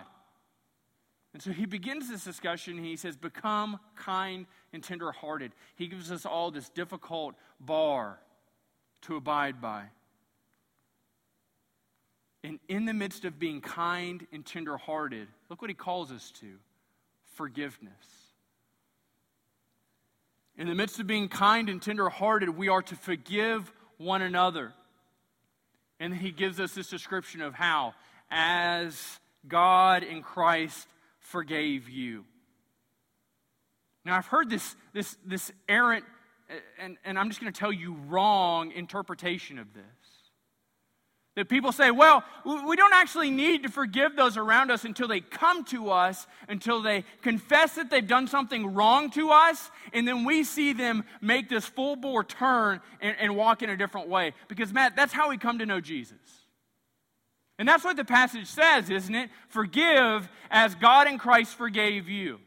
And 1.33 1.41
so 1.41 1.51
he 1.51 1.65
begins 1.65 2.09
this 2.09 2.23
discussion. 2.23 2.83
He 2.83 2.95
says, 2.95 3.15
Become 3.15 3.79
kind 3.95 4.45
and 4.73 4.83
tenderhearted. 4.83 5.51
He 5.75 5.87
gives 5.87 6.11
us 6.11 6.25
all 6.25 6.51
this 6.51 6.69
difficult 6.69 7.35
bar 7.59 8.19
to 9.03 9.15
abide 9.15 9.61
by. 9.61 9.83
And 12.43 12.59
in 12.67 12.85
the 12.85 12.93
midst 12.93 13.25
of 13.25 13.39
being 13.39 13.61
kind 13.61 14.25
and 14.31 14.45
tenderhearted, 14.45 15.27
look 15.49 15.61
what 15.61 15.69
he 15.69 15.75
calls 15.75 16.11
us 16.11 16.31
to 16.39 16.47
forgiveness. 17.35 18.26
In 20.57 20.67
the 20.67 20.75
midst 20.75 20.99
of 20.99 21.05
being 21.05 21.29
kind 21.29 21.69
and 21.69 21.81
tenderhearted, 21.81 22.49
we 22.49 22.67
are 22.67 22.81
to 22.81 22.95
forgive 22.95 23.71
one 23.97 24.21
another. 24.21 24.73
And 25.99 26.15
he 26.15 26.31
gives 26.31 26.59
us 26.59 26.73
this 26.73 26.89
description 26.89 27.41
of 27.41 27.53
how, 27.53 27.93
as 28.31 29.19
God 29.47 30.03
in 30.03 30.23
Christ 30.23 30.87
forgave 31.19 31.89
you. 31.89 32.25
Now, 34.03 34.15
I've 34.15 34.27
heard 34.27 34.49
this, 34.49 34.75
this, 34.93 35.17
this 35.25 35.51
errant, 35.67 36.05
and, 36.79 36.97
and 37.03 37.19
I'm 37.19 37.29
just 37.29 37.41
going 37.41 37.51
to 37.51 37.59
tell 37.59 37.73
you 37.73 37.95
wrong 38.07 38.71
interpretation 38.71 39.59
of 39.59 39.73
this. 39.73 39.83
That 41.37 41.49
people 41.49 41.71
say, 41.71 41.91
well, 41.91 42.23
we 42.67 42.75
don't 42.75 42.95
actually 42.95 43.29
need 43.29 43.61
to 43.61 43.69
forgive 43.69 44.15
those 44.15 44.37
around 44.37 44.71
us 44.71 44.85
until 44.85 45.07
they 45.07 45.19
come 45.19 45.63
to 45.65 45.91
us, 45.91 46.25
until 46.49 46.81
they 46.81 47.03
confess 47.21 47.75
that 47.75 47.91
they've 47.91 48.07
done 48.07 48.25
something 48.25 48.73
wrong 48.73 49.11
to 49.11 49.29
us, 49.29 49.69
and 49.93 50.07
then 50.07 50.25
we 50.25 50.43
see 50.43 50.73
them 50.73 51.03
make 51.21 51.47
this 51.47 51.63
full 51.63 51.95
bore 51.95 52.23
turn 52.23 52.81
and, 53.01 53.15
and 53.19 53.35
walk 53.35 53.61
in 53.61 53.69
a 53.69 53.77
different 53.77 54.09
way. 54.09 54.33
Because, 54.47 54.73
Matt, 54.73 54.95
that's 54.95 55.13
how 55.13 55.29
we 55.29 55.37
come 55.37 55.59
to 55.59 55.67
know 55.67 55.79
Jesus. 55.79 56.17
And 57.59 57.69
that's 57.69 57.83
what 57.83 57.97
the 57.97 58.05
passage 58.05 58.47
says, 58.47 58.89
isn't 58.89 59.13
it? 59.13 59.29
Forgive 59.49 60.27
as 60.49 60.73
God 60.73 61.07
in 61.07 61.19
Christ 61.19 61.53
forgave 61.53 62.09
you. 62.09 62.39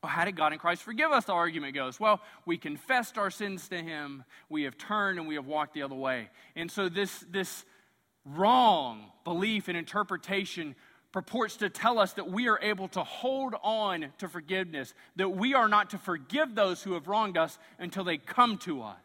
Well, 0.00 0.12
how 0.12 0.24
did 0.24 0.36
God 0.36 0.52
in 0.52 0.60
Christ 0.60 0.84
forgive 0.84 1.10
us? 1.10 1.24
The 1.24 1.32
argument 1.32 1.74
goes. 1.74 1.98
Well, 1.98 2.20
we 2.46 2.56
confessed 2.56 3.18
our 3.18 3.32
sins 3.32 3.68
to 3.70 3.82
Him, 3.82 4.22
we 4.48 4.62
have 4.62 4.78
turned, 4.78 5.18
and 5.18 5.26
we 5.26 5.34
have 5.34 5.46
walked 5.46 5.74
the 5.74 5.82
other 5.82 5.96
way. 5.96 6.28
And 6.54 6.70
so, 6.70 6.88
this, 6.88 7.24
this 7.28 7.64
wrong 8.24 9.04
belief 9.24 9.68
and 9.68 9.76
interpretation 9.76 10.74
purports 11.12 11.56
to 11.58 11.68
tell 11.68 11.98
us 11.98 12.14
that 12.14 12.30
we 12.30 12.48
are 12.48 12.58
able 12.62 12.88
to 12.88 13.04
hold 13.04 13.54
on 13.62 14.06
to 14.18 14.28
forgiveness, 14.28 14.94
that 15.16 15.28
we 15.28 15.54
are 15.54 15.68
not 15.68 15.90
to 15.90 15.98
forgive 15.98 16.54
those 16.54 16.82
who 16.82 16.94
have 16.94 17.06
wronged 17.06 17.36
us 17.36 17.58
until 17.78 18.02
they 18.02 18.16
come 18.16 18.56
to 18.58 18.82
us. 18.82 18.96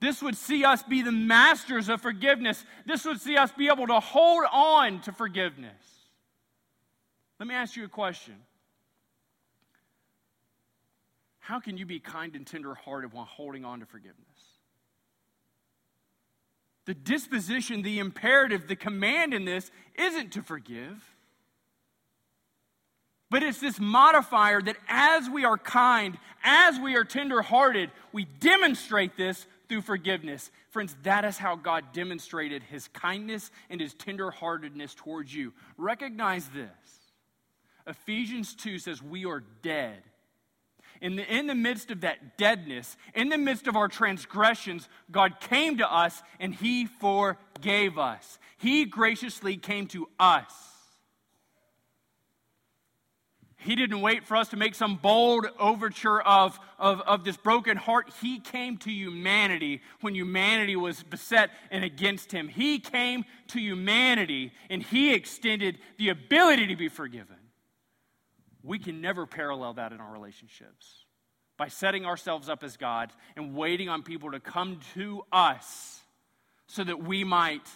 This 0.00 0.22
would 0.22 0.36
see 0.36 0.64
us 0.64 0.82
be 0.82 1.00
the 1.00 1.12
masters 1.12 1.88
of 1.88 2.02
forgiveness. 2.02 2.62
This 2.84 3.06
would 3.06 3.20
see 3.20 3.36
us 3.36 3.50
be 3.52 3.68
able 3.68 3.86
to 3.86 3.98
hold 3.98 4.44
on 4.52 5.00
to 5.02 5.12
forgiveness. 5.12 5.72
Let 7.40 7.48
me 7.48 7.54
ask 7.54 7.76
you 7.76 7.84
a 7.84 7.88
question. 7.88 8.34
How 11.38 11.60
can 11.60 11.78
you 11.78 11.86
be 11.86 11.98
kind 11.98 12.36
and 12.36 12.46
tenderhearted 12.46 13.12
while 13.12 13.24
holding 13.24 13.64
on 13.64 13.80
to 13.80 13.86
forgiveness? 13.86 14.26
The 16.86 16.94
disposition, 16.94 17.82
the 17.82 17.98
imperative, 17.98 18.68
the 18.68 18.76
command 18.76 19.34
in 19.34 19.44
this 19.44 19.70
isn't 19.96 20.32
to 20.32 20.42
forgive. 20.42 21.04
But 23.28 23.42
it's 23.42 23.58
this 23.58 23.80
modifier 23.80 24.62
that 24.62 24.76
as 24.88 25.28
we 25.28 25.44
are 25.44 25.58
kind, 25.58 26.16
as 26.44 26.78
we 26.78 26.94
are 26.94 27.04
tenderhearted, 27.04 27.90
we 28.12 28.24
demonstrate 28.24 29.16
this 29.16 29.46
through 29.68 29.82
forgiveness. 29.82 30.52
Friends, 30.70 30.96
that 31.02 31.24
is 31.24 31.36
how 31.36 31.56
God 31.56 31.92
demonstrated 31.92 32.62
his 32.62 32.86
kindness 32.88 33.50
and 33.68 33.80
his 33.80 33.94
tenderheartedness 33.94 34.94
towards 34.94 35.34
you. 35.34 35.52
Recognize 35.76 36.48
this. 36.50 36.70
Ephesians 37.88 38.54
2 38.54 38.78
says, 38.78 39.02
We 39.02 39.26
are 39.26 39.42
dead 39.62 40.02
in 41.00 41.16
the, 41.16 41.34
in 41.34 41.46
the 41.46 41.54
midst 41.54 41.90
of 41.90 42.02
that 42.02 42.36
deadness, 42.36 42.96
in 43.14 43.28
the 43.28 43.38
midst 43.38 43.66
of 43.66 43.76
our 43.76 43.88
transgressions, 43.88 44.88
God 45.10 45.40
came 45.40 45.78
to 45.78 45.92
us 45.92 46.22
and 46.40 46.54
He 46.54 46.86
forgave 46.86 47.98
us. 47.98 48.38
He 48.58 48.84
graciously 48.84 49.56
came 49.56 49.86
to 49.88 50.08
us. 50.18 50.52
He 53.58 53.74
didn't 53.74 54.00
wait 54.00 54.24
for 54.24 54.36
us 54.36 54.48
to 54.50 54.56
make 54.56 54.76
some 54.76 54.96
bold 54.96 55.46
overture 55.58 56.20
of, 56.20 56.58
of, 56.78 57.00
of 57.00 57.24
this 57.24 57.36
broken 57.36 57.76
heart. 57.76 58.12
He 58.20 58.38
came 58.38 58.76
to 58.78 58.92
humanity 58.92 59.82
when 60.02 60.14
humanity 60.14 60.76
was 60.76 61.02
beset 61.02 61.50
and 61.70 61.82
against 61.82 62.30
him. 62.30 62.46
He 62.46 62.78
came 62.78 63.24
to 63.48 63.58
humanity 63.58 64.52
and 64.70 64.82
he 64.82 65.12
extended 65.12 65.78
the 65.96 66.10
ability 66.10 66.68
to 66.68 66.76
be 66.76 66.88
forgiven 66.88 67.36
we 68.66 68.78
can 68.78 69.00
never 69.00 69.26
parallel 69.26 69.74
that 69.74 69.92
in 69.92 70.00
our 70.00 70.12
relationships 70.12 71.04
by 71.56 71.68
setting 71.68 72.04
ourselves 72.04 72.48
up 72.48 72.62
as 72.62 72.76
God 72.76 73.12
and 73.36 73.54
waiting 73.54 73.88
on 73.88 74.02
people 74.02 74.32
to 74.32 74.40
come 74.40 74.80
to 74.94 75.22
us 75.32 76.00
so 76.66 76.84
that 76.84 77.02
we 77.02 77.24
might 77.24 77.66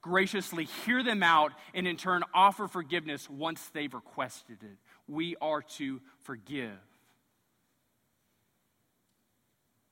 graciously 0.00 0.64
hear 0.84 1.02
them 1.02 1.22
out 1.22 1.52
and 1.74 1.86
in 1.86 1.96
turn 1.96 2.22
offer 2.32 2.68
forgiveness 2.68 3.28
once 3.28 3.68
they've 3.74 3.92
requested 3.92 4.58
it. 4.62 4.78
We 5.08 5.36
are 5.40 5.62
to 5.62 6.00
forgive. 6.22 6.78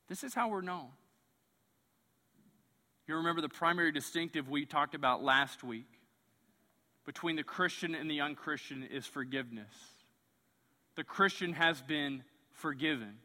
This 0.08 0.22
is 0.22 0.34
how 0.34 0.48
we're 0.48 0.60
known. 0.60 0.88
You 3.08 3.16
remember 3.16 3.40
the 3.40 3.48
primary 3.48 3.92
distinctive 3.92 4.48
we 4.48 4.64
talked 4.64 4.94
about 4.94 5.22
last 5.22 5.64
week 5.64 5.88
between 7.04 7.36
the 7.36 7.42
Christian 7.42 7.94
and 7.94 8.10
the 8.10 8.20
unchristian 8.20 8.84
is 8.84 9.04
forgiveness 9.04 9.93
the 10.96 11.04
Christian 11.04 11.52
has 11.54 11.80
been 11.82 12.22
forgiven. 12.52 13.18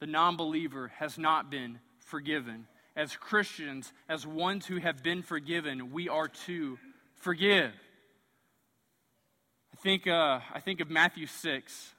The 0.00 0.06
non 0.06 0.36
believer 0.36 0.92
has 0.98 1.18
not 1.18 1.50
been 1.50 1.80
forgiven. 1.98 2.66
As 2.94 3.14
Christians, 3.14 3.92
as 4.08 4.26
ones 4.26 4.66
who 4.66 4.78
have 4.78 5.02
been 5.02 5.22
forgiven, 5.22 5.92
we 5.92 6.08
are 6.08 6.28
to 6.46 6.78
forgive. 7.16 7.72
I 9.72 9.76
think, 9.82 10.06
uh, 10.06 10.40
I 10.54 10.60
think 10.60 10.80
of 10.80 10.88
Matthew 10.88 11.26
6. 11.26 11.94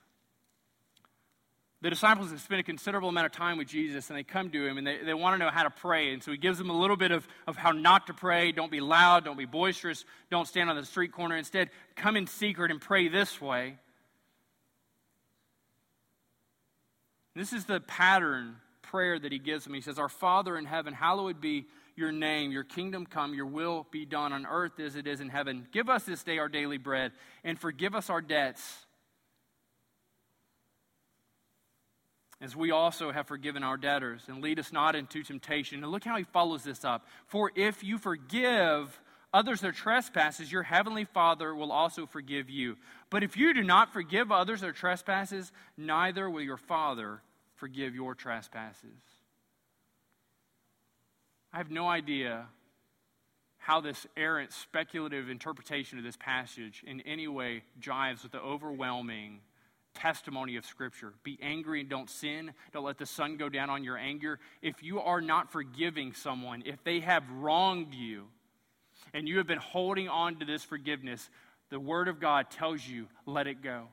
The 1.81 1.91
disciples 1.91 2.31
have 2.31 2.41
spent 2.41 2.59
a 2.59 2.63
considerable 2.63 3.09
amount 3.09 3.27
of 3.27 3.31
time 3.33 3.59
with 3.59 3.67
Jesus, 3.67 4.09
and 4.09 4.17
they 4.17 4.23
come 4.23 4.49
to 4.49 4.65
him 4.65 4.79
and 4.79 4.87
they, 4.87 4.97
they 5.05 5.13
want 5.13 5.35
to 5.35 5.37
know 5.37 5.51
how 5.51 5.61
to 5.61 5.69
pray. 5.69 6.11
And 6.11 6.23
so 6.23 6.31
he 6.31 6.37
gives 6.37 6.57
them 6.57 6.71
a 6.71 6.77
little 6.77 6.97
bit 6.97 7.11
of, 7.11 7.27
of 7.45 7.55
how 7.55 7.71
not 7.71 8.07
to 8.07 8.15
pray. 8.15 8.51
Don't 8.51 8.71
be 8.71 8.79
loud, 8.79 9.25
don't 9.25 9.37
be 9.37 9.45
boisterous, 9.45 10.03
don't 10.31 10.47
stand 10.47 10.71
on 10.71 10.75
the 10.75 10.85
street 10.85 11.11
corner. 11.11 11.37
Instead, 11.37 11.69
come 11.95 12.15
in 12.15 12.25
secret 12.25 12.71
and 12.71 12.81
pray 12.81 13.09
this 13.09 13.39
way. 13.39 13.77
This 17.37 17.53
is 17.53 17.65
the 17.65 17.79
pattern 17.79 18.55
prayer 18.81 19.19
that 19.19 19.31
he 19.31 19.37
gives 19.37 19.63
them. 19.63 19.75
He 19.75 19.81
says, 19.81 19.99
Our 19.99 20.09
Father 20.09 20.57
in 20.57 20.65
heaven, 20.65 20.93
hallowed 20.93 21.39
be 21.39 21.67
your 21.95 22.11
name, 22.11 22.51
your 22.51 22.63
kingdom 22.63 23.05
come, 23.05 23.33
your 23.33 23.45
will 23.45 23.85
be 23.91 24.05
done 24.05 24.33
on 24.33 24.45
earth 24.45 24.79
as 24.79 24.95
it 24.95 25.05
is 25.05 25.21
in 25.21 25.29
heaven. 25.29 25.67
Give 25.71 25.87
us 25.89 26.03
this 26.03 26.23
day 26.23 26.39
our 26.39 26.49
daily 26.49 26.77
bread, 26.77 27.11
and 27.43 27.59
forgive 27.59 27.95
us 27.95 28.09
our 28.09 28.21
debts, 28.21 28.85
as 32.41 32.55
we 32.55 32.71
also 32.71 33.11
have 33.11 33.27
forgiven 33.27 33.63
our 33.63 33.77
debtors. 33.77 34.23
And 34.27 34.41
lead 34.41 34.59
us 34.59 34.71
not 34.71 34.95
into 34.95 35.23
temptation. 35.23 35.83
And 35.83 35.91
look 35.91 36.03
how 36.03 36.17
he 36.17 36.23
follows 36.23 36.63
this 36.63 36.85
up. 36.85 37.05
For 37.27 37.51
if 37.55 37.83
you 37.83 37.97
forgive 37.97 38.99
others 39.33 39.61
their 39.61 39.71
trespasses, 39.71 40.51
your 40.51 40.63
heavenly 40.63 41.05
Father 41.05 41.53
will 41.53 41.71
also 41.71 42.05
forgive 42.05 42.49
you. 42.49 42.77
But 43.09 43.23
if 43.23 43.37
you 43.37 43.53
do 43.53 43.63
not 43.63 43.93
forgive 43.93 44.31
others 44.31 44.61
their 44.61 44.71
trespasses, 44.71 45.51
neither 45.77 46.29
will 46.29 46.41
your 46.41 46.57
Father 46.57 47.21
forgive 47.57 47.93
your 47.93 48.15
trespasses. 48.15 49.01
I 51.53 51.57
have 51.57 51.69
no 51.69 51.87
idea 51.87 52.47
how 53.57 53.81
this 53.81 54.07
errant, 54.15 54.53
speculative 54.53 55.29
interpretation 55.29 55.97
of 55.97 56.03
this 56.03 56.17
passage 56.17 56.83
in 56.87 57.01
any 57.01 57.27
way 57.27 57.63
jives 57.81 58.23
with 58.23 58.31
the 58.31 58.39
overwhelming 58.39 59.41
testimony 59.93 60.55
of 60.55 60.65
Scripture. 60.65 61.13
Be 61.23 61.37
angry 61.41 61.81
and 61.81 61.89
don't 61.89 62.09
sin. 62.09 62.53
Don't 62.71 62.85
let 62.85 62.97
the 62.97 63.05
sun 63.05 63.37
go 63.37 63.49
down 63.49 63.69
on 63.69 63.83
your 63.83 63.97
anger. 63.97 64.39
If 64.61 64.83
you 64.83 64.99
are 64.99 65.21
not 65.21 65.51
forgiving 65.51 66.13
someone, 66.13 66.63
if 66.65 66.83
they 66.83 66.99
have 67.01 67.23
wronged 67.31 67.93
you, 67.93 68.27
and 69.13 69.27
you 69.27 69.37
have 69.37 69.47
been 69.47 69.57
holding 69.57 70.07
on 70.07 70.37
to 70.39 70.45
this 70.45 70.63
forgiveness, 70.63 71.29
the 71.69 71.79
Word 71.79 72.07
of 72.07 72.19
God 72.19 72.49
tells 72.49 72.87
you, 72.87 73.07
let 73.25 73.47
it 73.47 73.61
go. 73.61 73.87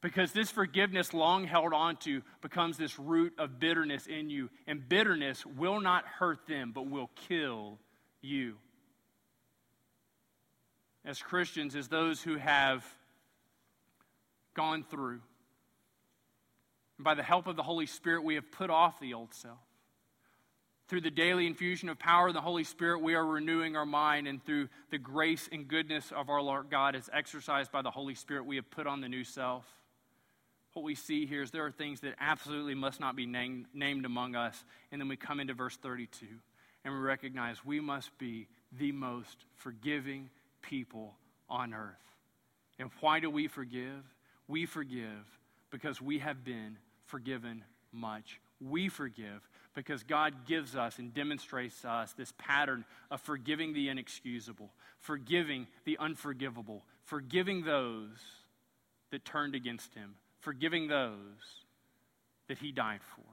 Because 0.00 0.32
this 0.32 0.50
forgiveness, 0.50 1.12
long 1.12 1.44
held 1.44 1.74
onto, 1.74 2.22
becomes 2.40 2.78
this 2.78 2.98
root 2.98 3.34
of 3.38 3.60
bitterness 3.60 4.06
in 4.06 4.30
you. 4.30 4.48
And 4.66 4.88
bitterness 4.88 5.44
will 5.44 5.80
not 5.80 6.06
hurt 6.06 6.46
them, 6.46 6.72
but 6.74 6.88
will 6.88 7.10
kill 7.28 7.78
you. 8.22 8.56
As 11.04 11.20
Christians, 11.20 11.74
as 11.76 11.88
those 11.88 12.22
who 12.22 12.36
have 12.36 12.84
gone 14.54 14.84
through. 14.88 15.20
And 16.96 17.04
by 17.04 17.14
the 17.14 17.22
help 17.22 17.46
of 17.46 17.56
the 17.56 17.62
Holy 17.62 17.86
Spirit, 17.86 18.24
we 18.24 18.36
have 18.36 18.50
put 18.50 18.70
off 18.70 19.00
the 19.00 19.14
old 19.14 19.34
self. 19.34 19.58
Through 20.88 21.02
the 21.02 21.10
daily 21.10 21.46
infusion 21.46 21.88
of 21.88 21.98
power 21.98 22.28
of 22.28 22.34
the 22.34 22.40
Holy 22.40 22.64
Spirit, 22.64 23.00
we 23.00 23.14
are 23.14 23.24
renewing 23.24 23.76
our 23.76 23.86
mind, 23.86 24.26
and 24.26 24.44
through 24.44 24.68
the 24.90 24.98
grace 24.98 25.48
and 25.52 25.68
goodness 25.68 26.10
of 26.10 26.28
our 26.28 26.42
Lord 26.42 26.68
God, 26.68 26.96
as 26.96 27.08
exercised 27.12 27.70
by 27.70 27.80
the 27.80 27.90
Holy 27.90 28.14
Spirit, 28.14 28.44
we 28.44 28.56
have 28.56 28.68
put 28.70 28.86
on 28.86 29.00
the 29.00 29.08
new 29.08 29.24
self. 29.24 29.64
What 30.72 30.84
we 30.84 30.94
see 30.94 31.26
here 31.26 31.42
is 31.42 31.50
there 31.50 31.66
are 31.66 31.72
things 31.72 32.00
that 32.00 32.14
absolutely 32.20 32.74
must 32.74 33.00
not 33.00 33.16
be 33.16 33.26
named, 33.26 33.66
named 33.74 34.04
among 34.04 34.36
us. 34.36 34.64
And 34.92 35.00
then 35.00 35.08
we 35.08 35.16
come 35.16 35.40
into 35.40 35.54
verse 35.54 35.76
32, 35.76 36.26
and 36.84 36.94
we 36.94 37.00
recognize 37.00 37.64
we 37.64 37.80
must 37.80 38.16
be 38.18 38.46
the 38.78 38.92
most 38.92 39.44
forgiving 39.56 40.30
people 40.62 41.14
on 41.48 41.74
earth. 41.74 41.96
And 42.78 42.90
why 43.00 43.20
do 43.20 43.28
we 43.28 43.48
forgive? 43.48 44.04
We 44.46 44.64
forgive 44.66 45.26
because 45.70 46.00
we 46.00 46.20
have 46.20 46.44
been 46.44 46.76
forgiven 47.06 47.64
much. 47.92 48.40
We 48.60 48.88
forgive 48.88 49.48
because 49.74 50.02
God 50.02 50.46
gives 50.46 50.76
us 50.76 50.98
and 50.98 51.12
demonstrates 51.14 51.80
to 51.82 51.90
us 51.90 52.12
this 52.12 52.32
pattern 52.38 52.84
of 53.10 53.20
forgiving 53.20 53.72
the 53.72 53.88
inexcusable, 53.88 54.70
forgiving 54.98 55.66
the 55.84 55.98
unforgivable, 55.98 56.84
forgiving 57.04 57.64
those 57.64 58.18
that 59.10 59.24
turned 59.24 59.54
against 59.54 59.94
Him, 59.94 60.14
forgiving 60.40 60.88
those 60.88 61.14
that 62.48 62.58
He 62.58 62.72
died 62.72 63.00
for. 63.14 63.24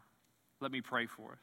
Let 0.60 0.72
me 0.72 0.82
pray 0.82 1.06
for 1.06 1.32
us. 1.32 1.38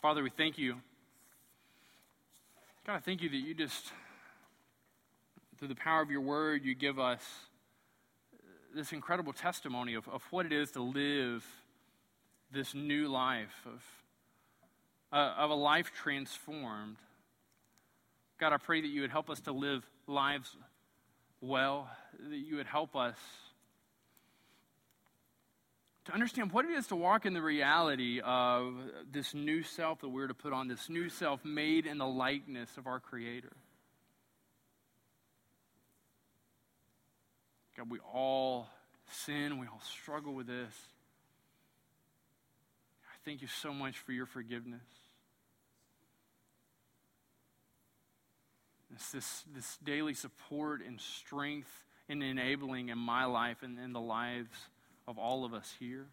Father, 0.00 0.22
we 0.22 0.30
thank 0.30 0.58
you 0.58 0.76
God, 2.88 2.94
I 2.94 3.00
thank 3.00 3.20
you 3.20 3.28
that 3.28 3.36
you 3.36 3.52
just, 3.52 3.92
through 5.58 5.68
the 5.68 5.74
power 5.74 6.00
of 6.00 6.10
your 6.10 6.22
word, 6.22 6.64
you 6.64 6.74
give 6.74 6.98
us 6.98 7.20
this 8.74 8.94
incredible 8.94 9.34
testimony 9.34 9.92
of, 9.92 10.08
of 10.08 10.22
what 10.30 10.46
it 10.46 10.54
is 10.54 10.70
to 10.70 10.80
live 10.80 11.44
this 12.50 12.74
new 12.74 13.08
life, 13.08 13.66
of, 13.66 13.84
uh, 15.12 15.34
of 15.36 15.50
a 15.50 15.54
life 15.54 15.90
transformed. 15.92 16.96
God, 18.38 18.52
I 18.52 18.56
pray 18.56 18.80
that 18.80 18.88
you 18.88 19.00
would 19.00 19.10
help 19.10 19.30
us 19.30 19.40
to 19.42 19.52
live 19.52 19.84
lives 20.06 20.56
well, 21.40 21.90
that 22.30 22.36
you 22.36 22.56
would 22.56 22.66
help 22.66 22.94
us 22.94 23.16
to 26.04 26.14
understand 26.14 26.52
what 26.52 26.64
it 26.64 26.70
is 26.70 26.86
to 26.86 26.96
walk 26.96 27.26
in 27.26 27.34
the 27.34 27.42
reality 27.42 28.20
of 28.24 28.74
this 29.10 29.34
new 29.34 29.62
self 29.62 30.00
that 30.00 30.08
we're 30.08 30.26
to 30.26 30.34
put 30.34 30.52
on, 30.52 30.66
this 30.66 30.88
new 30.88 31.08
self 31.10 31.44
made 31.44 31.84
in 31.84 31.98
the 31.98 32.06
likeness 32.06 32.70
of 32.78 32.86
our 32.86 32.98
Creator. 32.98 33.52
God, 37.76 37.90
we 37.90 37.98
all 38.12 38.68
sin, 39.10 39.58
we 39.58 39.66
all 39.66 39.82
struggle 40.00 40.32
with 40.32 40.46
this. 40.46 40.74
I 43.04 43.16
thank 43.24 43.42
you 43.42 43.48
so 43.48 43.74
much 43.74 43.98
for 43.98 44.12
your 44.12 44.26
forgiveness. 44.26 44.80
It's 48.94 49.12
this, 49.12 49.44
this 49.54 49.78
daily 49.84 50.14
support 50.14 50.80
and 50.86 51.00
strength 51.00 51.84
and 52.08 52.22
enabling 52.22 52.88
in 52.88 52.98
my 52.98 53.24
life 53.26 53.58
and 53.62 53.78
in 53.78 53.92
the 53.92 54.00
lives 54.00 54.56
of 55.06 55.18
all 55.18 55.44
of 55.44 55.52
us 55.52 55.74
here. 55.78 56.06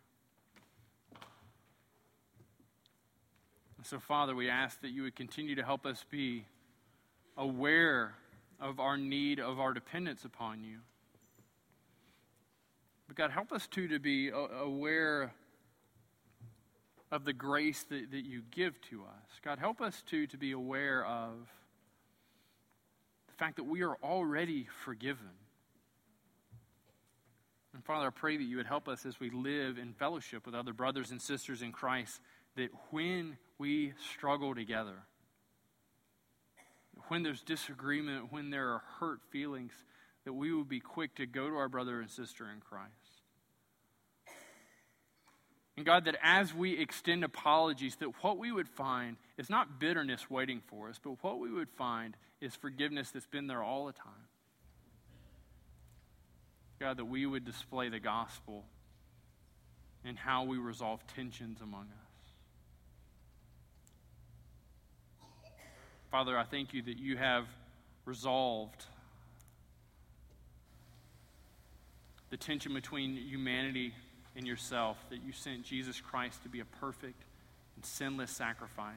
So, 3.84 4.00
Father, 4.00 4.34
we 4.34 4.50
ask 4.50 4.82
that 4.82 4.90
you 4.90 5.04
would 5.04 5.16
continue 5.16 5.56
to 5.56 5.64
help 5.64 5.86
us 5.86 6.04
be 6.10 6.46
aware 7.38 8.16
of 8.60 8.80
our 8.80 8.98
need, 8.98 9.40
of 9.40 9.60
our 9.60 9.74
dependence 9.74 10.26
upon 10.26 10.64
you. 10.64 10.78
But 13.08 13.16
God, 13.16 13.32
help 13.32 13.52
us 13.52 13.68
too 13.68 13.88
to 13.90 14.00
be 14.00 14.30
aware 14.30 15.32
of 17.12 17.26
the 17.26 17.34
grace 17.34 17.84
that, 17.90 18.10
that 18.12 18.26
you 18.26 18.42
give 18.50 18.80
to 18.90 19.04
us. 19.04 19.40
God, 19.44 19.60
help 19.60 19.82
us 19.82 20.02
too 20.02 20.26
to 20.28 20.38
be 20.38 20.52
aware 20.52 21.06
of 21.06 21.34
the 23.36 23.44
fact 23.44 23.58
that 23.58 23.66
we 23.66 23.84
are 23.84 23.98
already 24.02 24.68
forgiven. 24.84 25.30
And 27.74 27.84
Father, 27.84 28.08
I 28.08 28.10
pray 28.10 28.38
that 28.38 28.44
you 28.44 28.56
would 28.58 28.66
help 28.66 28.88
us 28.88 29.06
as 29.06 29.20
we 29.20 29.30
live 29.30 29.78
in 29.78 29.94
fellowship 29.94 30.46
with 30.46 30.56
other 30.56 30.72
brothers 30.72 31.12
and 31.12 31.22
sisters 31.22 31.62
in 31.62 31.74
Christ, 31.74 32.22
that 32.56 32.70
when 32.92 33.38
we 33.58 33.94
struggle 34.14 34.56
together, 34.56 35.04
when 37.10 37.24
there's 37.24 37.42
disagreement, 37.42 38.32
when 38.32 38.50
there 38.50 38.70
are 38.70 38.84
hurt 39.00 39.20
feelings, 39.30 39.74
that 40.24 40.34
we 40.34 40.54
would 40.54 40.70
be 40.70 40.80
quick 40.80 41.16
to 41.16 41.26
go 41.26 41.50
to 41.50 41.56
our 41.58 41.68
brother 41.68 42.00
and 42.00 42.10
sister 42.10 42.46
in 42.50 42.62
Christ. 42.62 43.05
And 45.78 45.86
God, 45.86 46.06
that 46.06 46.16
as 46.24 46.54
we 46.54 46.80
extend 46.80 47.24
apologies, 47.24 47.98
that 47.98 48.24
what 48.24 48.38
we 48.38 48.52
would 48.52 48.70
find 48.70 49.18
is 49.38 49.50
not 49.50 49.80
bitterness 49.80 50.30
waiting 50.30 50.62
for 50.68 50.90
us, 50.90 51.00
but 51.04 51.22
what 51.22 51.40
we 51.40 51.52
would 51.52 51.70
find 51.70 52.16
is 52.40 52.56
forgiveness 52.56 53.12
that's 53.12 53.28
been 53.28 53.48
there 53.48 53.62
all 53.62 53.86
the 53.86 53.94
time. 53.94 54.14
God, 56.80 56.98
that 56.98 57.06
we 57.06 57.26
would 57.26 57.46
display 57.46 57.90
the 57.90 58.00
gospel 58.00 58.64
and 60.06 60.18
how 60.18 60.44
we 60.44 60.58
resolve 60.58 61.06
tensions 61.08 61.60
among 61.62 61.84
us. 61.84 62.06
Father, 66.12 66.38
I 66.38 66.44
thank 66.44 66.74
you 66.74 66.82
that 66.84 66.98
you 66.98 67.18
have 67.18 67.48
resolved 68.06 68.86
the 72.30 72.38
tension 72.38 72.74
between 72.74 73.18
humanity 73.18 73.94
and 74.36 74.46
yourself, 74.46 74.98
that 75.10 75.24
you 75.24 75.32
sent 75.32 75.64
Jesus 75.64 76.00
Christ 76.02 76.44
to 76.44 76.50
be 76.50 76.60
a 76.60 76.66
perfect 76.66 77.24
and 77.76 77.86
sinless 77.86 78.32
sacrifice. 78.32 78.94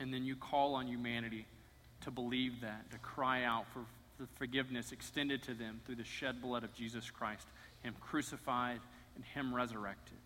And 0.00 0.12
then 0.12 0.24
you 0.24 0.36
call 0.36 0.74
on 0.74 0.86
humanity 0.86 1.46
to 2.02 2.10
believe 2.10 2.60
that, 2.62 2.90
to 2.90 2.98
cry 2.98 3.44
out 3.44 3.66
for 3.72 3.80
the 4.18 4.26
forgiveness 4.38 4.92
extended 4.92 5.42
to 5.44 5.54
them 5.54 5.80
through 5.84 5.96
the 5.96 6.04
shed 6.04 6.40
blood 6.40 6.64
of 6.64 6.72
Jesus 6.74 7.10
Christ, 7.10 7.46
Him 7.82 7.94
crucified 8.00 8.80
and 9.16 9.24
Him 9.24 9.54
resurrected. 9.54 10.18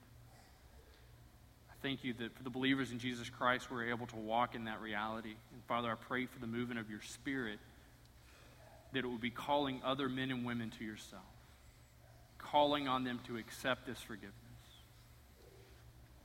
I 1.70 1.74
thank 1.82 2.04
you 2.04 2.12
that 2.14 2.36
for 2.36 2.42
the 2.42 2.50
believers 2.50 2.90
in 2.90 2.98
Jesus 2.98 3.30
Christ, 3.30 3.70
we're 3.70 3.90
able 3.90 4.06
to 4.08 4.16
walk 4.16 4.54
in 4.54 4.64
that 4.64 4.80
reality. 4.80 5.34
And 5.52 5.62
Father, 5.68 5.90
I 5.90 5.94
pray 5.94 6.26
for 6.26 6.38
the 6.38 6.46
movement 6.46 6.80
of 6.80 6.90
your 6.90 7.00
Spirit 7.02 7.58
that 8.92 9.04
it 9.04 9.06
will 9.06 9.18
be 9.18 9.30
calling 9.30 9.80
other 9.84 10.08
men 10.08 10.30
and 10.30 10.44
women 10.44 10.70
to 10.78 10.84
yourself, 10.84 11.22
calling 12.38 12.88
on 12.88 13.04
them 13.04 13.20
to 13.26 13.36
accept 13.36 13.86
this 13.86 14.00
forgiveness, 14.00 14.34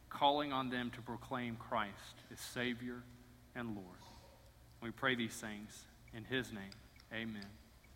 calling 0.10 0.54
on 0.54 0.70
them 0.70 0.92
to 0.92 1.02
proclaim 1.02 1.56
Christ 1.58 2.16
as 2.32 2.40
Savior 2.40 3.04
and 3.56 3.76
Lord. 3.76 3.88
We 4.82 4.92
pray 4.92 5.16
these 5.16 5.34
things 5.34 5.86
in 6.14 6.24
His 6.24 6.52
name. 6.52 6.72
Amen. 7.14 7.46